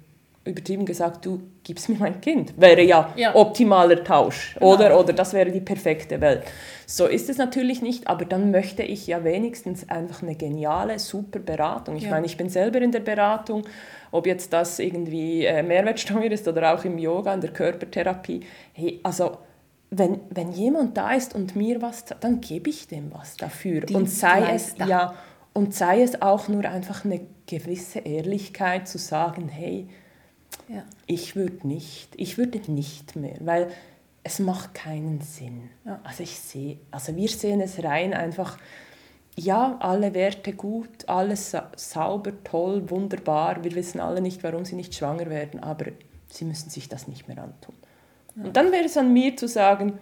übertrieben 0.45 0.85
gesagt, 0.85 1.25
du 1.25 1.41
gibst 1.63 1.87
mir 1.87 1.95
mein 1.97 2.19
Kind. 2.19 2.53
Wäre 2.57 2.81
ja, 2.81 3.13
ja. 3.15 3.33
optimaler 3.35 4.03
Tausch, 4.03 4.55
genau. 4.55 4.73
oder? 4.73 4.99
Oder 4.99 5.13
das 5.13 5.33
wäre 5.33 5.51
die 5.51 5.61
perfekte 5.61 6.19
Welt. 6.19 6.43
So 6.85 7.07
ist 7.07 7.29
es 7.29 7.37
natürlich 7.37 7.81
nicht, 7.81 8.07
aber 8.07 8.25
dann 8.25 8.51
möchte 8.51 8.83
ich 8.83 9.07
ja 9.07 9.23
wenigstens 9.23 9.87
einfach 9.89 10.21
eine 10.21 10.35
geniale, 10.35 10.99
super 10.99 11.39
Beratung. 11.39 11.95
Ich 11.95 12.03
ja. 12.03 12.09
meine, 12.09 12.25
ich 12.25 12.35
bin 12.35 12.49
selber 12.49 12.81
in 12.81 12.91
der 12.91 12.99
Beratung, 12.99 13.63
ob 14.11 14.27
jetzt 14.27 14.51
das 14.51 14.79
irgendwie 14.79 15.45
äh, 15.45 15.63
Mehrwertsteuer 15.63 16.31
ist 16.31 16.47
oder 16.47 16.73
auch 16.73 16.83
im 16.83 16.97
Yoga, 16.97 17.33
in 17.33 17.41
der 17.41 17.51
Körpertherapie. 17.51 18.41
Hey, 18.73 18.99
also 19.03 19.37
wenn, 19.91 20.19
wenn 20.29 20.51
jemand 20.51 20.97
da 20.97 21.13
ist 21.13 21.35
und 21.35 21.55
mir 21.55 21.81
was, 21.81 22.03
dann 22.19 22.41
gebe 22.41 22.69
ich 22.69 22.87
dem 22.87 23.11
was 23.13 23.37
dafür. 23.37 23.83
und 23.93 24.09
sei, 24.09 24.53
es, 24.53 24.75
ja, 24.77 25.13
und 25.53 25.73
sei 25.73 26.01
es 26.01 26.21
auch 26.21 26.47
nur 26.47 26.65
einfach 26.65 27.05
eine 27.05 27.21
gewisse 27.45 27.99
Ehrlichkeit 27.99 28.87
zu 28.87 28.97
sagen, 28.97 29.47
hey, 29.47 29.87
ja. 30.67 30.83
ich 31.07 31.35
würde 31.35 31.67
nicht, 31.67 32.09
ich 32.15 32.37
würde 32.37 32.59
nicht 32.71 33.15
mehr, 33.15 33.37
weil 33.41 33.71
es 34.23 34.39
macht 34.39 34.73
keinen 34.73 35.21
Sinn. 35.21 35.69
Ja. 35.85 35.99
Also 36.03 36.23
ich 36.23 36.39
sehe, 36.39 36.77
also 36.91 37.15
wir 37.15 37.29
sehen 37.29 37.61
es 37.61 37.83
rein 37.83 38.13
einfach, 38.13 38.57
ja, 39.35 39.77
alle 39.79 40.13
Werte 40.13 40.53
gut, 40.53 41.09
alles 41.09 41.51
sa 41.51 41.71
sauber, 41.75 42.31
toll, 42.43 42.89
wunderbar. 42.89 43.63
Wir 43.63 43.73
wissen 43.75 43.99
alle 43.99 44.21
nicht, 44.21 44.43
warum 44.43 44.63
sie 44.63 44.75
nicht 44.75 44.93
schwanger 44.93 45.29
werden, 45.29 45.59
aber 45.59 45.87
sie 46.29 46.45
müssen 46.45 46.69
sich 46.69 46.87
das 46.87 47.07
nicht 47.07 47.27
mehr 47.27 47.39
antun. 47.39 47.75
Und 48.35 48.55
dann 48.55 48.71
wäre 48.71 48.85
es 48.85 48.97
an 48.97 49.13
mir 49.13 49.35
zu 49.35 49.47
sagen, 49.47 49.99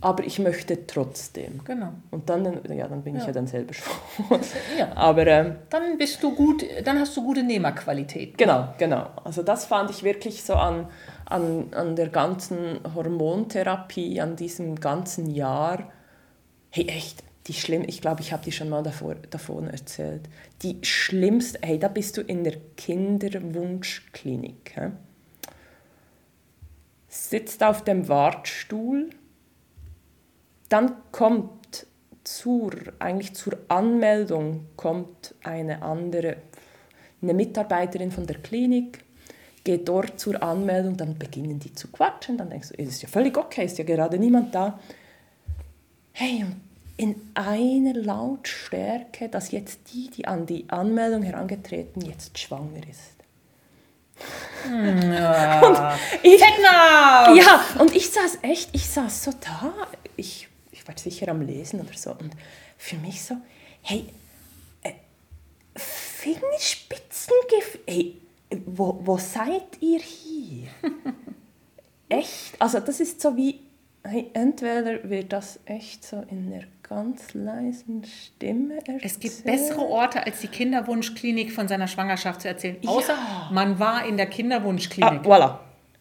aber 0.00 0.24
ich 0.24 0.38
möchte 0.38 0.86
trotzdem. 0.86 1.62
Genau. 1.64 1.92
Und 2.10 2.28
dann, 2.30 2.60
ja, 2.74 2.88
dann 2.88 3.02
bin 3.02 3.14
ja. 3.14 3.20
ich 3.20 3.26
ja 3.26 3.32
dann 3.32 3.46
selber 3.46 3.74
schon. 3.74 3.92
ja. 4.78 4.92
Aber 4.94 5.26
ähm, 5.26 5.56
dann 5.68 5.98
bist 5.98 6.22
du 6.22 6.34
gut, 6.34 6.64
dann 6.84 6.98
hast 6.98 7.16
du 7.16 7.22
gute 7.22 7.42
Nehmerqualität. 7.42 8.38
Genau, 8.38 8.72
genau. 8.78 9.10
Also 9.24 9.42
das 9.42 9.66
fand 9.66 9.90
ich 9.90 10.02
wirklich 10.02 10.42
so 10.42 10.54
an, 10.54 10.86
an, 11.26 11.72
an 11.74 11.96
der 11.96 12.08
ganzen 12.08 12.80
Hormontherapie, 12.94 14.20
an 14.20 14.36
diesem 14.36 14.76
ganzen 14.76 15.30
Jahr. 15.30 15.90
Hey, 16.70 16.86
echt, 16.88 17.22
die 17.46 17.54
schlimm, 17.54 17.84
ich 17.86 18.00
glaube, 18.00 18.22
ich 18.22 18.32
habe 18.32 18.44
dir 18.44 18.52
schon 18.52 18.68
mal 18.68 18.82
davor, 18.82 19.16
davon 19.28 19.68
erzählt. 19.68 20.28
Die 20.62 20.78
schlimmste, 20.82 21.58
hey, 21.62 21.78
da 21.78 21.88
bist 21.88 22.16
du 22.16 22.22
in 22.22 22.44
der 22.44 22.54
Kinderwunschklinik. 22.76 24.72
He? 24.74 24.90
sitzt 27.10 27.62
auf 27.62 27.82
dem 27.82 28.08
Wartstuhl, 28.08 29.10
dann 30.70 30.94
kommt 31.12 31.86
zur, 32.24 32.72
eigentlich 32.98 33.34
zur 33.34 33.58
Anmeldung 33.68 34.66
kommt 34.76 35.34
eine 35.42 35.82
andere, 35.82 36.38
eine 37.20 37.34
Mitarbeiterin 37.34 38.10
von 38.10 38.26
der 38.26 38.38
Klinik, 38.38 39.04
geht 39.64 39.88
dort 39.88 40.18
zur 40.18 40.42
Anmeldung, 40.42 40.96
dann 40.96 41.18
beginnen 41.18 41.58
die 41.58 41.74
zu 41.74 41.88
quatschen, 41.88 42.38
dann 42.38 42.48
denkst 42.48 42.70
du, 42.70 42.78
es 42.78 42.88
ist 42.88 43.02
ja 43.02 43.08
völlig 43.08 43.36
okay, 43.36 43.66
ist 43.66 43.78
ja 43.78 43.84
gerade 43.84 44.18
niemand 44.18 44.54
da. 44.54 44.78
Hey, 46.12 46.44
und 46.44 46.56
in 46.96 47.16
einer 47.32 47.94
Lautstärke, 47.94 49.28
dass 49.28 49.50
jetzt 49.50 49.92
die, 49.92 50.10
die 50.10 50.26
an 50.26 50.44
die 50.44 50.66
Anmeldung 50.68 51.22
herangetreten, 51.22 52.02
jetzt 52.02 52.38
schwanger 52.38 52.86
ist. 52.88 53.16
Ja. 54.68 55.60
Und 56.20 56.26
ich, 56.26 56.40
ja, 56.40 57.64
und 57.78 57.96
ich 57.96 58.10
saß 58.10 58.40
echt, 58.42 58.68
ich 58.74 58.90
saß 58.90 59.24
so 59.24 59.30
da, 59.40 59.72
ich, 60.16 60.49
ich 60.80 60.88
war 60.88 60.96
sicher 60.98 61.28
am 61.28 61.42
Lesen 61.42 61.80
oder 61.80 61.92
so, 61.94 62.10
und 62.12 62.30
für 62.78 62.96
mich 62.96 63.22
so, 63.22 63.36
hey, 63.82 64.06
äh, 64.82 64.92
Fingerspitzengefühl, 65.76 67.80
hey, 67.86 68.16
wo, 68.66 68.98
wo 69.04 69.16
seid 69.18 69.80
ihr 69.80 70.00
hier? 70.00 70.68
echt? 72.08 72.54
Also 72.58 72.80
das 72.80 72.98
ist 73.00 73.20
so 73.20 73.36
wie, 73.36 73.60
Hey, 74.02 74.30
entweder 74.32 75.10
wird 75.10 75.30
das 75.30 75.60
echt 75.66 76.02
so 76.06 76.24
in 76.30 76.50
einer 76.50 76.64
ganz 76.82 77.34
leisen 77.34 78.02
Stimme 78.06 78.76
erzählt. 78.78 79.02
Es 79.04 79.20
gibt 79.20 79.44
bessere 79.44 79.82
Orte, 79.82 80.24
als 80.24 80.40
die 80.40 80.48
Kinderwunschklinik 80.48 81.52
von 81.52 81.68
seiner 81.68 81.86
Schwangerschaft 81.86 82.40
zu 82.40 82.48
erzählen. 82.48 82.78
Außer 82.86 83.12
Ja. 83.12 83.50
man 83.52 83.78
war 83.78 84.06
in 84.06 84.16
der 84.16 84.26
Ah, 84.26 84.30
Kinderwunschklinik. 84.30 85.20
voilà. 85.26 85.58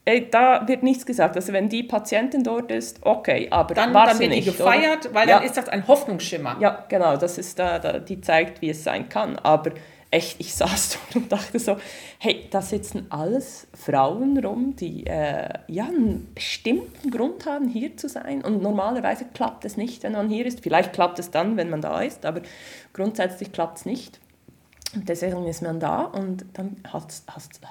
Ey, 0.10 0.28
da 0.28 0.68
wird 0.68 0.82
nichts 0.82 1.06
gesagt. 1.06 1.36
Also 1.36 1.54
wenn 1.54 1.70
die 1.70 1.84
Patientin 1.84 2.44
dort 2.44 2.72
ist, 2.72 2.98
okay, 3.06 3.48
aber 3.52 3.76
dann, 3.76 3.94
war 3.94 4.08
dann 4.08 4.18
sie 4.18 4.24
wird 4.24 4.32
die 4.32 4.36
nicht, 4.38 4.58
gefeiert, 4.58 5.06
oder? 5.06 5.14
weil 5.14 5.30
ja. 5.30 5.38
dann 5.38 5.46
ist 5.46 5.56
das 5.56 5.70
ein 5.70 5.88
Hoffnungsschimmer. 5.88 6.58
Ja, 6.60 6.84
genau, 6.90 7.16
das 7.16 7.38
ist 7.38 7.60
da, 7.60 7.78
da, 7.78 8.00
die 8.00 8.20
zeigt, 8.20 8.60
wie 8.64 8.72
es 8.72 8.84
sein 8.84 9.08
kann. 9.08 9.38
Aber 9.38 9.70
echt, 10.10 10.40
ich 10.40 10.52
saß 10.56 10.98
dort 10.98 11.16
und 11.16 11.32
dachte 11.32 11.60
so, 11.60 11.78
hey, 12.18 12.48
da 12.50 12.64
sitzen 12.64 13.06
alles 13.12 13.68
Frauen 13.76 14.44
rum, 14.44 14.76
die 14.76 15.06
äh, 15.06 15.48
ja 15.68 15.86
einen 15.86 16.34
bestimmten 16.34 17.12
Grund 17.12 17.46
haben, 17.46 17.68
hier 17.68 17.96
zu 17.96 18.10
sein. 18.10 18.44
Und 18.44 18.64
normalerweise 18.64 19.26
klappt 19.32 19.64
es 19.64 19.78
nicht, 19.78 20.02
wenn 20.02 20.14
man 20.14 20.28
hier 20.28 20.44
ist. 20.48 20.62
Vielleicht 20.62 20.92
klappt 20.92 21.20
es 21.20 21.30
dann, 21.30 21.56
wenn 21.56 21.70
man 21.70 21.82
da 21.82 22.02
ist, 22.02 22.26
aber 22.26 22.42
grundsätzlich 22.94 23.52
klappt 23.52 23.78
es 23.78 23.86
nicht. 23.86 24.20
Und 24.96 25.08
deswegen 25.08 25.46
ist 25.46 25.62
man 25.62 25.80
da 25.80 26.02
und 26.02 26.46
dann 26.54 26.78
hat 26.92 27.12
es 27.12 27.24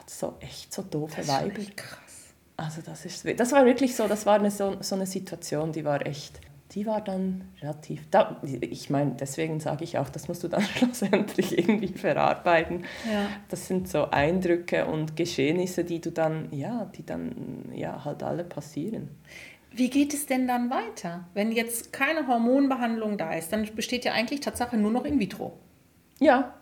so 0.07 0.35
echt 0.39 0.73
so 0.73 0.83
doofe 0.83 1.27
Weiber. 1.27 1.63
krass. 1.75 2.08
Also 2.59 2.83
das 2.85 3.05
ist, 3.05 3.25
das 3.39 3.53
war 3.53 3.65
wirklich 3.65 3.95
so, 3.95 4.09
das 4.09 4.27
war 4.27 4.35
eine, 4.35 4.51
so, 4.51 4.77
so 4.81 4.97
eine 4.97 5.07
Situation, 5.07 5.71
die 5.71 5.85
war 5.85 6.05
echt, 6.05 6.41
die 6.73 6.87
war 6.87 7.01
dann 7.01 7.45
relativ, 7.63 8.11
da, 8.11 8.43
ich 8.43 8.91
meine, 8.91 9.13
deswegen 9.13 9.61
sage 9.61 9.85
ich 9.85 9.97
auch, 9.97 10.09
das 10.09 10.27
musst 10.27 10.43
du 10.43 10.49
dann 10.49 10.63
schlussendlich 10.77 11.57
irgendwie 11.57 11.97
verarbeiten. 11.97 12.85
Ja. 13.11 13.29
Das 13.49 13.69
sind 13.69 13.89
so 13.89 14.11
Eindrücke 14.11 14.87
und 14.87 15.15
Geschehnisse, 15.15 15.85
die 15.85 16.01
du 16.01 16.11
dann, 16.11 16.49
ja, 16.51 16.91
die 16.97 17.07
dann, 17.07 17.71
ja, 17.73 18.05
halt 18.05 18.25
alle 18.25 18.43
passieren. 18.43 19.09
Wie 19.71 19.89
geht 19.89 20.13
es 20.13 20.27
denn 20.27 20.49
dann 20.49 20.69
weiter? 20.69 21.29
Wenn 21.35 21.53
jetzt 21.53 21.93
keine 21.93 22.27
Hormonbehandlung 22.27 23.19
da 23.19 23.35
ist, 23.35 23.53
dann 23.53 23.73
besteht 23.77 24.05
ja 24.05 24.15
eigentlich 24.15 24.41
Tatsache 24.41 24.77
nur 24.77 24.91
noch 24.91 25.05
in 25.05 25.21
vitro. 25.21 25.57
Ja, 26.19 26.58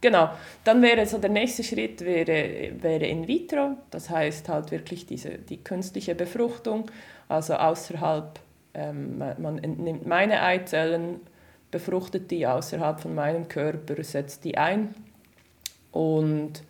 genau. 0.00 0.30
Dann 0.64 0.82
wäre 0.82 1.06
so 1.06 1.18
der 1.18 1.30
nächste 1.30 1.62
Schritt 1.64 2.00
wäre, 2.04 2.70
wäre 2.82 3.06
in 3.06 3.26
vitro, 3.28 3.76
das 3.90 4.10
heißt 4.10 4.48
halt 4.48 4.70
wirklich 4.70 5.06
diese, 5.06 5.30
die 5.30 5.58
künstliche 5.58 6.14
Befruchtung, 6.14 6.90
also 7.28 7.54
außerhalb, 7.54 8.38
ähm, 8.74 9.18
man- 9.18 9.58
entnimmt 9.58 10.06
meine 10.06 10.42
Eizellen, 10.42 11.20
befruchtet 11.70 12.30
die 12.30 12.46
außerhalb 12.46 13.00
von 13.00 13.14
meinem 13.14 13.48
Körper, 13.48 14.02
setzt 14.04 14.44
die 14.44 14.56
ein. 14.56 14.94
Und 15.92 16.62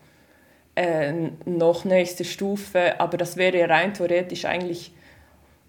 äh, 0.74 1.30
noch 1.44 1.84
nächste 1.84 2.24
Stufe, 2.24 3.00
aber 3.00 3.16
das 3.16 3.36
wäre 3.36 3.68
rein 3.68 3.94
theoretisch 3.94 4.44
eigentlich, 4.44 4.92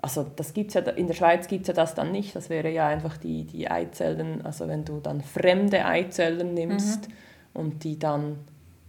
also 0.01 0.25
das 0.35 0.53
gibt's 0.53 0.73
ja, 0.75 0.81
in 0.81 1.07
der 1.07 1.13
Schweiz 1.13 1.47
gibt 1.47 1.61
es 1.63 1.67
ja 1.69 1.73
das 1.73 1.95
dann 1.95 2.11
nicht, 2.11 2.35
das 2.35 2.49
wäre 2.49 2.69
ja 2.69 2.87
einfach 2.87 3.17
die, 3.17 3.43
die 3.45 3.69
Eizellen, 3.69 4.45
also 4.45 4.67
wenn 4.67 4.85
du 4.85 4.99
dann 4.99 5.21
fremde 5.21 5.85
Eizellen 5.85 6.53
nimmst 6.53 7.07
und 7.57 7.83
die 7.83 7.99
dann, 7.99 8.37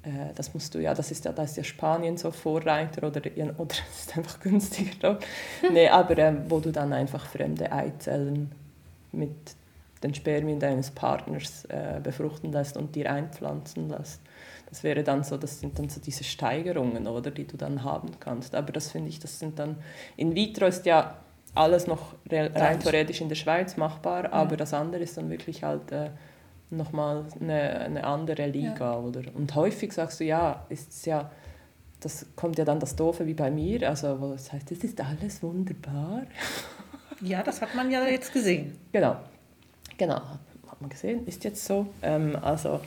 äh, 0.02 0.32
das 0.34 0.54
musst 0.54 0.74
du 0.74 0.78
ja, 0.80 0.94
das 0.94 1.10
ist 1.10 1.24
ja, 1.24 1.32
da 1.32 1.42
ist 1.42 1.56
ja 1.56 1.64
Spanien 1.64 2.16
so 2.16 2.30
Vorreiter 2.30 3.06
oder, 3.06 3.20
oder 3.58 3.74
es 3.90 4.00
ist 4.06 4.16
einfach 4.16 4.38
günstiger 4.40 4.92
dort, 5.00 5.26
nee, 5.72 5.88
aber 5.88 6.16
ähm, 6.18 6.42
wo 6.48 6.60
du 6.60 6.70
dann 6.70 6.92
einfach 6.92 7.26
fremde 7.26 7.70
Eizellen 7.72 8.52
mit 9.12 9.34
den 10.02 10.14
Spermien 10.14 10.60
deines 10.60 10.90
Partners 10.90 11.64
äh, 11.64 12.00
befruchten 12.00 12.52
lässt 12.52 12.76
und 12.76 12.94
dir 12.94 13.10
einpflanzen 13.10 13.88
lässt. 13.88 14.20
Das 14.68 14.82
wäre 14.84 15.02
dann 15.02 15.24
so, 15.24 15.36
das 15.36 15.58
sind 15.60 15.78
dann 15.78 15.88
so 15.88 16.00
diese 16.00 16.24
Steigerungen, 16.24 17.06
oder, 17.06 17.30
die 17.30 17.46
du 17.46 17.56
dann 17.56 17.82
haben 17.82 18.10
kannst. 18.20 18.54
Aber 18.54 18.70
das 18.70 18.92
finde 18.92 19.08
ich, 19.08 19.18
das 19.18 19.38
sind 19.38 19.58
dann, 19.58 19.76
in 20.16 20.34
vitro 20.34 20.66
ist 20.66 20.86
ja 20.86 21.16
alles 21.54 21.86
noch 21.86 22.14
re- 22.30 22.50
rein 22.54 22.78
theoretisch 22.78 23.20
in 23.20 23.28
der 23.28 23.36
Schweiz 23.36 23.76
machbar, 23.76 24.32
aber 24.32 24.56
das 24.56 24.74
andere 24.74 25.02
ist 25.02 25.16
dann 25.16 25.30
wirklich 25.30 25.64
halt 25.64 25.90
äh, 25.90 26.10
nochmal 26.70 27.24
eine, 27.40 27.80
eine 27.80 28.04
andere 28.04 28.46
Liga, 28.46 28.98
oder? 28.98 29.22
Und 29.34 29.54
häufig 29.54 29.92
sagst 29.92 30.20
du, 30.20 30.24
ja, 30.24 30.64
ist 30.68 30.90
es 30.90 31.04
ja, 31.04 31.30
das 32.00 32.26
kommt 32.36 32.58
ja 32.58 32.64
dann 32.64 32.80
das 32.80 32.94
Doofe 32.94 33.26
wie 33.26 33.34
bei 33.34 33.50
mir, 33.50 33.88
also 33.88 34.20
wo 34.20 34.30
das 34.32 34.52
heißt, 34.52 34.70
das 34.70 34.78
ist 34.78 35.00
alles 35.00 35.42
wunderbar. 35.42 36.22
Ja, 37.20 37.42
das 37.42 37.60
hat 37.60 37.74
man 37.74 37.90
ja 37.90 38.06
jetzt 38.06 38.32
gesehen. 38.32 38.78
Genau, 38.92 39.16
genau, 39.96 40.16
hat 40.16 40.38
hat 40.78 40.80
man 40.80 40.90
gesehen, 40.90 41.26
ist 41.26 41.42
jetzt 41.44 41.64
so. 41.64 41.88
Ähm, 42.02 42.36
also, 42.40 42.80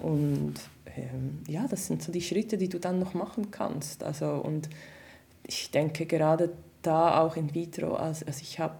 und 0.00 0.54
ähm, 0.96 1.42
ja, 1.46 1.66
das 1.68 1.86
sind 1.86 2.02
so 2.02 2.10
die 2.10 2.20
Schritte, 2.20 2.58
die 2.58 2.68
du 2.68 2.80
dann 2.80 2.98
noch 2.98 3.14
machen 3.14 3.52
kannst. 3.52 4.02
Also, 4.02 4.32
und 4.32 4.68
ich 5.46 5.70
denke 5.70 6.06
gerade 6.06 6.50
da 6.82 7.20
auch 7.20 7.36
in 7.36 7.54
vitro, 7.54 7.94
also, 7.94 8.26
also 8.26 8.40
ich 8.42 8.58
habe 8.58 8.74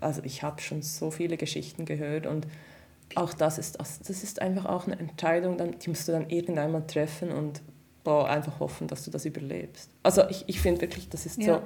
also 0.00 0.20
ich 0.24 0.42
hab 0.42 0.60
schon 0.60 0.82
so 0.82 1.12
viele 1.12 1.36
Geschichten 1.36 1.84
gehört 1.84 2.26
und 2.26 2.46
auch 3.16 3.32
das 3.34 3.58
ist, 3.58 3.78
das 3.78 4.00
ist 4.08 4.40
einfach 4.42 4.66
auch 4.66 4.86
eine 4.86 4.98
Entscheidung, 4.98 5.56
dann, 5.56 5.78
die 5.78 5.88
musst 5.88 6.06
du 6.08 6.12
dann 6.12 6.28
irgendwann 6.30 6.72
mal 6.72 6.86
treffen 6.86 7.30
und 7.32 7.62
boah, 8.04 8.28
einfach 8.28 8.60
hoffen, 8.60 8.88
dass 8.88 9.04
du 9.04 9.10
das 9.10 9.24
überlebst. 9.24 9.90
Also 10.02 10.22
ich, 10.28 10.44
ich 10.46 10.60
finde 10.60 10.80
wirklich, 10.80 11.08
das 11.08 11.26
ist 11.26 11.38
Ja. 11.40 11.62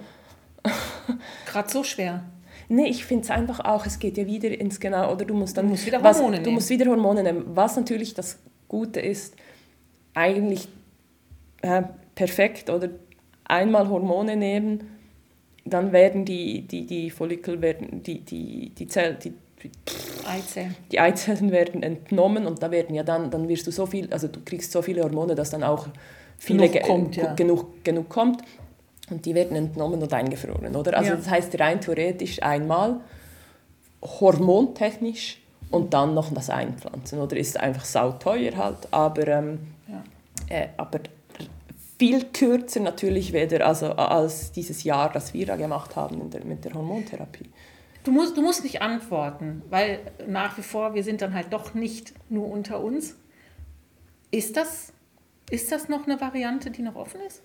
so, 1.06 1.14
Gerade 1.46 1.70
so 1.70 1.84
schwer. 1.84 2.24
Nee, 2.68 2.86
ich 2.88 3.04
finde 3.04 3.24
es 3.24 3.30
einfach 3.30 3.60
auch, 3.60 3.86
es 3.86 3.98
geht 3.98 4.16
ja 4.18 4.26
wieder 4.26 4.48
ins 4.50 4.80
Genau, 4.80 5.12
oder 5.12 5.24
du 5.24 5.34
musst 5.34 5.56
dann 5.56 5.66
Du 5.66 5.70
musst 5.72 5.86
wieder 5.86 6.02
was, 6.02 6.16
Hormone 6.18 6.38
Du 6.38 6.42
nehmen. 6.44 6.54
musst 6.54 6.70
wieder 6.70 6.86
Hormone 6.86 7.22
nehmen. 7.22 7.44
Was 7.54 7.76
natürlich 7.76 8.14
das 8.14 8.38
Gute 8.68 9.00
ist, 9.00 9.36
eigentlich 10.14 10.68
äh, 11.62 11.82
perfekt, 12.14 12.68
oder 12.70 12.88
einmal 13.44 13.88
Hormone 13.88 14.36
nehmen, 14.36 14.90
dann 15.64 15.92
werden 15.92 16.24
die, 16.24 16.62
die, 16.66 16.86
die 16.86 17.10
Follikel, 17.10 17.60
werden, 17.62 18.02
die, 18.02 18.20
die, 18.20 18.70
die, 18.70 18.86
Zell, 18.88 19.14
die, 19.22 19.32
Eizellen. 20.28 20.74
die 20.92 21.00
Eizellen 21.00 21.50
werden 21.60 21.82
entnommen 21.82 22.46
und 22.46 22.62
da 22.62 22.70
werden 22.70 22.94
ja 22.94 23.02
dann, 23.02 23.30
dann 23.30 23.48
wirst 23.48 23.66
du 23.66 23.70
so 23.70 23.86
viel, 23.86 24.12
also 24.12 24.28
du 24.28 24.40
kriegst 24.44 24.72
so 24.72 24.82
viele 24.82 25.02
Hormone, 25.02 25.34
dass 25.34 25.50
dann 25.50 25.62
auch 25.62 25.86
viele 26.38 26.68
Genug 26.68 26.72
ge- 26.72 26.82
kommt, 26.82 27.16
ja. 27.16 27.34
genug, 27.34 27.84
genug 27.84 28.08
kommt 28.08 28.42
und 29.10 29.24
die 29.24 29.34
werden 29.34 29.56
entnommen 29.56 30.02
und 30.02 30.12
eingefroren, 30.12 30.74
oder? 30.76 30.96
Also 30.96 31.10
Ja. 31.10 31.16
das 31.16 31.30
heißt 31.30 31.58
rein 31.60 31.80
theoretisch 31.80 32.42
einmal 32.42 33.00
hormontechnisch 34.02 35.40
und 35.70 35.92
dann 35.94 36.14
noch 36.14 36.32
das 36.32 36.50
Einpflanzen, 36.50 37.20
oder 37.20 37.36
ist 37.36 37.58
einfach 37.58 37.84
sauteuer 37.84 38.56
halt, 38.56 38.78
aber, 38.90 39.26
ähm, 39.28 39.58
Ja. 39.88 40.02
äh, 40.48 40.68
aber 40.76 41.00
viel 41.98 42.24
kürzer 42.26 42.80
natürlich 42.80 43.32
weder 43.32 43.66
also 43.66 43.92
als 43.92 44.52
dieses 44.52 44.84
Jahr, 44.84 45.10
das 45.12 45.32
wir 45.34 45.46
da 45.46 45.56
gemacht 45.56 45.96
haben 45.96 46.20
in 46.20 46.30
der, 46.30 46.44
mit 46.44 46.64
der 46.64 46.74
Hormontherapie. 46.74 47.50
Du 48.06 48.12
musst, 48.12 48.36
du 48.36 48.42
musst 48.42 48.62
nicht 48.62 48.82
antworten, 48.82 49.62
weil 49.68 49.98
nach 50.28 50.56
wie 50.56 50.62
vor, 50.62 50.94
wir 50.94 51.02
sind 51.02 51.22
dann 51.22 51.34
halt 51.34 51.52
doch 51.52 51.74
nicht 51.74 52.14
nur 52.30 52.48
unter 52.48 52.80
uns. 52.80 53.16
Ist 54.30 54.56
das, 54.56 54.92
ist 55.50 55.72
das 55.72 55.88
noch 55.88 56.06
eine 56.06 56.20
Variante, 56.20 56.70
die 56.70 56.82
noch 56.82 56.94
offen 56.94 57.20
ist? 57.26 57.42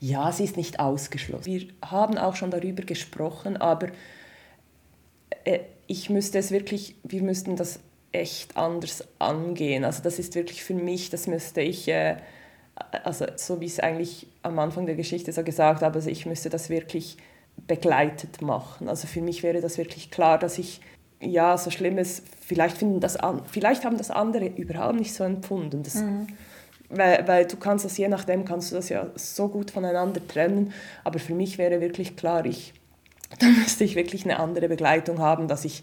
Ja, 0.00 0.32
sie 0.32 0.42
ist 0.42 0.56
nicht 0.56 0.80
ausgeschlossen. 0.80 1.46
Wir 1.46 1.68
haben 1.84 2.18
auch 2.18 2.34
schon 2.34 2.50
darüber 2.50 2.82
gesprochen, 2.82 3.56
aber 3.56 3.90
äh, 5.44 5.60
ich 5.86 6.10
müsste 6.10 6.38
es 6.38 6.50
wirklich, 6.50 6.96
wir 7.04 7.22
müssten 7.22 7.54
das 7.54 7.78
echt 8.10 8.56
anders 8.56 9.06
angehen. 9.20 9.84
Also 9.84 10.02
das 10.02 10.18
ist 10.18 10.34
wirklich 10.34 10.64
für 10.64 10.74
mich, 10.74 11.10
das 11.10 11.28
müsste 11.28 11.60
ich, 11.60 11.86
äh, 11.86 12.16
also 13.04 13.26
so 13.36 13.60
wie 13.60 13.66
ich 13.66 13.74
es 13.74 13.80
eigentlich 13.80 14.26
am 14.42 14.58
Anfang 14.58 14.86
der 14.86 14.96
Geschichte 14.96 15.32
so 15.32 15.44
gesagt 15.44 15.82
habe, 15.82 15.94
also 15.94 16.10
ich 16.10 16.26
müsste 16.26 16.50
das 16.50 16.70
wirklich 16.70 17.18
begleitet 17.66 18.42
machen. 18.42 18.88
Also 18.88 19.06
für 19.06 19.20
mich 19.20 19.42
wäre 19.42 19.60
das 19.60 19.78
wirklich 19.78 20.10
klar, 20.10 20.38
dass 20.38 20.58
ich 20.58 20.80
ja 21.20 21.56
so 21.58 21.70
schlimm 21.70 21.98
ist. 21.98 22.24
Vielleicht 22.40 22.78
finden 22.78 23.00
das 23.00 23.16
an, 23.16 23.42
vielleicht 23.46 23.84
haben 23.84 23.98
das 23.98 24.10
andere 24.10 24.46
überhaupt 24.46 24.96
nicht 24.96 25.14
so 25.14 25.24
empfunden. 25.24 25.82
Das, 25.82 26.02
weil, 26.88 27.26
weil 27.26 27.46
du 27.46 27.56
kannst 27.56 27.84
das 27.84 27.96
je 27.96 28.08
nachdem 28.08 28.44
kannst 28.44 28.70
du 28.70 28.76
das 28.76 28.88
ja 28.88 29.10
so 29.14 29.48
gut 29.48 29.70
voneinander 29.70 30.26
trennen. 30.26 30.72
Aber 31.04 31.18
für 31.18 31.34
mich 31.34 31.58
wäre 31.58 31.80
wirklich 31.80 32.16
klar, 32.16 32.44
ich 32.44 32.74
da 33.38 33.46
müsste 33.46 33.84
ich 33.84 33.96
wirklich 33.96 34.24
eine 34.24 34.38
andere 34.38 34.68
Begleitung 34.68 35.18
haben, 35.18 35.48
dass 35.48 35.64
ich 35.64 35.82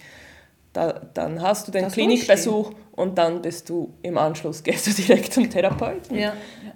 da, 0.74 1.02
dann 1.14 1.42
hast 1.42 1.68
du 1.68 1.72
den 1.72 1.84
Das 1.84 1.94
Klinikbesuch 1.94 2.72
und 2.94 3.18
dann 3.18 3.42
bist 3.42 3.70
du 3.70 3.94
im 4.02 4.18
Anschluss 4.18 4.64
gehst 4.64 4.88
du 4.88 4.92
direkt 4.92 5.34
zum 5.34 5.50
Therapeuten 5.50 6.18
Ja. 6.18 6.34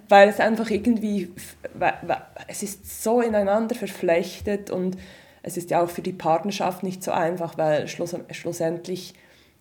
weil 0.08 0.28
es 0.28 0.40
einfach 0.40 0.70
irgendwie, 0.70 1.32
es 2.46 2.62
ist 2.62 3.02
so 3.02 3.20
ineinander 3.20 3.74
verflechtet 3.74 4.70
und 4.70 4.96
es 5.42 5.56
ist 5.56 5.70
ja 5.70 5.82
auch 5.82 5.88
für 5.90 6.02
die 6.02 6.12
Partnerschaft 6.12 6.82
nicht 6.82 7.02
so 7.02 7.10
einfach, 7.12 7.58
weil 7.58 7.88
schluss, 7.88 8.14
schlussendlich 8.32 9.14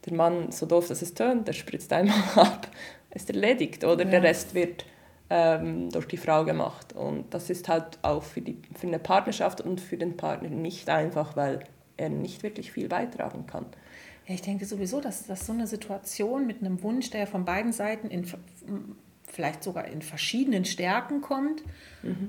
der 0.05 0.13
Mann, 0.13 0.51
so 0.51 0.65
doof 0.65 0.87
dass 0.87 1.01
es 1.01 1.13
tönt, 1.13 1.47
der 1.47 1.53
spritzt 1.53 1.91
einmal 1.93 2.15
ab, 2.35 2.67
ist 3.13 3.29
erledigt 3.29 3.83
oder 3.83 4.05
der 4.05 4.19
Ja. 4.19 4.27
Rest 4.27 4.53
wird 4.53 4.85
ähm, 5.29 5.89
durch 5.89 6.07
die 6.07 6.17
Frau 6.17 6.45
gemacht 6.45 6.93
und 6.93 7.33
das 7.33 7.49
ist 7.49 7.67
halt 7.67 7.97
auch 8.01 8.23
für, 8.23 8.41
die, 8.41 8.57
für 8.79 8.87
eine 8.87 8.99
Partnerschaft 8.99 9.61
und 9.61 9.81
für 9.81 9.97
den 9.97 10.15
Partner 10.15 10.49
nicht 10.49 10.89
einfach, 10.89 11.35
weil 11.35 11.59
er 11.97 12.09
nicht 12.09 12.43
wirklich 12.43 12.71
viel 12.71 12.87
beitragen 12.87 13.45
kann. 13.47 13.65
Ja, 14.27 14.33
ich 14.33 14.41
denke 14.41 14.65
sowieso, 14.65 14.99
dass, 14.99 15.25
dass 15.25 15.45
so 15.45 15.53
eine 15.53 15.67
Situation 15.67 16.45
mit 16.45 16.59
einem 16.59 16.83
Wunsch, 16.83 17.09
der 17.09 17.27
von 17.27 17.45
beiden 17.45 17.71
Seiten 17.71 18.09
in, 18.09 18.25
vielleicht 19.23 19.63
sogar 19.63 19.87
in 19.87 20.01
verschiedenen 20.01 20.65
Stärken 20.65 21.21
kommt 21.21 21.63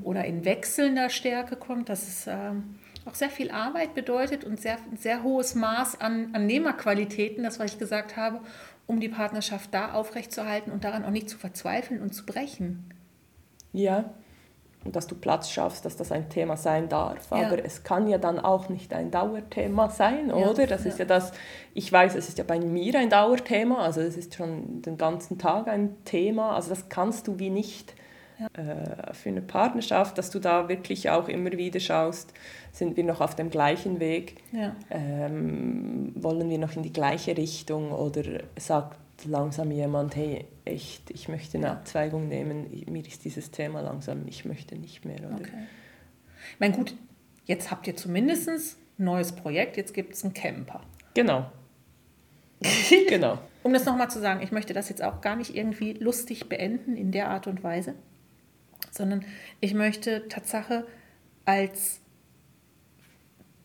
oder 0.04 0.24
in 0.24 0.44
wechselnder 0.44 1.10
Stärke 1.10 1.56
kommt, 1.56 1.88
dass 1.88 2.06
es 2.06 2.26
ähm, 2.28 2.76
auch 3.04 3.14
sehr 3.14 3.30
viel 3.30 3.50
Arbeit 3.50 3.94
bedeutet 3.94 4.44
und 4.44 4.60
sehr, 4.60 4.78
sehr 4.96 5.24
hohes 5.24 5.56
Maß 5.56 6.00
an, 6.00 6.34
an 6.34 6.46
Nehmerqualitäten, 6.46 7.42
das, 7.42 7.58
was 7.58 7.72
ich 7.72 7.78
gesagt 7.78 8.16
habe, 8.16 8.40
um 8.86 9.00
die 9.00 9.08
Partnerschaft 9.08 9.74
da 9.74 9.92
aufrechtzuerhalten 9.92 10.70
und 10.72 10.84
daran 10.84 11.04
auch 11.04 11.10
nicht 11.10 11.28
zu 11.28 11.36
verzweifeln 11.36 12.00
und 12.00 12.14
zu 12.14 12.24
brechen. 12.24 12.94
Ja, 13.72 14.14
und 14.84 14.94
dass 14.94 15.06
du 15.06 15.14
Platz 15.14 15.50
schaffst, 15.50 15.84
dass 15.84 15.96
das 15.96 16.12
ein 16.12 16.28
Thema 16.28 16.56
sein 16.56 16.88
darf. 16.88 17.32
Aber 17.32 17.58
ja. 17.58 17.64
es 17.64 17.82
kann 17.82 18.06
ja 18.06 18.18
dann 18.18 18.38
auch 18.38 18.68
nicht 18.68 18.92
ein 18.92 19.10
Dauerthema 19.10 19.90
sein, 19.90 20.30
oder? 20.30 20.66
das 20.66 20.84
ja. 20.84 20.90
ist 20.90 20.98
ja 20.98 21.04
das, 21.04 21.32
ich 21.74 21.92
weiß, 21.92 22.14
es 22.14 22.28
ist 22.28 22.38
ja 22.38 22.44
bei 22.44 22.60
mir 22.60 22.98
ein 22.98 23.10
Dauerthema, 23.10 23.78
also 23.78 24.00
es 24.00 24.16
ist 24.16 24.34
schon 24.34 24.82
den 24.82 24.96
ganzen 24.96 25.38
Tag 25.38 25.68
ein 25.68 25.96
Thema, 26.04 26.54
also 26.54 26.70
das 26.70 26.88
kannst 26.88 27.26
du 27.26 27.38
wie 27.38 27.50
nicht 27.50 27.94
ja. 28.38 28.46
äh, 28.46 29.14
für 29.14 29.30
eine 29.30 29.42
Partnerschaft, 29.42 30.16
dass 30.16 30.30
du 30.30 30.38
da 30.38 30.68
wirklich 30.68 31.10
auch 31.10 31.28
immer 31.28 31.52
wieder 31.52 31.80
schaust, 31.80 32.32
sind 32.72 32.96
wir 32.96 33.04
noch 33.04 33.20
auf 33.20 33.34
dem 33.34 33.50
gleichen 33.50 33.98
Weg, 33.98 34.36
ähm, 34.90 36.12
wollen 36.14 36.48
wir 36.48 36.58
noch 36.58 36.76
in 36.76 36.82
die 36.82 36.92
gleiche 36.92 37.36
Richtung 37.36 37.90
oder 37.90 38.22
sagt 38.56 38.96
langsam 39.24 39.70
jemand, 39.70 40.16
hey, 40.16 40.44
echt, 40.64 41.10
ich 41.10 41.28
möchte 41.28 41.58
eine 41.58 41.70
Abzweigung 41.70 42.28
nehmen, 42.28 42.66
mir 42.88 43.06
ist 43.06 43.24
dieses 43.24 43.50
Thema 43.50 43.80
langsam, 43.80 44.26
ich 44.26 44.44
möchte 44.44 44.76
nicht 44.76 45.04
mehr. 45.04 45.18
Oder? 45.18 45.36
Okay. 45.36 45.66
Ich 46.54 46.60
meine, 46.60 46.74
gut, 46.74 46.94
jetzt 47.44 47.70
habt 47.70 47.86
ihr 47.86 47.96
zumindest 47.96 48.48
ein 48.48 49.04
neues 49.04 49.32
Projekt, 49.32 49.76
jetzt 49.76 49.94
gibt 49.94 50.14
es 50.14 50.24
einen 50.24 50.34
Camper. 50.34 50.82
Genau. 51.14 51.50
genau. 53.08 53.38
Um 53.62 53.72
das 53.72 53.84
nochmal 53.84 54.10
zu 54.10 54.20
sagen, 54.20 54.40
ich 54.42 54.52
möchte 54.52 54.72
das 54.72 54.88
jetzt 54.88 55.02
auch 55.02 55.20
gar 55.20 55.36
nicht 55.36 55.54
irgendwie 55.54 55.92
lustig 55.92 56.48
beenden 56.48 56.96
in 56.96 57.12
der 57.12 57.28
Art 57.28 57.46
und 57.46 57.62
Weise, 57.62 57.94
sondern 58.90 59.24
ich 59.60 59.74
möchte 59.74 60.28
Tatsache 60.28 60.86
als 61.44 62.00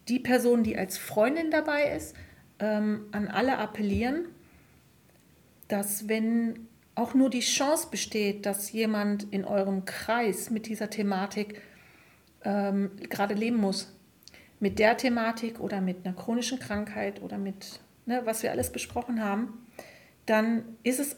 die 0.07 0.19
Person, 0.19 0.63
die 0.63 0.77
als 0.77 0.97
Freundin 0.97 1.51
dabei 1.51 1.95
ist, 1.95 2.15
ähm, 2.59 3.05
an 3.11 3.27
alle 3.27 3.57
appellieren, 3.57 4.25
dass 5.67 6.07
wenn 6.07 6.67
auch 6.95 7.13
nur 7.13 7.29
die 7.29 7.39
Chance 7.39 7.87
besteht, 7.89 8.45
dass 8.45 8.71
jemand 8.71 9.23
in 9.31 9.45
eurem 9.45 9.85
Kreis 9.85 10.49
mit 10.49 10.67
dieser 10.67 10.89
Thematik 10.89 11.61
ähm, 12.43 12.91
gerade 13.09 13.33
leben 13.33 13.57
muss, 13.57 13.91
mit 14.59 14.79
der 14.79 14.95
Thematik 14.95 15.59
oder 15.59 15.81
mit 15.81 16.05
einer 16.05 16.15
chronischen 16.15 16.59
Krankheit 16.59 17.21
oder 17.21 17.37
mit, 17.37 17.79
ne, 18.05 18.21
was 18.25 18.43
wir 18.43 18.51
alles 18.51 18.71
besprochen 18.71 19.23
haben, 19.23 19.65
dann 20.25 20.63
ist 20.83 20.99
es 20.99 21.17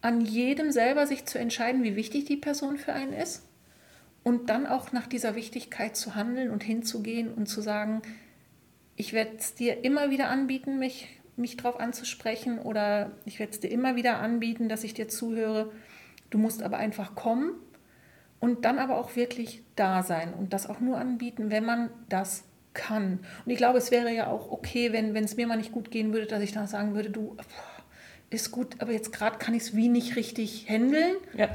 an 0.00 0.20
jedem 0.20 0.70
selber, 0.70 1.06
sich 1.06 1.26
zu 1.26 1.38
entscheiden, 1.38 1.82
wie 1.82 1.96
wichtig 1.96 2.26
die 2.26 2.36
Person 2.36 2.78
für 2.78 2.92
einen 2.92 3.12
ist 3.12 3.42
und 4.22 4.50
dann 4.50 4.66
auch 4.66 4.92
nach 4.92 5.06
dieser 5.06 5.34
Wichtigkeit 5.34 5.96
zu 5.96 6.14
handeln 6.14 6.50
und 6.50 6.62
hinzugehen 6.62 7.32
und 7.32 7.46
zu 7.46 7.60
sagen, 7.60 8.02
ich 8.96 9.12
werde 9.12 9.32
es 9.38 9.54
dir 9.54 9.84
immer 9.84 10.10
wieder 10.10 10.28
anbieten, 10.28 10.78
mich 10.78 11.15
mich 11.36 11.56
darauf 11.56 11.78
anzusprechen 11.78 12.58
oder 12.58 13.12
ich 13.24 13.38
werde 13.38 13.52
es 13.52 13.60
dir 13.60 13.70
immer 13.70 13.96
wieder 13.96 14.18
anbieten, 14.18 14.68
dass 14.68 14.84
ich 14.84 14.94
dir 14.94 15.08
zuhöre. 15.08 15.72
Du 16.30 16.38
musst 16.38 16.62
aber 16.62 16.78
einfach 16.78 17.14
kommen 17.14 17.52
und 18.40 18.64
dann 18.64 18.78
aber 18.78 18.98
auch 18.98 19.16
wirklich 19.16 19.62
da 19.76 20.02
sein 20.02 20.34
und 20.34 20.52
das 20.52 20.68
auch 20.68 20.80
nur 20.80 20.98
anbieten, 20.98 21.50
wenn 21.50 21.64
man 21.64 21.90
das 22.08 22.44
kann. 22.74 23.20
Und 23.44 23.50
ich 23.50 23.56
glaube, 23.56 23.78
es 23.78 23.90
wäre 23.90 24.12
ja 24.12 24.28
auch 24.28 24.50
okay, 24.50 24.92
wenn 24.92 25.14
es 25.16 25.36
mir 25.36 25.46
mal 25.46 25.56
nicht 25.56 25.72
gut 25.72 25.90
gehen 25.90 26.12
würde, 26.12 26.26
dass 26.26 26.42
ich 26.42 26.52
dann 26.52 26.66
sagen 26.66 26.94
würde, 26.94 27.10
du, 27.10 27.36
ist 28.30 28.50
gut, 28.50 28.76
aber 28.80 28.92
jetzt 28.92 29.12
gerade 29.12 29.38
kann 29.38 29.54
ich 29.54 29.62
es 29.62 29.76
wie 29.76 29.88
nicht 29.88 30.16
richtig 30.16 30.68
handeln. 30.68 31.16
Ja. 31.36 31.48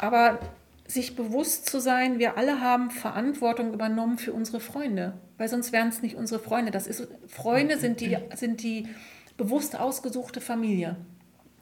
Aber 0.00 0.38
sich 0.86 1.16
bewusst 1.16 1.66
zu 1.66 1.80
sein, 1.80 2.18
wir 2.18 2.36
alle 2.36 2.60
haben 2.60 2.90
Verantwortung 2.90 3.72
übernommen 3.72 4.18
für 4.18 4.32
unsere 4.32 4.60
Freunde, 4.60 5.14
weil 5.38 5.48
sonst 5.48 5.72
wären 5.72 5.88
es 5.88 6.02
nicht 6.02 6.16
unsere 6.16 6.40
Freunde. 6.40 6.70
Das 6.70 6.86
ist, 6.86 7.08
Freunde 7.26 7.78
sind 7.78 8.00
die, 8.00 8.16
sind 8.34 8.62
die 8.62 8.88
bewusst 9.36 9.78
ausgesuchte 9.78 10.40
Familie. 10.40 10.96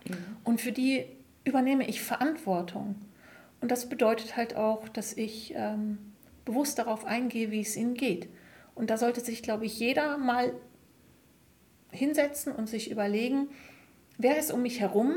Mhm. 0.06 0.16
Und 0.44 0.60
für 0.60 0.72
die 0.72 1.04
übernehme 1.44 1.88
ich 1.88 2.02
Verantwortung. 2.02 2.96
Und 3.60 3.70
das 3.70 3.88
bedeutet 3.88 4.36
halt 4.36 4.56
auch, 4.56 4.88
dass 4.88 5.16
ich 5.16 5.54
ähm, 5.56 5.98
bewusst 6.44 6.78
darauf 6.78 7.04
eingehe, 7.04 7.50
wie 7.50 7.60
es 7.60 7.76
ihnen 7.76 7.94
geht. 7.94 8.28
Und 8.74 8.90
da 8.90 8.96
sollte 8.96 9.20
sich, 9.20 9.42
glaube 9.42 9.66
ich, 9.66 9.78
jeder 9.78 10.18
mal 10.18 10.52
hinsetzen 11.90 12.52
und 12.52 12.68
sich 12.68 12.90
überlegen, 12.90 13.48
wer 14.18 14.38
ist 14.38 14.50
um 14.50 14.62
mich 14.62 14.80
herum 14.80 15.14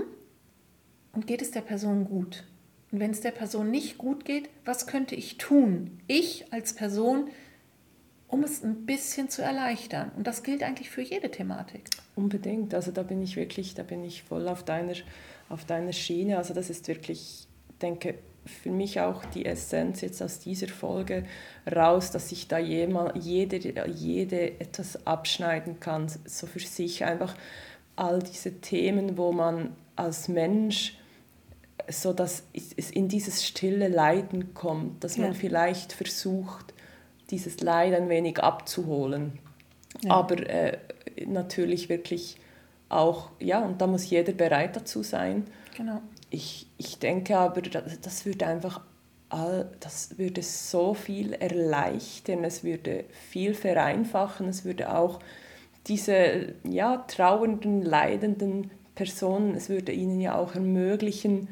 und 1.13 1.25
geht 1.25 1.41
es 1.41 1.51
der 1.51 1.61
Person 1.61 2.05
gut? 2.05 2.43
Und 2.91 2.99
wenn 2.99 3.11
es 3.11 3.21
der 3.21 3.31
Person 3.31 3.71
nicht 3.71 3.97
gut 3.97 4.25
geht, 4.25 4.49
was 4.63 4.87
könnte 4.87 5.15
ich 5.15 5.37
tun? 5.37 5.99
Ich 6.07 6.53
als 6.53 6.73
Person, 6.73 7.29
um 8.27 8.43
es 8.43 8.63
ein 8.63 8.85
bisschen 8.85 9.29
zu 9.29 9.41
erleichtern. 9.41 10.11
Und 10.15 10.27
das 10.27 10.43
gilt 10.43 10.63
eigentlich 10.63 10.89
für 10.89 11.01
jede 11.01 11.29
Thematik. 11.29 11.89
Unbedingt. 12.15 12.73
Also 12.73 12.91
da 12.91 13.03
bin 13.03 13.21
ich 13.21 13.35
wirklich, 13.35 13.75
da 13.75 13.83
bin 13.83 14.03
ich 14.03 14.23
voll 14.23 14.47
auf 14.47 14.63
deiner, 14.63 14.93
auf 15.49 15.65
deiner 15.65 15.93
Schiene. 15.93 16.37
Also 16.37 16.53
das 16.53 16.69
ist 16.69 16.87
wirklich, 16.87 17.47
denke 17.81 18.15
für 18.45 18.69
mich 18.69 18.99
auch 18.99 19.25
die 19.25 19.45
Essenz 19.45 20.01
jetzt 20.01 20.21
aus 20.21 20.39
dieser 20.39 20.67
Folge 20.67 21.23
raus, 21.73 22.11
dass 22.11 22.29
sich 22.29 22.47
da 22.47 22.59
jemand, 22.59 23.23
jede, 23.23 23.57
jede 23.87 24.59
etwas 24.59 25.07
abschneiden 25.07 25.79
kann, 25.79 26.07
so 26.25 26.45
für 26.45 26.59
sich 26.59 27.03
einfach 27.03 27.35
all 27.95 28.19
diese 28.19 28.61
Themen, 28.61 29.17
wo 29.17 29.31
man 29.31 29.75
als 29.95 30.27
Mensch 30.27 30.97
so 31.89 32.13
dass 32.13 32.43
es 32.53 32.89
in 32.91 33.07
dieses 33.07 33.45
stille 33.45 33.87
Leiden 33.87 34.53
kommt, 34.53 35.03
dass 35.03 35.17
man 35.17 35.33
ja. 35.33 35.33
vielleicht 35.33 35.93
versucht, 35.93 36.73
dieses 37.29 37.61
Leid 37.61 37.93
ein 37.93 38.09
wenig 38.09 38.39
abzuholen. 38.39 39.39
Ja. 40.03 40.11
Aber 40.11 40.37
äh, 40.47 40.77
natürlich 41.25 41.89
wirklich 41.89 42.37
auch, 42.89 43.31
ja, 43.39 43.59
und 43.59 43.81
da 43.81 43.87
muss 43.87 44.09
jeder 44.09 44.33
bereit 44.33 44.75
dazu 44.75 45.03
sein. 45.03 45.45
Genau. 45.75 46.01
Ich, 46.29 46.67
ich 46.77 46.99
denke 46.99 47.37
aber, 47.37 47.61
das 47.61 48.25
würde 48.25 48.47
einfach 48.47 48.81
all, 49.29 49.69
das 49.79 50.17
würde 50.17 50.41
so 50.43 50.93
viel 50.93 51.33
erleichtern, 51.33 52.43
es 52.43 52.63
würde 52.63 53.05
viel 53.29 53.53
vereinfachen, 53.53 54.47
es 54.47 54.65
würde 54.65 54.95
auch 54.95 55.19
diese 55.87 56.53
ja, 56.63 56.97
trauernden, 57.07 57.81
leidenden 57.81 58.71
Personen, 58.95 59.55
es 59.55 59.69
würde 59.69 59.91
ihnen 59.91 60.19
ja 60.19 60.35
auch 60.35 60.55
ermöglichen, 60.55 61.49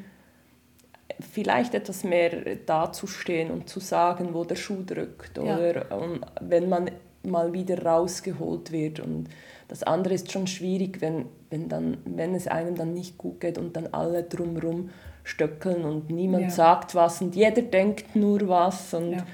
vielleicht 1.32 1.74
etwas 1.74 2.04
mehr 2.04 2.56
dazustehen 2.66 3.50
und 3.50 3.68
zu 3.68 3.80
sagen, 3.80 4.34
wo 4.34 4.44
der 4.44 4.56
Schuh 4.56 4.82
drückt 4.84 5.38
oder 5.38 5.88
ja. 5.88 5.96
und 5.96 6.20
wenn 6.40 6.68
man 6.68 6.90
mal 7.22 7.52
wieder 7.52 7.82
rausgeholt 7.82 8.72
wird 8.72 9.00
und 9.00 9.28
das 9.68 9.82
andere 9.82 10.14
ist 10.14 10.30
schon 10.30 10.46
schwierig, 10.46 11.00
wenn, 11.00 11.26
wenn, 11.50 11.68
dann, 11.68 11.98
wenn 12.04 12.34
es 12.34 12.46
einem 12.46 12.74
dann 12.74 12.92
nicht 12.92 13.16
gut 13.18 13.40
geht 13.40 13.58
und 13.58 13.76
dann 13.76 13.88
alle 13.88 14.22
drumherum 14.22 14.90
stöckeln 15.24 15.84
und 15.84 16.10
niemand 16.10 16.44
ja. 16.44 16.50
sagt 16.50 16.94
was 16.94 17.22
und 17.22 17.34
jeder 17.34 17.62
denkt 17.62 18.14
nur 18.14 18.46
was 18.46 18.92
und 18.92 19.12
ja. 19.12 19.26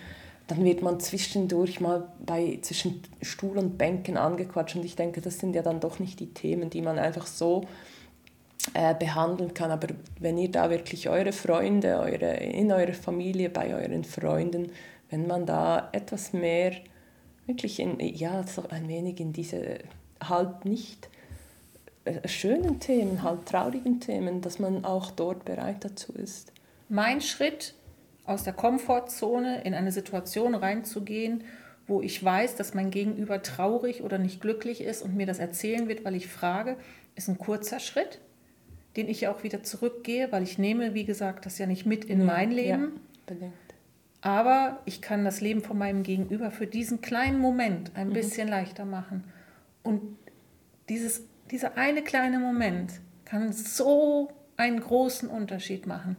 dann 0.47 0.65
wird 0.65 0.83
man 0.83 1.01
zwischendurch 1.01 1.81
mal 1.81 2.09
bei, 2.25 2.59
zwischen 2.63 3.03
Stuhl 3.23 3.59
und 3.59 3.77
Bänken 3.77 4.17
angequatscht 4.17 4.77
und 4.77 4.85
ich 4.85 4.95
denke, 4.95 5.21
das 5.21 5.39
sind 5.39 5.55
ja 5.55 5.63
dann 5.63 5.81
doch 5.81 5.99
nicht 5.99 6.21
die 6.21 6.33
Themen, 6.33 6.71
die 6.71 6.83
man 6.83 6.99
einfach 6.99 7.27
so 7.27 7.65
äh, 8.75 8.95
behandeln 8.95 9.55
kann. 9.55 9.71
Aber 9.71 9.89
wenn 10.19 10.39
ihr 10.39 10.51
da 10.51 10.71
wirklich 10.71 11.09
eure 11.09 11.33
Freunde, 11.33 11.99
eure, 11.99 12.35
in 12.37 12.71
eurer 12.73 12.93
Familie, 12.93 13.51
bei 13.51 13.75
euren 13.75 14.05
Freunden, 14.05 14.71
wenn 15.09 15.27
man 15.27 15.47
da 15.47 15.89
etwas 15.93 16.33
mehr 16.33 16.73
wirklich 17.47 17.81
in, 17.81 17.99
ja, 17.99 18.45
so 18.47 18.69
ein 18.69 18.89
wenig 18.89 19.19
in 19.19 19.33
diese 19.33 19.79
halt 20.23 20.65
nicht 20.65 21.09
äh, 22.05 22.27
schönen 22.29 22.81
Themen, 22.81 23.23
halt 23.23 23.47
traurigen 23.47 24.01
Themen, 24.01 24.41
dass 24.41 24.59
man 24.59 24.85
auch 24.85 25.11
dort 25.11 25.45
bereit 25.45 25.85
dazu 25.85 26.13
ist. 26.13 26.53
Mein 26.89 27.21
Schritt 27.21 27.75
aus 28.25 28.45
der 28.45 28.53
Komfortzone 28.53 29.63
in 29.65 29.75
eine 29.75 29.91
Situation 29.91 30.55
reinzugehen, 30.55 31.45
wo 31.87 32.01
ich 32.03 32.23
weiß, 32.23 32.55
dass 32.55 32.75
mein 32.75 32.93
Gegenüber 32.93 33.43
traurig 33.43 34.03
oder 34.03 34.19
nicht 34.19 34.41
glücklich 34.41 34.81
ist 34.81 35.03
und 35.03 35.17
mir 35.17 35.27
das 35.27 35.41
erzählen 35.41 35.89
wird, 35.89 36.05
weil 36.05 36.15
ich 36.15 36.29
frage, 36.29 36.77
ist 37.17 37.29
ein 37.29 37.39
kurzer 37.39 37.81
Schritt 37.81 38.21
den 38.97 39.09
ich 39.09 39.23
ja 39.23 39.33
auch 39.33 39.43
wieder 39.43 39.63
zurückgehe, 39.63 40.33
weil 40.33 40.43
ich 40.43 40.59
nehme, 40.59 40.95
wie 40.95 41.05
gesagt, 41.05 41.47
das 41.47 41.59
ja 41.59 41.67
nicht 41.67 41.87
mit 41.87 42.05
in 42.05 42.21
ja, 42.21 42.27
mein 42.27 42.51
Leben. 42.51 43.01
Ja, 43.29 43.37
Aber 44.21 44.81
ich 44.85 45.01
kann 45.01 45.25
das 45.25 45.41
Leben 45.41 45.63
von 45.63 45.79
meinem 45.79 46.03
Gegenüber 46.03 46.51
für 46.51 46.67
diesen 46.67 47.01
kleinen 47.01 47.39
Moment 47.39 47.93
ein 47.95 48.09
mhm. 48.09 48.15
bisschen 48.15 48.49
leichter 48.49 48.85
machen. 48.85 49.25
Und 49.83 50.17
dieses, 50.89 51.23
dieser 51.51 51.77
eine 51.77 52.03
kleine 52.03 52.39
Moment 52.39 52.93
kann 53.25 53.53
so 53.53 54.33
einen 54.57 54.81
großen 54.81 55.29
Unterschied 55.29 55.87
machen. 55.87 56.17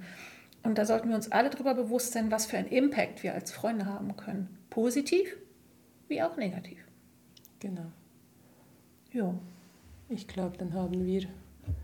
Und 0.63 0.77
da 0.77 0.85
sollten 0.85 1.09
wir 1.09 1.15
uns 1.15 1.31
alle 1.31 1.49
darüber 1.49 1.73
bewusst 1.73 2.13
sein, 2.13 2.31
was 2.31 2.45
für 2.45 2.57
einen 2.57 2.69
Impact 2.69 3.23
wir 3.23 3.33
als 3.33 3.51
Freunde 3.51 3.85
haben 3.85 4.15
können. 4.15 4.47
Positiv 4.69 5.35
wie 6.07 6.21
auch 6.21 6.37
negativ. 6.37 6.85
Genau. 7.59 7.91
Ja. 9.11 9.33
Ich 10.09 10.27
glaube, 10.27 10.57
dann 10.57 10.73
haben 10.73 11.05
wir 11.05 11.21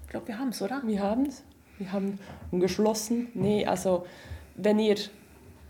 ich 0.08 0.12
glaube, 0.12 0.30
wir 0.30 0.40
haben 0.40 0.50
es, 0.50 0.62
oder? 0.64 0.82
Wir 0.84 1.04
haben 1.04 1.28
es. 1.28 1.44
Wir 1.78 1.92
haben 1.92 2.18
geschlossen. 2.52 3.28
Nee, 3.36 3.68
also 3.68 4.08
wenn 4.56 4.80
ihr 4.80 4.96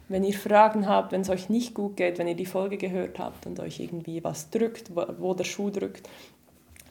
Wenn 0.10 0.24
ihr 0.24 0.34
Fragen 0.34 0.88
habt, 0.88 1.12
wenn 1.12 1.20
es 1.20 1.30
euch 1.30 1.50
nicht 1.50 1.74
gut 1.74 1.98
geht, 1.98 2.18
wenn 2.18 2.30
ihr 2.30 2.36
die 2.36 2.46
Folge 2.46 2.78
gehört 2.78 3.20
habt 3.20 3.46
und 3.46 3.60
euch 3.60 3.82
irgendwie 3.82 4.24
was 4.24 4.50
drückt, 4.50 4.96
wo, 4.96 5.04
wo 5.20 5.34
der 5.34 5.44
Schuh 5.44 5.70
drückt, 5.70 6.08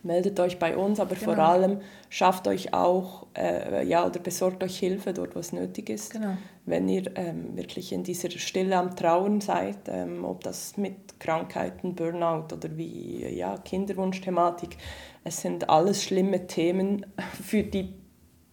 meldet 0.07 0.41
euch 0.41 0.59
bei 0.59 0.77
uns, 0.77 1.01
aber 1.01 1.15
genau. 1.15 1.35
vor 1.35 1.39
allem 1.39 1.81
schafft 2.09 2.49
euch 2.49 2.73
auch, 2.73 3.27
äh, 3.37 3.87
ja, 3.87 4.07
oder 4.07 4.21
besorgt 4.21 4.63
euch 4.63 4.79
Hilfe 4.79 5.13
dort, 5.13 5.35
wo 5.35 5.41
es 5.41 5.53
nötig 5.53 5.91
ist. 5.91 6.13
Genau. 6.13 6.37
Wenn 6.65 6.89
ihr 6.89 7.11
ähm, 7.17 7.57
wirklich 7.57 7.93
in 7.93 8.05
dieser 8.05 8.31
Stille 8.31 8.77
am 8.77 8.97
Trauen 8.97 9.41
seid, 9.41 9.89
ähm, 9.89 10.25
ob 10.25 10.45
das 10.45 10.77
mit 10.77 11.21
Krankheiten, 11.21 11.95
Burnout 11.95 12.55
oder 12.55 12.77
wie, 12.77 13.27
ja, 13.27 13.59
Kinderwunschthematik, 13.59 14.77
es 15.25 15.43
sind 15.43 15.69
alles 15.69 16.03
schlimme 16.03 16.47
Themen 16.47 17.05
für 17.43 17.63
die 17.63 17.95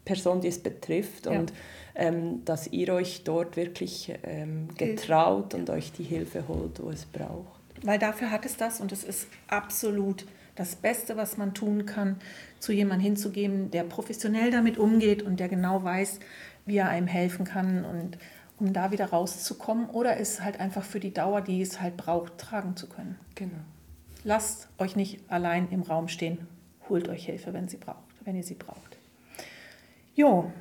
Person, 0.06 0.42
die 0.42 0.50
es 0.50 0.62
betrifft. 0.62 1.28
Ja. 1.28 1.32
Und 1.34 1.54
ähm, 1.96 2.44
dass 2.44 2.68
ihr 2.68 2.94
euch 2.94 3.24
dort 3.24 3.56
wirklich 3.56 4.12
ähm, 4.24 4.68
getraut 4.76 5.54
und 5.54 5.70
euch 5.70 5.92
die 5.92 6.04
Hilfe 6.04 6.48
holt, 6.48 6.82
wo 6.82 6.90
es 6.90 7.06
braucht. 7.06 7.62
Weil 7.84 8.00
dafür 8.00 8.32
hat 8.32 8.46
es 8.46 8.58
das 8.58 8.82
und 8.82 8.92
es 8.92 9.04
ist 9.04 9.28
absolut 9.48 10.26
das 10.56 10.76
Beste, 10.76 11.18
was 11.18 11.38
man 11.38 11.54
tun 11.54 11.86
kann, 11.86 12.18
zu 12.60 12.72
jemandem 12.72 13.06
hinzugeben, 13.06 13.72
der 13.72 13.84
professionell 13.84 14.52
damit 14.52 14.78
umgeht 14.78 15.24
und 15.24 15.40
der 15.40 15.50
genau 15.50 15.84
weiß, 15.84 16.20
wie 16.66 16.78
er 16.78 16.90
einem 16.90 17.08
helfen 17.08 17.46
kann 17.46 17.84
und 17.86 18.18
um 18.60 18.72
da 18.72 18.92
wieder 18.92 19.08
rauszukommen 19.08 19.90
oder 19.90 20.20
es 20.20 20.42
halt 20.42 20.60
einfach 20.60 20.84
für 20.84 21.00
die 21.00 21.14
Dauer, 21.14 21.42
die 21.42 21.62
es 21.62 21.82
halt 21.82 21.98
braucht, 21.98 22.38
tragen 22.38 22.76
zu 22.76 22.88
können. 22.88 23.20
Genau. 23.36 23.60
Lasst 24.24 24.70
euch 24.78 24.96
nicht 24.96 25.20
allein 25.30 25.70
im 25.72 25.82
Raum 25.82 26.08
stehen. 26.08 26.48
Holt 26.88 27.10
euch 27.10 27.26
Hilfe, 27.26 27.54
wenn 27.54 27.68
sie 27.68 27.78
braucht, 27.78 27.98
wenn 28.24 28.36
ihr 28.36 28.44
sie 28.44 28.54
braucht. 28.54 28.98
Jo, 30.16 30.52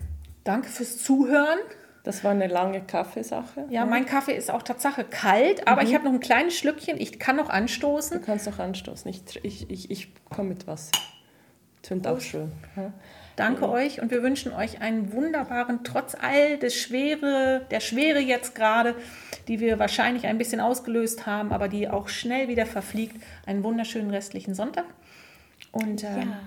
danke 0.44 0.68
fürs 0.68 0.98
Zuhören. 0.98 1.58
Das 2.04 2.24
war 2.24 2.32
eine 2.32 2.48
lange 2.48 2.80
Kaffeesache. 2.80 3.66
Ja, 3.70 3.86
mein 3.86 4.06
Kaffee 4.06 4.36
ist 4.36 4.50
auch 4.50 4.62
Tatsache 4.62 5.04
kalt, 5.04 5.68
aber 5.68 5.82
mhm. 5.82 5.88
ich 5.88 5.94
habe 5.94 6.04
noch 6.04 6.12
ein 6.12 6.20
kleines 6.20 6.56
Schlückchen. 6.56 7.00
Ich 7.00 7.20
kann 7.20 7.36
noch 7.36 7.48
anstoßen. 7.48 8.18
Du 8.18 8.26
kannst 8.26 8.46
noch 8.46 8.58
anstoßen. 8.58 9.08
Ich, 9.08 9.22
ich, 9.44 9.70
ich, 9.70 9.90
ich 9.90 10.08
komme 10.28 10.50
mit 10.50 10.66
Wasser. 10.66 10.90
Tönt 11.82 12.06
auch 12.06 12.20
schön. 12.20 12.52
Ja. 12.76 12.92
Danke 13.36 13.66
mhm. 13.66 13.72
euch 13.72 14.00
und 14.00 14.10
wir 14.10 14.22
wünschen 14.22 14.52
euch 14.52 14.80
einen 14.80 15.12
wunderbaren, 15.12 15.84
trotz 15.84 16.14
all 16.14 16.58
des 16.58 16.76
Schwere, 16.76 17.66
der 17.70 17.80
Schwere 17.80 18.18
jetzt 18.18 18.54
gerade, 18.54 18.94
die 19.48 19.60
wir 19.60 19.78
wahrscheinlich 19.78 20.26
ein 20.26 20.38
bisschen 20.38 20.60
ausgelöst 20.60 21.26
haben, 21.26 21.52
aber 21.52 21.68
die 21.68 21.88
auch 21.88 22.08
schnell 22.08 22.48
wieder 22.48 22.66
verfliegt, 22.66 23.16
einen 23.46 23.64
wunderschönen 23.64 24.10
restlichen 24.10 24.54
Sonntag. 24.54 24.84
Und 25.70 26.04
äh, 26.04 26.18
ja. 26.18 26.40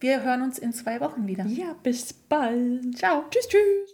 wir 0.00 0.22
hören 0.22 0.42
uns 0.42 0.58
in 0.58 0.72
zwei 0.72 1.00
Wochen 1.00 1.26
wieder. 1.26 1.46
Ja, 1.46 1.74
bis 1.82 2.12
bald. 2.12 2.98
Ciao. 2.98 3.24
Tschüss, 3.30 3.48
tschüss. 3.48 3.93